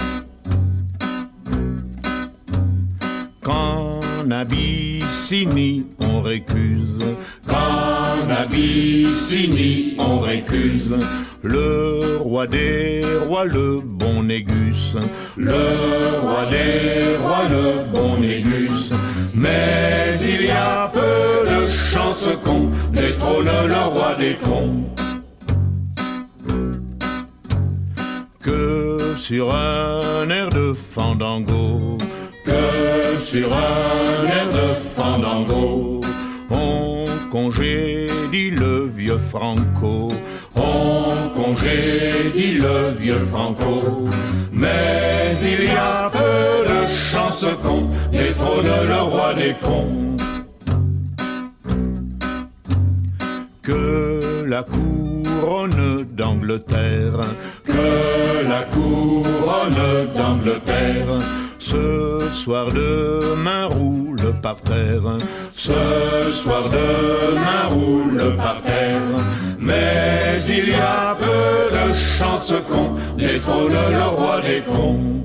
[3.43, 7.01] Qu'en Abyssinie on récuse.
[7.47, 10.97] Qu'en Abyssinie on récuse.
[11.43, 14.97] Le roi des rois, le bon Négus.
[15.36, 15.52] Le
[16.20, 18.93] roi des rois, le bon Négus.
[19.35, 24.85] Mais il y a peu de chances qu'on détrône le roi des cons.
[28.40, 31.98] Que sur un air de fandango,
[32.44, 36.01] Que sur un air de fandango,
[36.51, 40.10] on congédie le vieux Franco.
[40.59, 44.09] On congédie le vieux Franco.
[44.52, 50.16] Mais il y a peu de chances qu'on détrône le roi des cons.
[53.62, 57.20] Que la couronne d'Angleterre
[57.64, 61.18] Que la couronne d'Angleterre
[61.70, 65.19] ce soir demain roule par terre.
[65.53, 69.03] ce soir demain roule par terre.
[69.59, 75.23] Mais il y a peu de chances qu'on détrône le roi des cons.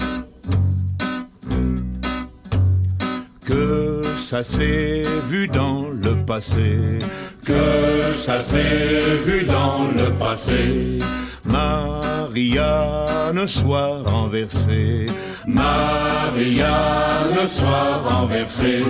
[3.46, 7.00] Que ça s'est vu dans le passé.
[7.46, 11.00] que ça s'est vu dans le passé.
[11.46, 15.08] Marianne soit renversée,
[15.46, 18.84] Marianne soit renversée.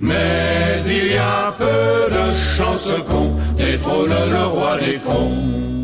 [0.00, 5.81] Mais il y a peu de chance qu'on détrône le roi des cons.